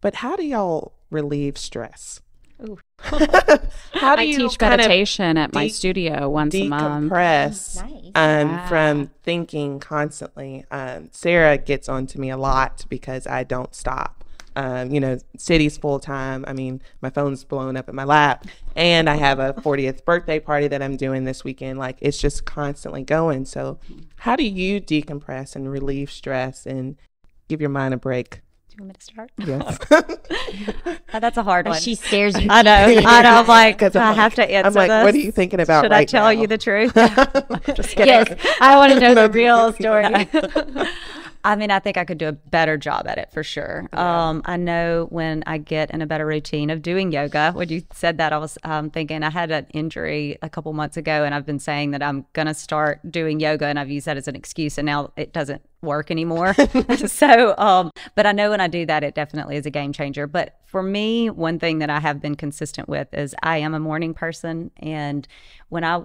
But 0.00 0.16
how 0.16 0.36
do 0.36 0.44
y'all 0.44 0.92
relieve 1.10 1.56
stress? 1.58 2.20
Ooh. 2.66 2.78
how 2.98 4.16
do 4.16 4.22
I 4.22 4.22
you 4.22 4.38
teach 4.38 4.58
kind 4.58 4.72
of 4.74 4.78
meditation 4.78 5.36
at 5.36 5.52
my 5.52 5.68
studio 5.68 6.28
once 6.30 6.54
a 6.54 6.66
month. 6.66 7.12
decompress 7.12 7.82
Nice. 7.82 8.12
um, 8.14 8.48
Yeah. 8.48 8.68
from 8.68 9.10
thinking 9.22 9.78
constantly. 9.78 10.64
Um, 10.70 11.10
Sarah 11.12 11.58
gets 11.58 11.88
on 11.88 12.06
to 12.08 12.20
me 12.20 12.30
a 12.30 12.36
lot 12.38 12.86
because 12.88 13.26
I 13.26 13.44
don't 13.44 13.74
stop. 13.74 14.24
Um, 14.54 14.90
you 14.90 15.00
know, 15.00 15.18
city's 15.36 15.76
full 15.76 15.98
time. 15.98 16.46
I 16.48 16.54
mean, 16.54 16.80
my 17.02 17.10
phone's 17.10 17.44
blown 17.44 17.76
up 17.76 17.90
in 17.90 17.94
my 17.94 18.04
lap, 18.04 18.46
and 18.74 19.10
I 19.10 19.16
have 19.16 19.38
a 19.38 19.52
40th 19.58 20.06
birthday 20.06 20.40
party 20.40 20.66
that 20.68 20.80
I'm 20.80 20.96
doing 20.96 21.24
this 21.24 21.44
weekend. 21.44 21.78
Like, 21.78 21.98
it's 22.00 22.16
just 22.18 22.46
constantly 22.46 23.02
going. 23.02 23.44
So, 23.44 23.78
how 24.16 24.34
do 24.34 24.44
you 24.44 24.80
decompress 24.80 25.56
and 25.56 25.70
relieve 25.70 26.10
stress 26.10 26.64
and 26.64 26.96
give 27.48 27.60
your 27.60 27.68
mind 27.68 27.92
a 27.92 27.98
break? 27.98 28.40
Do 28.76 28.82
you 28.82 28.88
want 28.88 28.88
me 28.88 28.94
to 28.94 29.00
start? 29.00 29.30
Yes. 29.38 29.78
Uh, 31.12 31.18
that's 31.20 31.36
a 31.38 31.42
hard 31.42 31.66
one. 31.66 31.80
She 31.80 31.94
stares 31.94 32.38
you. 32.38 32.48
I 32.50 32.62
know. 32.62 32.70
I 32.72 33.22
know. 33.22 33.36
I'm 33.36 33.46
like, 33.46 33.78
'Cause 33.78 33.96
I 33.96 34.10
I'm 34.10 34.16
have 34.16 34.34
to 34.34 34.42
answer 34.50 34.66
I'm 34.66 34.74
like, 34.74 34.88
this. 34.90 35.04
what 35.04 35.14
are 35.14 35.18
you 35.18 35.32
thinking 35.32 35.60
about 35.60 35.84
Should 35.84 35.90
right 35.92 36.00
I 36.00 36.04
tell 36.04 36.24
now? 36.24 36.30
you 36.30 36.46
the 36.46 36.58
truth? 36.58 36.92
Just 37.74 37.90
kidding. 37.96 38.06
yes, 38.06 38.56
I 38.60 38.76
want 38.76 38.92
to 38.92 39.00
know 39.00 39.14
the 39.14 39.30
real 39.30 39.72
story. 39.72 40.04
I 41.46 41.54
mean, 41.54 41.70
I 41.70 41.78
think 41.78 41.96
I 41.96 42.04
could 42.04 42.18
do 42.18 42.26
a 42.26 42.32
better 42.32 42.76
job 42.76 43.06
at 43.06 43.18
it 43.18 43.30
for 43.32 43.44
sure. 43.44 43.88
Um, 43.92 44.42
I 44.46 44.56
know 44.56 45.06
when 45.10 45.44
I 45.46 45.58
get 45.58 45.92
in 45.92 46.02
a 46.02 46.06
better 46.06 46.26
routine 46.26 46.70
of 46.70 46.82
doing 46.82 47.12
yoga. 47.12 47.52
When 47.52 47.68
you 47.68 47.84
said 47.92 48.18
that, 48.18 48.32
I 48.32 48.38
was 48.38 48.58
um, 48.64 48.90
thinking 48.90 49.22
I 49.22 49.30
had 49.30 49.52
an 49.52 49.68
injury 49.72 50.38
a 50.42 50.50
couple 50.50 50.72
months 50.72 50.96
ago, 50.96 51.22
and 51.22 51.32
I've 51.32 51.46
been 51.46 51.60
saying 51.60 51.92
that 51.92 52.02
I'm 52.02 52.26
going 52.32 52.48
to 52.48 52.54
start 52.54 53.00
doing 53.12 53.38
yoga, 53.38 53.66
and 53.66 53.78
I've 53.78 53.90
used 53.90 54.06
that 54.06 54.16
as 54.16 54.26
an 54.26 54.34
excuse, 54.34 54.76
and 54.76 54.86
now 54.86 55.12
it 55.16 55.32
doesn't 55.32 55.62
work 55.82 56.10
anymore. 56.10 56.52
so, 57.06 57.56
um, 57.58 57.92
but 58.16 58.26
I 58.26 58.32
know 58.32 58.50
when 58.50 58.60
I 58.60 58.66
do 58.66 58.84
that, 58.84 59.04
it 59.04 59.14
definitely 59.14 59.54
is 59.54 59.66
a 59.66 59.70
game 59.70 59.92
changer. 59.92 60.26
But 60.26 60.56
for 60.64 60.82
me, 60.82 61.30
one 61.30 61.60
thing 61.60 61.78
that 61.78 61.90
I 61.90 62.00
have 62.00 62.20
been 62.20 62.34
consistent 62.34 62.88
with 62.88 63.14
is 63.14 63.36
I 63.44 63.58
am 63.58 63.72
a 63.72 63.78
morning 63.78 64.14
person, 64.14 64.72
and 64.78 65.28
when 65.68 65.84
I 65.84 66.02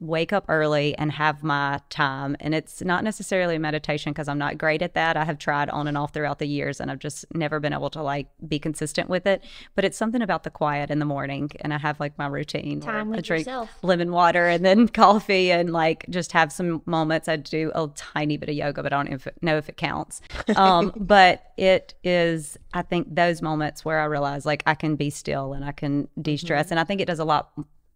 wake 0.00 0.32
up 0.32 0.46
early 0.48 0.96
and 0.96 1.12
have 1.12 1.42
my 1.42 1.78
time. 1.90 2.36
And 2.40 2.54
it's 2.54 2.82
not 2.82 3.04
necessarily 3.04 3.58
meditation 3.58 4.12
because 4.12 4.28
I'm 4.28 4.38
not 4.38 4.58
great 4.58 4.82
at 4.82 4.94
that. 4.94 5.16
I 5.16 5.24
have 5.24 5.38
tried 5.38 5.68
on 5.70 5.86
and 5.86 5.96
off 5.96 6.12
throughout 6.12 6.38
the 6.38 6.46
years 6.46 6.80
and 6.80 6.90
I've 6.90 6.98
just 6.98 7.26
never 7.34 7.60
been 7.60 7.72
able 7.72 7.90
to 7.90 8.02
like 8.02 8.28
be 8.48 8.58
consistent 8.58 9.10
with 9.10 9.26
it. 9.26 9.44
But 9.74 9.84
it's 9.84 9.98
something 9.98 10.22
about 10.22 10.42
the 10.44 10.50
quiet 10.50 10.90
in 10.90 10.98
the 10.98 11.04
morning. 11.04 11.50
And 11.60 11.74
I 11.74 11.78
have 11.78 12.00
like 12.00 12.16
my 12.18 12.26
routine 12.26 12.80
Time 12.80 13.12
I 13.12 13.16
with 13.16 13.24
drink 13.26 13.46
yourself. 13.46 13.70
lemon 13.82 14.10
water 14.10 14.48
and 14.48 14.64
then 14.64 14.88
coffee 15.04 15.52
and 15.52 15.70
like 15.70 16.06
just 16.08 16.32
have 16.32 16.50
some 16.50 16.82
moments. 16.86 17.28
I 17.28 17.36
do 17.36 17.70
a 17.74 17.86
tiny 17.94 18.38
bit 18.38 18.48
of 18.48 18.54
yoga, 18.54 18.82
but 18.82 18.92
I 18.92 19.02
don't 19.02 19.42
know 19.42 19.58
if 19.58 19.68
it 19.68 19.76
counts. 19.76 20.22
Um, 20.56 20.92
but 21.00 21.52
it 21.58 21.94
is, 22.02 22.56
I 22.72 22.82
think, 22.82 23.14
those 23.14 23.42
moments 23.42 23.84
where 23.84 24.00
I 24.00 24.06
realize 24.06 24.46
like 24.46 24.62
I 24.66 24.74
can 24.74 24.96
be 24.96 25.10
still 25.10 25.52
and 25.52 25.64
I 25.64 25.72
can 25.72 26.08
de 26.20 26.38
stress. 26.38 26.70
And 26.70 26.80
I 26.80 26.84
think 26.84 27.02
it 27.02 27.06
does 27.06 27.18
a 27.18 27.24
lot 27.24 27.50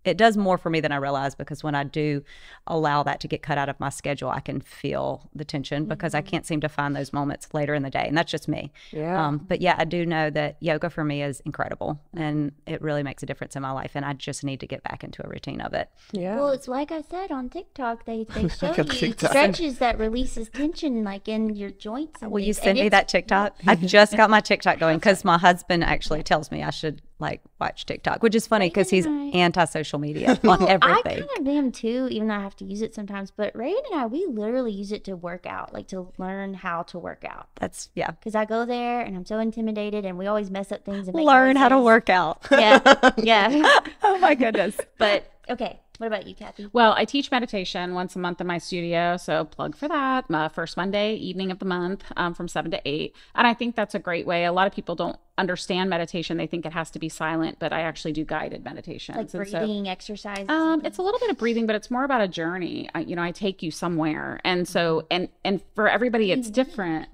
it 0.04 0.16
does 0.16 0.36
more 0.36 0.58
for 0.58 0.70
me 0.70 0.80
than 0.80 0.92
I 0.92 0.96
realize 0.96 1.34
because 1.34 1.62
when 1.64 1.74
I 1.74 1.84
do 1.84 2.22
allow 2.66 3.02
that 3.02 3.20
to 3.20 3.28
get 3.28 3.42
cut 3.42 3.58
out 3.58 3.68
of 3.68 3.78
my 3.80 3.88
schedule, 3.88 4.30
I 4.30 4.40
can 4.40 4.60
feel 4.60 5.28
the 5.34 5.44
tension 5.44 5.86
because 5.86 6.14
I 6.14 6.20
can't 6.20 6.46
seem 6.46 6.60
to 6.60 6.68
find 6.68 6.94
those 6.94 7.12
moments 7.12 7.48
later 7.52 7.74
in 7.74 7.82
the 7.82 7.90
day. 7.90 8.04
And 8.06 8.16
that's 8.16 8.30
just 8.30 8.48
me. 8.48 8.72
Yeah. 8.90 9.26
Um, 9.26 9.38
but 9.38 9.60
yeah, 9.60 9.76
I 9.78 9.84
do 9.84 10.04
know 10.06 10.30
that 10.30 10.56
yoga 10.60 10.90
for 10.90 11.04
me 11.04 11.22
is 11.22 11.40
incredible 11.40 12.00
and 12.14 12.52
it 12.66 12.82
really 12.82 13.02
makes 13.02 13.22
a 13.22 13.26
difference 13.26 13.56
in 13.56 13.62
my 13.62 13.70
life. 13.70 13.92
And 13.94 14.04
I 14.04 14.12
just 14.12 14.44
need 14.44 14.60
to 14.60 14.66
get 14.66 14.82
back 14.82 15.04
into 15.04 15.24
a 15.24 15.28
routine 15.28 15.60
of 15.60 15.72
it. 15.74 15.88
yeah. 16.12 16.36
Well, 16.36 16.50
it's 16.50 16.68
like 16.68 16.92
I 16.92 17.02
said 17.02 17.30
on 17.32 17.48
TikTok. 17.48 18.04
They 18.04 18.24
they 18.34 18.48
show 18.48 18.68
on 18.68 18.76
you 18.76 18.84
TikTok. 18.84 19.30
stretches 19.30 19.78
that 19.78 19.98
releases 19.98 20.48
tension, 20.48 21.04
like 21.04 21.28
in 21.28 21.54
your 21.54 21.70
joints. 21.70 22.22
And 22.22 22.30
Will 22.30 22.40
you 22.40 22.54
things, 22.54 22.58
and 22.58 22.64
send 22.64 22.78
me 22.80 22.88
that 22.90 23.08
TikTok? 23.08 23.56
I 23.66 23.74
just 23.96 24.16
got 24.16 24.30
my 24.30 24.40
TikTok 24.40 24.78
going 24.78 24.98
because 24.98 25.24
my 25.24 25.38
husband 25.38 25.84
actually 25.84 26.22
tells 26.22 26.50
me 26.50 26.62
I 26.62 26.70
should 26.70 27.02
like 27.18 27.40
watch 27.60 27.86
TikTok, 27.86 28.22
which 28.22 28.34
is 28.34 28.46
funny 28.46 28.68
because 28.68 28.90
he's 28.90 29.06
Right. 29.06 29.34
anti-social 29.34 29.98
media 29.98 30.38
on 30.48 30.68
everything. 30.68 31.22
I 31.22 31.26
kind 31.34 31.38
of 31.38 31.46
am 31.48 31.72
too, 31.72 32.08
even 32.10 32.28
though 32.28 32.34
I 32.34 32.40
have 32.40 32.56
to 32.56 32.64
use 32.64 32.82
it 32.82 32.94
sometimes. 32.94 33.30
But 33.30 33.54
Ray 33.56 33.70
and 33.72 34.00
I, 34.00 34.06
we 34.06 34.26
literally 34.26 34.72
use 34.72 34.90
it 34.92 35.04
to 35.04 35.14
work 35.14 35.46
out, 35.46 35.72
like 35.72 35.86
to 35.88 36.12
learn 36.18 36.54
how 36.54 36.82
to 36.84 36.98
work 36.98 37.24
out. 37.24 37.48
That's 37.56 37.90
yeah. 37.94 38.10
Because 38.10 38.34
I 38.34 38.44
go 38.44 38.64
there 38.64 39.00
and 39.00 39.16
I'm 39.16 39.24
so 39.24 39.38
intimidated, 39.38 40.04
and 40.04 40.18
we 40.18 40.26
always 40.26 40.50
mess 40.50 40.72
up 40.72 40.84
things 40.84 41.06
and 41.08 41.16
make 41.16 41.24
Learn 41.26 41.56
how 41.56 41.68
to 41.68 41.78
work 41.80 42.08
out. 42.10 42.46
Yeah, 42.50 43.12
yeah. 43.16 43.80
oh 44.02 44.18
my 44.18 44.34
goodness. 44.34 44.76
but 44.98 45.30
okay, 45.48 45.80
what 45.98 46.06
about 46.08 46.26
you, 46.26 46.34
Cathy? 46.34 46.68
Well, 46.72 46.92
I 46.96 47.04
teach 47.04 47.30
meditation 47.30 47.94
once 47.94 48.16
a 48.16 48.18
month 48.18 48.40
in 48.40 48.46
my 48.46 48.58
studio, 48.58 49.16
so 49.16 49.44
plug 49.44 49.76
for 49.76 49.86
that. 49.88 50.28
My 50.28 50.48
first 50.48 50.76
Monday 50.76 51.14
evening 51.14 51.50
of 51.50 51.58
the 51.60 51.64
month 51.64 52.04
um, 52.16 52.34
from 52.34 52.48
seven 52.48 52.70
to 52.72 52.80
eight, 52.84 53.14
and 53.34 53.46
I 53.46 53.54
think 53.54 53.76
that's 53.76 53.94
a 53.94 53.98
great 53.98 54.26
way. 54.26 54.44
A 54.44 54.52
lot 54.52 54.66
of 54.66 54.72
people 54.74 54.94
don't 54.96 55.16
understand 55.38 55.90
meditation; 55.90 56.36
they 56.36 56.46
think 56.46 56.66
it 56.66 56.72
has 56.72 56.90
to 56.92 56.98
be 56.98 57.08
silent, 57.08 57.58
but 57.58 57.72
I 57.72 57.82
actually 57.82 58.12
do 58.12 58.24
guided 58.24 58.64
meditations. 58.64 59.16
Like 59.16 59.22
And 59.34 59.48
so- 59.48 59.58
breathing 59.60 59.88
exercises. 59.88 60.48
um, 60.48 60.82
it's 60.84 60.98
a 60.98 61.02
little 61.02 61.20
bit 61.20 61.30
of 61.30 61.38
breathing, 61.38 61.66
but 61.66 61.76
it's 61.76 61.90
more 61.90 62.04
about 62.04 62.20
a 62.20 62.28
journey. 62.28 62.88
I, 62.94 63.00
you 63.00 63.14
know, 63.16 63.22
I 63.22 63.30
take 63.30 63.62
you 63.62 63.70
somewhere, 63.70 64.40
and 64.44 64.66
so 64.66 65.06
and 65.10 65.28
and 65.44 65.60
for 65.74 65.88
everybody, 65.88 66.32
it's 66.32 66.50
different. 66.50 67.08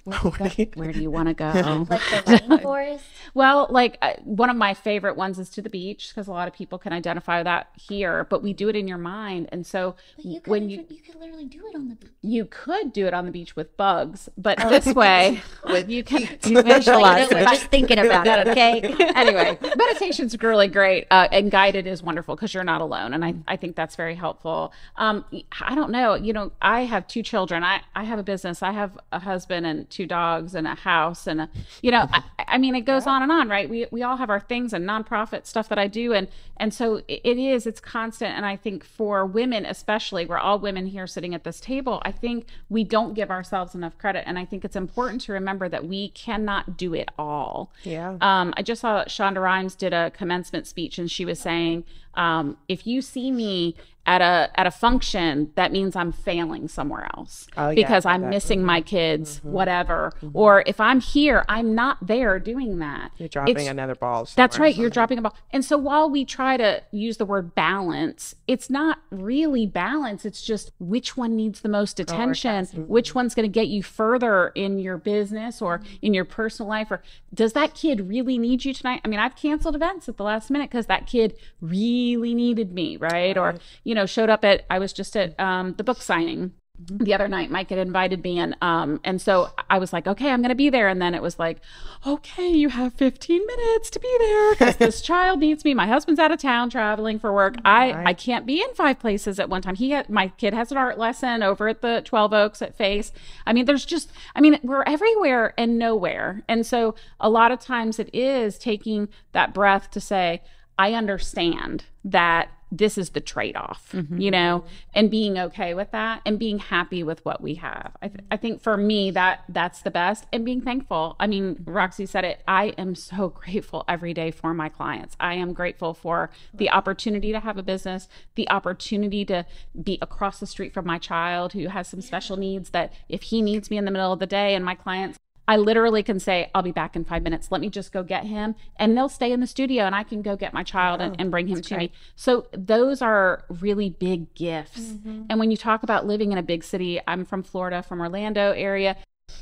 Where 0.04 0.48
do 0.48 0.62
you? 0.62 0.68
Where 0.74 0.92
do 0.92 1.00
you 1.00 1.10
want 1.10 1.28
to 1.28 1.34
go? 1.34 1.86
Like 1.88 2.00
the 2.08 2.22
rainforest. 2.26 3.00
Well, 3.34 3.66
like 3.70 3.98
uh, 4.02 4.14
one 4.24 4.50
of 4.50 4.56
my 4.56 4.74
favorite 4.74 5.16
ones 5.16 5.38
is 5.38 5.50
to 5.50 5.62
the 5.62 5.68
beach 5.70 6.08
because 6.08 6.26
a 6.26 6.32
lot 6.32 6.48
of 6.48 6.54
people 6.54 6.78
can 6.78 6.92
identify 6.92 7.42
that 7.42 7.68
here, 7.76 8.24
but 8.30 8.42
we 8.42 8.52
do 8.52 8.68
it 8.68 8.76
in 8.76 8.88
your 8.88 8.98
mind. 8.98 9.48
And 9.52 9.66
so 9.66 9.96
But 10.16 10.24
you 10.24 10.40
could, 10.40 10.50
when 10.50 10.68
you 10.70 10.84
you 10.88 11.02
could 11.02 11.16
literally 11.16 11.44
do 11.44 11.66
it 11.68 11.74
on 11.76 11.88
the 11.88 11.94
beach. 11.96 12.10
you 12.22 12.44
could 12.46 12.92
do 12.92 13.06
it 13.06 13.14
on 13.14 13.26
the 13.26 13.30
beach 13.30 13.56
with 13.56 13.76
bugs, 13.76 14.28
but 14.38 14.58
this 14.68 14.86
way 14.94 15.42
you 15.86 16.02
can 16.02 16.22
You 16.46 16.62
visualize 16.62 17.30
know, 17.30 17.36
it. 17.38 17.40
we're 17.44 17.50
just 17.50 17.66
thinking 17.66 17.98
about 17.98 18.26
it, 18.26 18.48
okay? 18.48 18.80
anyway, 19.14 19.58
meditation's 19.76 20.36
really 20.42 20.68
great, 20.68 21.06
uh, 21.10 21.28
and 21.30 21.50
guided 21.50 21.86
is 21.86 22.02
wonderful 22.02 22.34
because 22.36 22.54
you're 22.54 22.64
not 22.64 22.80
alone, 22.80 23.12
and 23.14 23.24
I, 23.24 23.34
I 23.46 23.56
think 23.56 23.76
that's 23.76 23.96
very 23.96 24.14
helpful. 24.14 24.72
Um, 24.96 25.24
I 25.60 25.74
don't 25.74 25.90
know, 25.90 26.14
you 26.14 26.32
know, 26.32 26.52
I 26.62 26.82
have 26.86 27.06
two 27.06 27.22
children. 27.22 27.62
I, 27.62 27.82
I 27.94 28.04
have 28.04 28.18
a 28.18 28.22
business. 28.22 28.62
I 28.62 28.72
have 28.72 28.98
a 29.12 29.18
husband 29.20 29.66
and 29.66 29.88
two 29.90 29.99
dogs 30.06 30.54
and 30.54 30.66
a 30.66 30.74
house, 30.74 31.26
and 31.26 31.42
a, 31.42 31.48
you 31.82 31.90
know, 31.90 32.08
I, 32.12 32.22
I 32.38 32.58
mean, 32.58 32.74
it 32.74 32.82
goes 32.82 33.06
on 33.06 33.22
and 33.22 33.30
on, 33.30 33.48
right? 33.48 33.68
We 33.68 33.86
we 33.90 34.02
all 34.02 34.16
have 34.16 34.30
our 34.30 34.40
things 34.40 34.72
and 34.72 34.88
nonprofit 34.88 35.46
stuff 35.46 35.68
that 35.68 35.78
I 35.78 35.86
do, 35.86 36.12
and 36.12 36.28
and 36.56 36.72
so 36.74 36.96
it, 37.08 37.20
it 37.24 37.38
is. 37.38 37.66
It's 37.66 37.80
constant, 37.80 38.36
and 38.36 38.44
I 38.44 38.56
think 38.56 38.84
for 38.84 39.24
women 39.24 39.64
especially, 39.64 40.26
we're 40.26 40.38
all 40.38 40.58
women 40.58 40.86
here 40.86 41.06
sitting 41.06 41.34
at 41.34 41.44
this 41.44 41.60
table. 41.60 42.00
I 42.04 42.12
think 42.12 42.46
we 42.68 42.84
don't 42.84 43.14
give 43.14 43.30
ourselves 43.30 43.74
enough 43.74 43.96
credit, 43.98 44.24
and 44.26 44.38
I 44.38 44.44
think 44.44 44.64
it's 44.64 44.76
important 44.76 45.20
to 45.22 45.32
remember 45.32 45.68
that 45.68 45.86
we 45.86 46.08
cannot 46.10 46.76
do 46.76 46.94
it 46.94 47.08
all. 47.18 47.72
Yeah. 47.84 48.16
Um, 48.20 48.54
I 48.56 48.62
just 48.62 48.80
saw 48.80 49.04
Shonda 49.04 49.40
Rhimes 49.42 49.74
did 49.74 49.92
a 49.92 50.10
commencement 50.10 50.66
speech, 50.66 50.98
and 50.98 51.10
she 51.10 51.24
was 51.24 51.38
saying, 51.38 51.84
um, 52.14 52.56
"If 52.68 52.86
you 52.86 53.02
see 53.02 53.30
me 53.30 53.76
at 54.06 54.22
a 54.22 54.50
at 54.58 54.66
a 54.66 54.70
function, 54.70 55.50
that 55.56 55.70
means 55.70 55.94
I'm 55.94 56.10
failing 56.10 56.68
somewhere 56.68 57.06
else 57.14 57.46
Oh, 57.56 57.68
yeah, 57.68 57.74
because 57.74 58.06
I'm 58.06 58.22
that- 58.22 58.26
Mm-hmm. 58.28 58.30
missing 58.30 58.64
my 58.64 58.80
kids, 58.80 59.40
whatever. 59.44 60.10
Or 60.32 60.64
if 60.66 60.80
I'm 60.80 61.00
here, 61.00 61.44
I'm 61.50 61.74
not 61.74 61.98
there 62.06 62.38
doing 62.38 62.78
that. 62.78 63.12
You're 63.18 63.28
dropping 63.28 63.52
It's- 63.56 63.68
another 63.70 63.94
ball. 63.94 64.26
that's 64.34 64.58
right. 64.58 64.74
You're 64.74 64.88
dropping 64.90 65.18
a 65.18 65.22
ball. 65.22 65.36
And 65.52 65.62
so 65.64 65.76
while 65.76 66.08
we 66.08 66.24
try 66.24 66.56
to 66.56 66.82
use 66.90 67.18
the 67.18 67.26
word 67.26 67.54
balance, 67.54 68.34
it's 68.48 68.70
not 68.70 68.98
really 69.10 69.66
balance. 69.66 70.24
It's 70.24 70.42
just 70.42 70.72
which 70.80 71.16
one 71.18 71.36
needs 71.36 71.60
the 71.60 71.68
most 71.68 72.00
attention, 72.00 72.64
which 72.88 73.14
one's 73.14 73.34
going 73.34 73.44
to 73.48 73.52
get 73.52 73.68
you 73.68 73.82
further 73.82 74.48
in 74.54 74.78
your 74.78 74.96
business 74.96 75.60
or 75.60 75.82
in 76.00 76.14
your 76.14 76.24
personal 76.24 76.70
life. 76.70 76.90
Or 76.90 77.02
does 77.34 77.52
that 77.52 77.74
kid 77.74 78.08
really 78.08 78.38
need 78.38 78.64
you 78.64 78.72
tonight? 78.72 79.02
I 79.04 79.08
mean, 79.08 79.20
I've 79.20 79.36
canceled 79.36 79.74
events 79.76 80.08
at 80.08 80.16
the 80.16 80.24
last 80.24 80.50
minute 80.50 80.70
because 80.70 80.86
that 80.86 81.06
kid 81.06 81.34
really 81.60 81.99
needed 82.16 82.72
me, 82.72 82.96
right? 82.96 83.36
Or, 83.36 83.56
you 83.84 83.94
know, 83.94 84.06
showed 84.06 84.30
up 84.30 84.44
at, 84.44 84.64
I 84.70 84.78
was 84.78 84.92
just 84.92 85.16
at 85.16 85.38
um, 85.38 85.74
the 85.74 85.84
book 85.84 86.02
signing 86.02 86.52
the 86.88 87.12
other 87.12 87.28
night. 87.28 87.50
Mike 87.50 87.70
had 87.70 87.78
invited 87.78 88.22
me 88.22 88.38
and 88.38 88.56
um 88.62 89.00
and 89.04 89.20
so 89.20 89.50
i 89.68 89.78
was 89.78 89.92
like 89.92 90.06
okay 90.06 90.30
i'm 90.30 90.40
gonna 90.40 90.54
be 90.54 90.70
there. 90.70 90.88
And 90.88 91.00
then 91.00 91.14
it 91.14 91.22
was 91.22 91.38
like 91.38 91.58
okay 92.06 92.48
you 92.48 92.68
have 92.70 92.94
15 92.94 93.46
minutes 93.46 93.90
to 93.90 94.00
be 94.00 94.16
there 94.18 94.52
because 94.52 94.76
this 94.76 95.02
child 95.10 95.40
needs 95.40 95.64
me. 95.64 95.74
My 95.74 95.86
husband's 95.86 96.20
out 96.20 96.32
of 96.32 96.40
town 96.40 96.70
traveling 96.70 97.18
for 97.18 97.32
work. 97.32 97.56
I 97.64 97.92
i 98.06 98.14
can't 98.14 98.46
be 98.46 98.62
in 98.62 98.74
five 98.74 98.98
places 98.98 99.38
at 99.38 99.48
one 99.48 99.62
time. 99.62 99.74
He 99.74 99.90
had 99.90 100.08
my 100.08 100.28
kid 100.28 100.54
has 100.54 100.70
an 100.70 100.78
art 100.78 100.98
lesson 100.98 101.42
over 101.42 101.68
at 101.68 101.82
the 101.82 102.02
12 102.04 102.32
oaks 102.32 102.62
at 102.62 102.76
face. 102.76 103.12
I 103.46 103.52
mean 103.52 103.66
there's 103.66 103.84
just 103.84 104.10
i 104.34 104.40
mean 104.40 104.58
we're 104.62 104.84
everywhere 104.84 105.54
and 105.58 105.78
nowhere. 105.78 106.42
And 106.48 106.64
so 106.64 106.94
a 107.18 107.28
lot 107.28 107.52
of 107.52 107.60
times 107.60 107.98
it 107.98 108.10
is 108.14 108.58
taking 108.58 109.08
that 109.32 109.52
breath 109.52 109.90
to 109.90 110.00
say 110.00 110.42
i 110.80 110.92
understand 110.94 111.84
that 112.04 112.48
this 112.72 112.96
is 112.96 113.10
the 113.10 113.20
trade-off 113.20 113.90
mm-hmm. 113.92 114.20
you 114.20 114.30
know 114.30 114.64
and 114.94 115.10
being 115.10 115.38
okay 115.38 115.74
with 115.74 115.90
that 115.90 116.20
and 116.24 116.38
being 116.38 116.58
happy 116.58 117.02
with 117.02 117.24
what 117.24 117.40
we 117.40 117.54
have. 117.54 117.96
I, 118.02 118.08
th- 118.08 118.24
I 118.30 118.36
think 118.36 118.62
for 118.62 118.76
me 118.76 119.10
that 119.10 119.44
that's 119.48 119.82
the 119.82 119.90
best 119.90 120.26
and 120.32 120.44
being 120.44 120.60
thankful. 120.60 121.16
I 121.18 121.26
mean 121.26 121.62
roxy 121.66 122.06
said 122.06 122.24
it 122.24 122.42
i 122.46 122.66
am 122.78 122.94
so 122.94 123.28
grateful 123.44 123.84
every 123.88 124.14
day 124.14 124.30
for 124.30 124.54
my 124.54 124.68
clients. 124.68 125.16
I 125.18 125.34
am 125.34 125.52
grateful 125.52 125.94
for 125.94 126.30
the 126.54 126.70
opportunity 126.70 127.32
to 127.32 127.40
have 127.40 127.58
a 127.58 127.62
business 127.62 128.08
the 128.34 128.48
opportunity 128.50 129.24
to 129.26 129.44
be 129.82 129.98
across 130.00 130.40
the 130.40 130.46
street 130.46 130.72
from 130.72 130.86
my 130.86 130.98
child 130.98 131.52
who 131.52 131.68
has 131.68 131.88
some 131.88 132.00
special 132.00 132.36
needs 132.36 132.70
that 132.70 132.92
if 133.08 133.22
he 133.22 133.42
needs 133.42 133.70
me 133.70 133.78
in 133.78 133.84
the 133.84 133.90
middle 133.90 134.12
of 134.12 134.18
the 134.18 134.26
day 134.26 134.54
and 134.54 134.64
my 134.64 134.74
clients 134.74 135.18
I 135.50 135.56
literally 135.56 136.04
can 136.04 136.20
say, 136.20 136.48
I'll 136.54 136.62
be 136.62 136.70
back 136.70 136.94
in 136.94 137.04
five 137.04 137.24
minutes. 137.24 137.50
Let 137.50 137.60
me 137.60 137.70
just 137.70 137.90
go 137.90 138.04
get 138.04 138.24
him. 138.24 138.54
And 138.76 138.96
they'll 138.96 139.08
stay 139.08 139.32
in 139.32 139.40
the 139.40 139.48
studio 139.48 139.82
and 139.82 139.96
I 139.96 140.04
can 140.04 140.22
go 140.22 140.36
get 140.36 140.54
my 140.54 140.62
child 140.62 141.00
and, 141.00 141.16
and 141.18 141.28
bring 141.28 141.48
him 141.48 141.60
to 141.60 141.76
me. 141.76 141.92
So 142.14 142.46
those 142.52 143.02
are 143.02 143.46
really 143.48 143.90
big 143.90 144.32
gifts. 144.34 144.80
Mm-hmm. 144.80 145.22
And 145.28 145.40
when 145.40 145.50
you 145.50 145.56
talk 145.56 145.82
about 145.82 146.06
living 146.06 146.30
in 146.30 146.38
a 146.38 146.42
big 146.44 146.62
city, 146.62 147.00
I'm 147.08 147.24
from 147.24 147.42
Florida, 147.42 147.82
from 147.82 148.00
Orlando 148.00 148.52
area. 148.52 148.96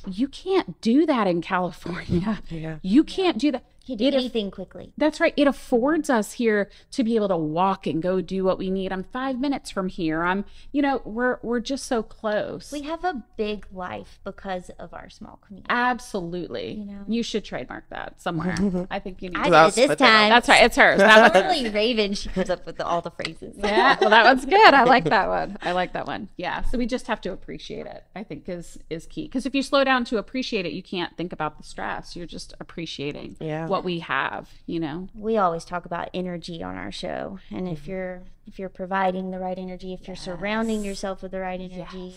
You 0.07 0.29
can't 0.29 0.81
do 0.81 1.05
that 1.05 1.27
in 1.27 1.43
California. 1.43 2.41
Yeah. 2.49 2.79
You 2.81 3.05
can't 3.05 3.37
do 3.37 3.53
that. 3.53 3.65
You 3.89 3.97
do 3.97 4.05
It 4.07 4.15
aff- 4.15 4.21
anything 4.21 4.51
quickly. 4.51 4.93
that's 4.97 5.19
right. 5.21 5.33
It 5.37 5.47
affords 5.47 6.11
us 6.11 6.33
here 6.35 6.71
to 6.93 7.03
be 7.03 7.17
able 7.17 7.29
to 7.29 7.37
walk 7.37 7.87
and 7.87 8.03
go 8.03 8.21
do 8.21 8.45
what 8.45 8.59
we 8.59 8.71
need. 8.71 8.93
I'm 8.93 9.05
five 9.05 9.41
minutes 9.41 9.71
from 9.71 9.89
here. 9.89 10.23
I'm, 10.23 10.45
you 10.73 10.83
know, 10.83 11.01
we're 11.05 11.39
we're 11.43 11.61
just 11.61 11.87
so 11.87 12.03
close. 12.03 12.71
We 12.71 12.83
have 12.83 13.05
a 13.05 13.23
big 13.37 13.67
life 13.73 14.21
because 14.25 14.71
of 14.79 14.93
our 14.95 15.09
small 15.11 15.39
community. 15.47 15.67
Absolutely. 15.71 16.73
You 16.75 16.85
know? 16.85 17.05
You 17.09 17.23
should 17.23 17.45
trademark 17.45 17.89
that 17.91 18.21
somewhere. 18.21 18.55
I 18.91 18.99
think 18.99 19.23
you 19.23 19.31
need 19.31 19.39
I 19.39 19.45
to. 19.45 19.51
did 19.51 19.55
I'll 19.57 19.67
this 19.71 19.75
split 19.85 19.99
that 19.99 20.05
out. 20.05 20.09
time. 20.21 20.29
That's 20.31 20.49
right. 20.49 20.63
It's 20.65 20.77
hers. 20.77 20.99
That 20.99 21.35
one- 21.35 21.43
Normally 21.43 21.71
Raven, 21.71 22.15
she 22.15 22.29
comes 22.29 22.51
up 22.51 22.67
with 22.67 22.81
all 22.81 23.01
the 23.01 23.11
phrases. 23.11 23.57
yeah. 23.59 23.97
Well, 24.01 24.11
that 24.11 24.25
one's 24.25 24.45
good. 24.45 24.75
I 24.75 24.85
like 24.85 25.05
that 25.05 25.29
one. 25.29 25.57
I 25.63 25.73
like 25.73 25.93
that 25.95 26.07
one. 26.07 26.29
Yeah. 26.37 26.63
So 26.63 26.79
we 26.79 26.87
just 26.87 27.07
have 27.07 27.21
to 27.23 27.33
appreciate 27.33 27.87
it. 27.87 28.05
I 28.15 28.23
think 28.23 28.49
is 28.49 28.79
is 28.91 29.07
key. 29.07 29.23
Because 29.25 29.47
if 29.47 29.55
you 29.55 29.63
slow 29.63 29.85
down 29.85 30.05
to 30.07 30.19
appreciate 30.19 30.67
it, 30.67 30.73
you 30.73 30.83
can't 30.83 31.17
think 31.17 31.33
about 31.33 31.57
the 31.59 31.65
stress. 31.65 32.15
You're 32.17 32.27
just 32.27 32.55
appreciating 32.61 33.37
Yeah. 33.41 33.67
what 33.67 33.78
we 33.85 34.01
have. 34.01 34.49
You 34.67 34.81
know. 34.81 35.09
we 35.15 35.37
always 35.37 35.65
talk 35.65 35.85
about 35.87 36.09
energy 36.15 36.63
on 36.63 36.77
our 36.77 36.93
show 36.93 37.39
and 37.51 37.69
if 37.69 37.87
you're 37.87 38.23
if 38.47 38.59
you're 38.59 38.69
providing 38.69 39.31
the 39.31 39.39
right 39.39 39.59
energy 39.59 39.93
if 39.93 40.07
you're 40.07 40.17
surrounding 40.17 40.85
yourself 40.85 41.23
with 41.23 41.33
the 41.33 41.41
right 41.41 41.61
energy 41.61 42.15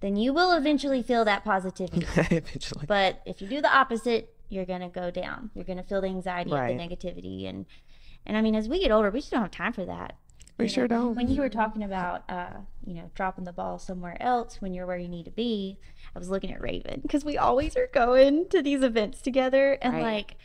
then 0.00 0.16
you 0.16 0.32
will 0.32 0.52
eventually 0.52 1.02
feel 1.02 1.24
that 1.24 1.44
positivity 1.44 2.04
Eventually. 2.16 2.84
but 2.86 3.22
if 3.24 3.40
you 3.40 3.48
do 3.48 3.60
the 3.62 3.74
opposite 3.74 4.34
you're 4.48 4.66
going 4.66 4.80
to 4.82 4.88
go 4.88 5.10
down 5.10 5.50
you're 5.54 5.64
going 5.64 5.78
to 5.78 5.84
feel 5.84 6.00
the 6.02 6.08
anxiety 6.08 6.50
Right. 6.50 6.70
of 6.70 6.76
the 6.78 6.82
negativity 6.96 7.48
and 7.48 7.64
and 8.26 8.36
i 8.36 8.42
mean 8.42 8.54
as 8.54 8.68
we 8.68 8.80
get 8.80 8.90
older 8.90 9.10
we 9.10 9.20
just 9.20 9.30
don't 9.32 9.40
have 9.42 9.50
time 9.50 9.72
for 9.72 9.84
that 9.86 10.16
We 10.58 10.68
sure 10.68 10.86
don't. 10.88 11.14
when 11.14 11.28
you 11.28 11.40
were 11.40 11.48
talking 11.48 11.82
about 11.82 12.24
uh 12.28 12.50
you 12.84 12.94
know 12.94 13.10
dropping 13.14 13.44
the 13.44 13.52
ball 13.52 13.78
somewhere 13.78 14.16
else 14.20 14.60
when 14.60 14.74
you're 14.74 14.86
where 14.86 14.98
you 14.98 15.08
need 15.08 15.24
to 15.24 15.30
be 15.30 15.78
i 16.14 16.18
was 16.18 16.28
looking 16.28 16.52
at 16.52 16.60
raven 16.60 17.00
because 17.00 17.24
we 17.24 17.38
always 17.38 17.76
are 17.76 17.88
going 17.94 18.48
to 18.50 18.60
these 18.60 18.82
events 18.82 19.22
together 19.22 19.78
and 19.80 19.94
Right. 19.94 20.02
like 20.02 20.36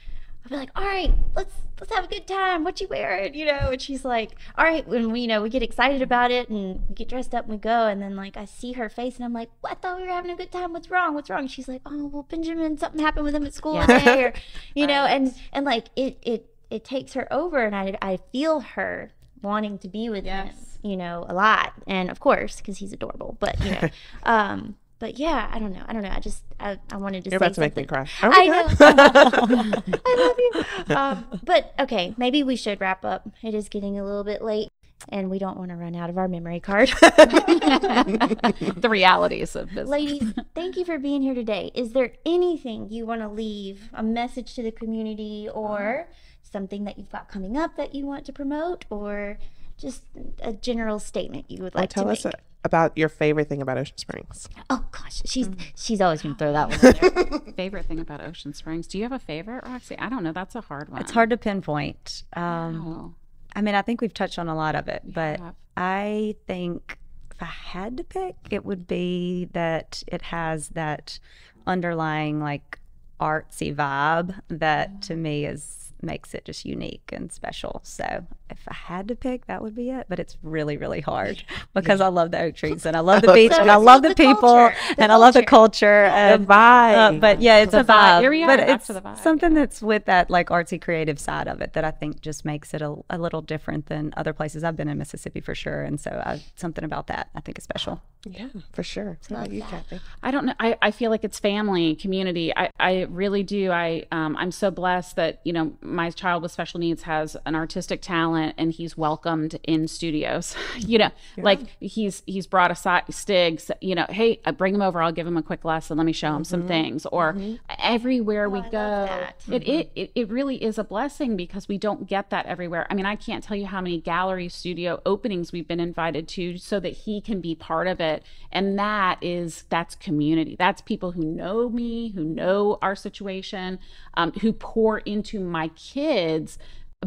i'll 0.48 0.58
be 0.58 0.60
like 0.60 0.70
all 0.76 0.86
right 0.86 1.14
let's 1.36 1.54
let's 1.80 1.94
have 1.94 2.06
a 2.06 2.08
good 2.08 2.26
time. 2.26 2.64
What 2.64 2.82
you 2.82 2.88
wearing? 2.88 3.36
You 3.36 3.46
know 3.46 3.70
and 3.72 3.82
she's 3.82 4.04
like 4.04 4.32
all 4.58 4.66
right 4.66 4.88
when 4.88 5.12
we 5.12 5.22
you 5.22 5.28
know 5.28 5.42
we 5.42 5.50
get 5.50 5.62
excited 5.62 6.02
about 6.02 6.32
it 6.32 6.50
and 6.50 6.82
we 6.88 6.96
get 6.96 7.10
dressed 7.10 7.36
up 7.36 7.46
and 7.46 7.54
we 7.54 7.58
go 7.58 7.88
and 7.88 8.02
then 8.02 8.16
like 8.16 8.36
i 8.38 8.46
see 8.46 8.74
her 8.74 8.90
face 8.90 9.18
and 9.18 9.26
i'm 9.26 9.34
like 9.34 9.50
well, 9.62 9.72
i 9.72 9.76
thought 9.76 9.98
we 9.98 10.04
were 10.04 10.14
having 10.14 10.32
a 10.32 10.36
good 10.36 10.52
time. 10.52 10.74
What's 10.74 10.90
wrong? 10.90 11.14
What's 11.14 11.30
wrong? 11.30 11.48
She's 11.48 11.68
like 11.68 11.82
oh 11.86 12.08
well 12.08 12.24
benjamin 12.24 12.78
something 12.78 13.02
happened 13.02 13.26
with 13.26 13.36
him 13.36 13.46
at 13.46 13.54
school 13.54 13.80
today 13.82 14.24
or 14.24 14.34
you 14.76 14.88
know 14.88 15.06
and 15.06 15.34
and 15.54 15.66
like 15.66 15.88
it 15.96 16.18
it 16.22 16.50
it 16.70 16.84
takes 16.84 17.14
her 17.14 17.32
over 17.32 17.66
and 17.66 17.76
i 17.76 17.98
i 18.02 18.18
feel 18.32 18.60
her 18.60 19.12
wanting 19.42 19.78
to 19.78 19.88
be 19.88 20.10
with 20.10 20.26
him 20.26 20.50
you 20.84 20.98
know, 20.98 21.26
a 21.28 21.34
lot. 21.34 21.74
And 21.86 22.10
of 22.10 22.20
course, 22.20 22.58
because 22.58 22.78
he's 22.78 22.94
adorable. 22.94 23.38
But 23.40 23.64
you 23.64 23.72
know, 23.72 23.90
um, 24.24 24.76
but 25.00 25.20
yeah, 25.20 25.50
I 25.52 25.60
don't 25.60 25.74
know. 25.74 25.84
I 25.88 25.94
don't 25.94 26.02
know. 26.02 26.12
I 26.12 26.20
just 26.20 26.44
I, 26.60 26.80
I 26.92 26.98
wanted 26.98 27.24
to 27.26 27.30
You're 27.30 27.40
say 27.40 27.46
about 27.46 27.56
to 27.56 27.62
make 27.62 27.76
me 27.76 27.86
cry. 27.86 28.08
Are 28.22 28.32
I 28.34 28.42
we 28.42 28.48
know. 28.50 28.66
I 30.06 30.16
love 30.18 30.38
you. 30.40 30.96
Um, 30.96 31.40
but 31.44 31.74
okay, 31.80 32.16
maybe 32.18 32.44
we 32.44 32.56
should 32.56 32.82
wrap 32.82 33.06
up. 33.06 33.30
It 33.44 33.54
is 33.54 33.70
getting 33.70 34.00
a 34.00 34.04
little 34.04 34.24
bit 34.24 34.42
late, 34.42 34.70
and 35.10 35.30
we 35.30 35.38
don't 35.38 35.58
want 35.58 35.70
to 35.70 35.76
run 35.76 35.96
out 35.96 36.10
of 36.10 36.18
our 36.18 36.28
memory 36.28 36.60
card. 36.60 36.90
the 37.00 38.88
realities 38.90 39.56
of 39.56 39.68
business. 39.70 39.88
Ladies, 39.88 40.34
thank 40.56 40.78
you 40.78 40.86
for 40.86 40.98
being 40.98 41.22
here 41.22 41.36
today. 41.36 41.72
Is 41.76 41.94
there 41.94 42.14
anything 42.26 42.90
you 42.90 43.06
want 43.06 43.22
to 43.22 43.28
leave, 43.28 43.90
a 43.94 44.02
message 44.02 44.56
to 44.56 44.64
the 44.64 44.72
community, 44.72 45.48
or 45.54 46.08
something 46.42 46.86
that 46.86 46.98
you've 46.98 47.12
got 47.12 47.28
coming 47.30 47.56
up 47.56 47.76
that 47.78 47.94
you 47.94 48.06
want 48.06 48.26
to 48.26 48.34
promote, 48.34 48.86
or 48.90 49.38
just 49.78 50.04
a 50.42 50.54
general 50.54 50.98
statement 50.98 51.46
you 51.50 51.62
would 51.62 51.76
like 51.76 51.84
like 51.84 51.90
tell 51.92 52.06
to 52.06 52.10
us 52.10 52.26
make? 52.26 52.34
About 52.64 52.98
your 52.98 53.10
favorite 53.10 53.48
thing 53.48 53.62
about 53.62 53.78
Ocean 53.78 53.98
Springs. 53.98 54.50
Oh 54.70 54.86
gosh, 54.92 55.22
she's 55.26 55.50
she's 55.76 56.02
always 56.02 56.22
gonna 56.22 56.36
throw 56.36 56.54
that 56.54 56.70
one. 56.70 56.80
There. 56.80 57.54
favorite 57.56 57.86
thing 57.86 58.00
about 58.00 58.22
Ocean 58.22 58.54
Springs. 58.54 58.88
Do 58.88 58.98
you 58.98 59.04
have 59.04 59.12
a 59.12 59.20
favorite, 59.20 59.64
Roxy? 59.66 59.98
I 59.98 60.10
don't 60.10 60.24
know. 60.24 60.34
That's 60.34 60.56
a 60.56 60.62
hard 60.62 60.90
one. 60.90 61.02
It's 61.02 61.12
hard 61.12 61.30
to 61.30 61.38
pinpoint. 61.38 62.24
Um, 62.34 63.16
I 63.56 63.62
mean, 63.62 63.76
I 63.76 63.82
think 63.82 64.02
we've 64.02 64.14
touched 64.14 64.38
on 64.38 64.48
a 64.48 64.56
lot 64.56 64.76
of 64.76 64.88
it, 64.88 65.02
but 65.06 65.40
have. 65.40 65.56
I 65.76 66.36
think 66.46 66.98
if 67.32 67.42
I 67.42 67.46
had 67.46 67.98
to 67.98 68.04
pick, 68.04 68.36
it 68.50 68.66
would 68.66 68.88
be 68.88 69.46
that 69.54 70.04
it 70.08 70.24
has 70.24 70.70
that 70.70 71.20
underlying 71.66 72.40
like 72.40 72.80
artsy 73.20 73.76
vibe 73.76 74.40
that 74.48 75.02
to 75.04 75.16
me 75.16 75.46
is 75.46 75.94
makes 76.02 76.34
it 76.34 76.46
just 76.46 76.66
unique 76.66 77.10
and 77.12 77.32
special. 77.32 77.82
So 77.84 78.26
if 78.50 78.60
I 78.68 78.74
had 78.74 79.08
to 79.10 79.16
pick, 79.16 79.46
that 79.48 79.62
would 79.62 79.76
be 79.76 79.90
it. 79.90 80.06
But 80.10 80.20
it's 80.20 80.38
really, 80.44 80.78
really 80.78 81.02
hard 81.02 81.44
because 81.74 82.02
I 82.02 82.08
love 82.08 82.32
the 82.32 82.40
oak 82.42 82.56
trees 82.56 82.86
and 82.86 82.96
I 82.96 83.02
love 83.02 83.22
the 83.22 83.34
beach 83.34 83.54
and 83.58 83.70
I 83.70 83.76
love 83.76 84.02
the, 84.02 84.10
the 84.10 84.16
people 84.16 84.42
culture, 84.42 84.76
the 84.96 85.02
and 85.04 85.12
I 85.12 85.16
love 85.16 85.34
the 85.34 85.44
culture. 85.46 86.04
The 86.08 86.12
And, 86.14 86.48
vibe. 86.48 86.96
uh, 87.18 87.20
but 87.20 87.42
yeah, 87.42 87.58
it's 87.60 87.72
The 87.72 87.82
a 87.82 87.84
vibe. 87.84 87.88
vibe. 87.88 88.22
Here 88.22 88.30
we 88.32 88.44
are, 88.44 88.48
but 88.48 88.60
it's 88.70 88.88
to 88.88 88.94
the 88.94 89.02
vibe, 89.02 89.18
something 89.18 89.54
that's 89.54 89.82
with 89.82 90.06
that 90.06 90.30
like 90.30 90.48
artsy 90.50 90.82
creative 90.82 91.20
side 91.20 91.48
of 91.48 91.62
it 91.62 91.74
that 91.74 91.84
I 91.84 91.92
think 91.92 92.22
just 92.22 92.46
makes 92.46 92.74
it 92.74 92.82
a, 92.82 92.96
a 93.10 93.18
little 93.18 93.42
different 93.42 93.88
than 93.88 94.14
other 94.18 94.34
places. 94.34 94.64
I've 94.64 94.76
been 94.76 94.88
in 94.88 94.98
Mississippi 94.98 95.42
for 95.42 95.56
sure, 95.56 95.82
and 95.84 96.00
so 96.00 96.12
I, 96.26 96.42
something 96.56 96.84
about 96.84 97.08
that 97.08 97.30
I 97.36 97.42
think 97.42 97.58
is 97.58 97.64
special. 97.64 98.02
yeah, 98.26 98.48
for 98.74 98.84
sure. 98.84 99.18
How 99.30 99.36
about 99.36 99.52
you, 99.52 99.62
Cathy? 99.62 100.00
I 100.24 100.32
don't 100.32 100.46
know. 100.46 100.54
I, 100.60 100.78
I 100.82 100.92
feel 100.92 101.12
like 101.12 101.24
it's 101.24 101.40
family, 101.40 101.96
community. 101.96 102.54
I, 102.56 102.72
I 102.80 103.02
really 103.10 103.44
do. 103.44 103.72
I 103.72 104.06
um, 104.12 104.36
I'm 104.38 104.52
so 104.52 104.72
blessed 104.72 105.16
that 105.18 105.42
you 105.44 105.54
know 105.54 105.74
my 105.82 106.10
child 106.12 106.44
with 106.44 106.52
special 106.52 106.80
needs 106.80 107.04
has 107.04 107.36
an 107.46 107.56
artistic 107.56 108.02
talent 108.02 108.37
and 108.38 108.72
he's 108.72 108.98
welcomed 108.98 109.60
in 109.64 109.88
studios. 109.88 110.56
you 110.78 110.98
know, 110.98 111.12
like 111.38 111.60
he's 111.80 112.24
he's 112.26 112.48
brought 112.48 112.72
aside 112.72 113.04
Stigs. 113.10 113.72
You 113.82 113.96
know, 113.96 114.06
hey, 114.10 114.40
I 114.46 114.52
bring 114.52 114.74
him 114.74 114.82
over. 114.82 115.02
I'll 115.02 115.12
give 115.12 115.28
him 115.28 115.38
a 115.38 115.44
quick 115.44 115.66
lesson. 115.66 115.98
Let 115.98 116.06
me 116.06 116.14
show 116.14 116.36
him 116.36 116.44
some 116.44 116.62
mm-hmm. 116.62 116.68
things. 116.68 117.06
Or 117.08 117.34
mm-hmm. 117.34 117.56
everywhere 117.80 118.46
oh, 118.46 118.50
we 118.50 118.60
I 118.60 118.70
go, 118.70 118.78
love 118.78 119.10
that. 119.10 119.36
it, 119.48 119.68
it 119.68 119.88
mm-hmm. 119.90 120.00
it 120.00 120.12
it 120.16 120.30
really 120.30 120.64
is 120.64 120.78
a 120.78 120.84
blessing 120.84 121.36
because 121.36 121.68
we 121.68 121.78
don't 121.78 122.08
get 122.08 122.30
that 122.30 122.46
everywhere. 122.46 122.88
I 122.90 122.94
mean, 122.94 123.06
I 123.06 123.16
can't 123.16 123.44
tell 123.44 123.58
you 123.58 123.66
how 123.66 123.82
many 123.82 124.00
gallery 124.00 124.50
studio 124.50 125.02
openings 125.06 125.52
we've 125.52 125.68
been 125.68 125.80
invited 125.80 126.28
to 126.30 126.58
so 126.58 126.80
that 126.80 126.94
he 126.94 127.22
can 127.22 127.42
be 127.42 127.56
part 127.56 127.88
of 127.88 128.00
it. 128.00 128.24
And 128.52 128.78
that 128.80 129.18
is 129.22 129.66
that's 129.70 129.96
community. 129.96 130.56
That's 130.58 130.82
people 130.82 131.12
who 131.12 131.24
know 131.24 131.70
me, 131.70 132.10
who 132.10 132.24
know 132.24 132.78
our 132.82 132.96
situation, 132.96 133.80
um, 134.16 134.32
who 134.34 134.54
pour 134.54 135.00
into 135.00 135.40
my 135.40 135.70
kids 135.70 136.58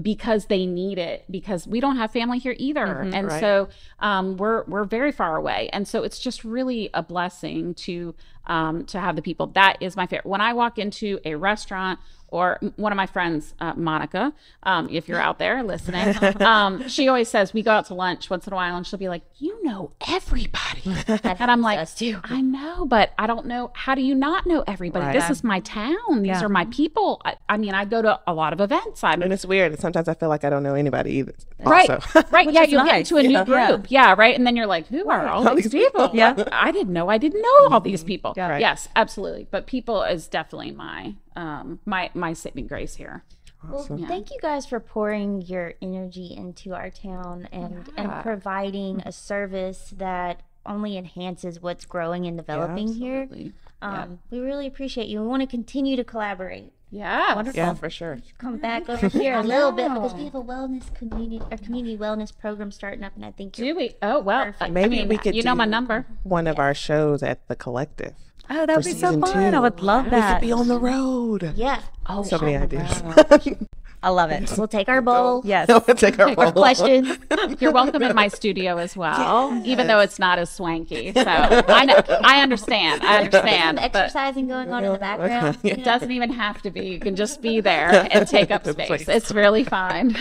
because 0.00 0.46
they 0.46 0.66
need 0.66 0.98
it 0.98 1.24
because 1.30 1.66
we 1.66 1.80
don't 1.80 1.96
have 1.96 2.12
family 2.12 2.38
here 2.38 2.54
either. 2.58 3.00
And 3.00 3.28
right. 3.28 3.40
so 3.40 3.68
um, 3.98 4.36
we're 4.36 4.64
we're 4.64 4.84
very 4.84 5.12
far 5.12 5.36
away. 5.36 5.68
And 5.72 5.86
so 5.86 6.02
it's 6.02 6.18
just 6.18 6.44
really 6.44 6.90
a 6.94 7.02
blessing 7.02 7.74
to 7.74 8.14
um, 8.46 8.84
to 8.86 9.00
have 9.00 9.16
the 9.16 9.22
people. 9.22 9.48
That 9.48 9.76
is 9.80 9.96
my 9.96 10.06
favorite. 10.06 10.26
When 10.26 10.40
i 10.40 10.52
walk 10.52 10.78
into 10.78 11.18
a 11.24 11.34
restaurant 11.34 11.98
or 12.30 12.58
one 12.76 12.92
of 12.92 12.96
my 12.96 13.06
friends 13.06 13.54
uh, 13.60 13.72
monica 13.76 14.32
um, 14.62 14.88
if 14.90 15.08
you're 15.08 15.20
out 15.20 15.38
there 15.38 15.62
listening 15.62 16.14
um, 16.40 16.88
she 16.88 17.08
always 17.08 17.28
says 17.28 17.52
we 17.52 17.62
go 17.62 17.70
out 17.72 17.86
to 17.86 17.94
lunch 17.94 18.30
once 18.30 18.46
in 18.46 18.52
a 18.52 18.56
while 18.56 18.76
and 18.76 18.86
she'll 18.86 18.98
be 18.98 19.08
like 19.08 19.22
you 19.38 19.62
know 19.64 19.90
everybody 20.08 20.82
and 21.24 21.50
i'm 21.50 21.60
like 21.62 21.94
too. 21.94 22.18
i 22.24 22.40
know 22.40 22.84
but 22.84 23.12
i 23.18 23.26
don't 23.26 23.46
know 23.46 23.70
how 23.74 23.94
do 23.94 24.02
you 24.02 24.14
not 24.14 24.46
know 24.46 24.62
everybody 24.66 25.06
Right. 25.06 25.14
this 25.14 25.30
is 25.30 25.42
my 25.42 25.60
town 25.60 26.22
these 26.22 26.28
Yeah. 26.28 26.44
are 26.44 26.48
my 26.48 26.66
people 26.66 27.20
I, 27.24 27.36
I 27.48 27.56
mean 27.56 27.74
i 27.74 27.84
go 27.84 28.02
to 28.02 28.20
a 28.26 28.34
lot 28.34 28.52
of 28.52 28.60
events 28.60 29.02
i'm 29.04 29.22
And 29.22 29.32
it's 29.32 29.44
weird. 29.46 29.78
Sometimes 29.80 30.08
I 30.08 30.14
feel 30.14 30.28
like 30.28 30.44
I 30.44 30.50
don't 30.50 30.62
know 30.62 30.74
anybody 30.74 31.12
either. 31.14 31.34
Right, 31.58 31.88
Also. 31.90 32.22
right. 32.30 32.50
yeah, 32.52 32.62
you'll 32.64 32.84
get 32.84 32.92
nice. 32.92 33.10
into 33.10 33.16
a 33.18 33.22
new 33.22 33.30
Yeah. 33.32 33.44
group. 33.68 33.86
Yeah. 33.90 34.14
right. 34.16 34.34
And 34.36 34.46
then 34.46 34.56
you're 34.56 34.66
like, 34.66 34.86
who 34.88 35.08
are 35.08 35.26
all, 35.28 35.46
all 35.48 35.54
these 35.54 35.70
these 35.70 35.82
people? 35.84 36.10
Yeah. 36.14 36.44
I 36.52 36.70
didn't 36.72 36.92
know 36.92 37.08
I 37.08 37.18
didn't 37.18 37.42
know 37.42 37.68
all 37.70 37.80
these 37.80 38.02
people. 38.04 38.34
Yeah. 38.36 38.48
Right. 38.50 38.60
Yes, 38.60 38.88
absolutely. 38.96 39.46
But 39.50 39.66
people 39.66 40.02
is 40.02 40.26
definitely 40.28 40.72
my 40.72 41.14
um 41.40 41.80
my 41.86 42.10
my 42.14 42.32
saving 42.32 42.66
grace 42.66 42.94
here. 42.94 43.24
Well, 43.68 43.84
thank 43.84 44.30
you 44.30 44.38
guys 44.40 44.64
for 44.64 44.80
pouring 44.80 45.42
your 45.42 45.74
energy 45.82 46.34
into 46.34 46.74
our 46.74 46.90
town 46.90 47.48
and 47.52 47.90
and 47.96 48.10
providing 48.22 49.02
a 49.04 49.12
service 49.12 49.92
that 49.96 50.42
only 50.64 50.96
enhances 50.96 51.60
what's 51.60 51.84
growing 51.86 52.26
and 52.26 52.36
developing 52.36 52.88
here. 52.88 53.22
Absolutely. 53.22 53.52
Um, 53.82 54.18
We 54.30 54.38
really 54.40 54.66
appreciate 54.66 55.08
you. 55.08 55.20
We 55.22 55.26
want 55.26 55.42
to 55.42 55.46
continue 55.46 55.96
to 55.96 56.04
collaborate. 56.04 56.72
Yeah. 56.90 57.34
Wonderful. 57.36 57.56
yeah, 57.58 57.74
for 57.74 57.88
sure. 57.88 58.18
Come 58.38 58.58
back 58.58 58.88
over 58.88 59.08
here 59.20 59.34
a 59.38 59.42
little 59.42 59.70
bit 59.72 59.88
because 59.94 60.12
we 60.14 60.24
have 60.24 60.34
a 60.34 60.42
wellness 60.42 60.92
community 60.94 61.40
or 61.50 61.56
community 61.56 61.96
wellness 61.96 62.36
program 62.36 62.70
starting 62.72 63.04
up, 63.04 63.12
and 63.16 63.24
I 63.24 63.30
think 63.30 63.52
Do 63.52 63.64
you're 63.64 63.76
we? 63.76 63.94
Oh 64.02 64.18
well. 64.20 64.46
Perfect. 64.46 64.62
I 64.62 64.68
Maybe 64.70 64.96
mean, 64.96 65.08
we 65.08 65.16
could 65.18 65.34
You 65.34 65.42
know 65.44 65.54
my 65.54 65.66
number. 65.66 66.06
One 66.24 66.46
of 66.46 66.58
our 66.58 66.74
shows 66.74 67.22
at 67.22 67.46
the 67.48 67.54
collective. 67.56 68.14
Oh, 68.52 68.66
that 68.66 68.74
would 68.76 68.84
be 68.84 68.92
so 68.92 69.18
fun. 69.20 69.32
two. 69.52 69.56
I 69.56 69.60
would 69.60 69.80
love 69.80 70.10
that. 70.10 70.40
We 70.42 70.48
could 70.48 70.48
be 70.48 70.52
on 70.52 70.66
the 70.66 70.78
road. 70.80 71.52
yeah. 71.54 71.82
Oh, 72.08 72.24
So 72.24 72.38
many 72.38 72.56
ideas. 72.56 73.02
I 74.02 74.08
love 74.08 74.30
it. 74.30 74.50
We'll 74.56 74.66
take 74.68 74.88
our 74.88 75.02
bowl. 75.02 75.42
Yes. 75.44 75.68
We'll 75.86 75.96
take 75.96 76.18
our 76.18 76.28
Our 76.30 76.34
roll. 76.36 76.52
questions. 76.52 77.18
You're 77.60 77.72
welcome 77.72 78.02
in 78.02 78.14
my 78.16 78.28
studio 78.28 78.78
as 78.78 78.96
well, 78.96 79.60
even 79.64 79.86
though 79.88 80.00
it's 80.00 80.18
not 80.18 80.38
as 80.38 80.48
swanky. 80.50 81.12
So 81.12 81.22
I 81.26 81.84
know, 81.84 82.00
I 82.22 82.40
understand. 82.42 83.02
I 83.02 83.24
understand. 83.24 83.78
Some 83.78 83.84
exercising 83.84 84.48
going 84.48 84.72
on 84.72 84.84
in 84.84 84.92
the 84.92 84.98
background. 84.98 85.58
you 85.62 85.70
it 85.72 85.78
know. 85.78 85.84
doesn't 85.84 86.10
even 86.10 86.30
have 86.32 86.62
to 86.62 86.70
be. 86.70 86.86
You 86.88 86.98
can 86.98 87.14
just 87.16 87.42
be 87.42 87.60
there 87.60 88.08
and 88.10 88.26
take 88.26 88.50
up 88.50 88.66
space. 88.66 89.06
It's 89.08 89.32
really 89.32 89.64
fine. 89.64 90.16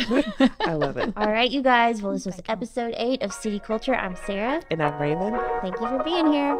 I 0.59 0.73
love 0.73 0.97
it. 0.97 1.13
All 1.15 1.29
right, 1.31 1.49
you 1.49 1.61
guys. 1.61 2.01
Well, 2.01 2.13
this 2.13 2.25
was 2.25 2.41
episode 2.49 2.93
eight 2.97 3.21
of 3.21 3.31
City 3.33 3.59
Culture. 3.59 3.95
I'm 3.95 4.15
Sarah. 4.27 4.61
And 4.71 4.83
I'm 4.83 4.99
Raven. 5.01 5.39
Thank 5.61 5.79
you 5.79 5.87
for 5.87 6.03
being 6.03 6.31
here. 6.33 6.57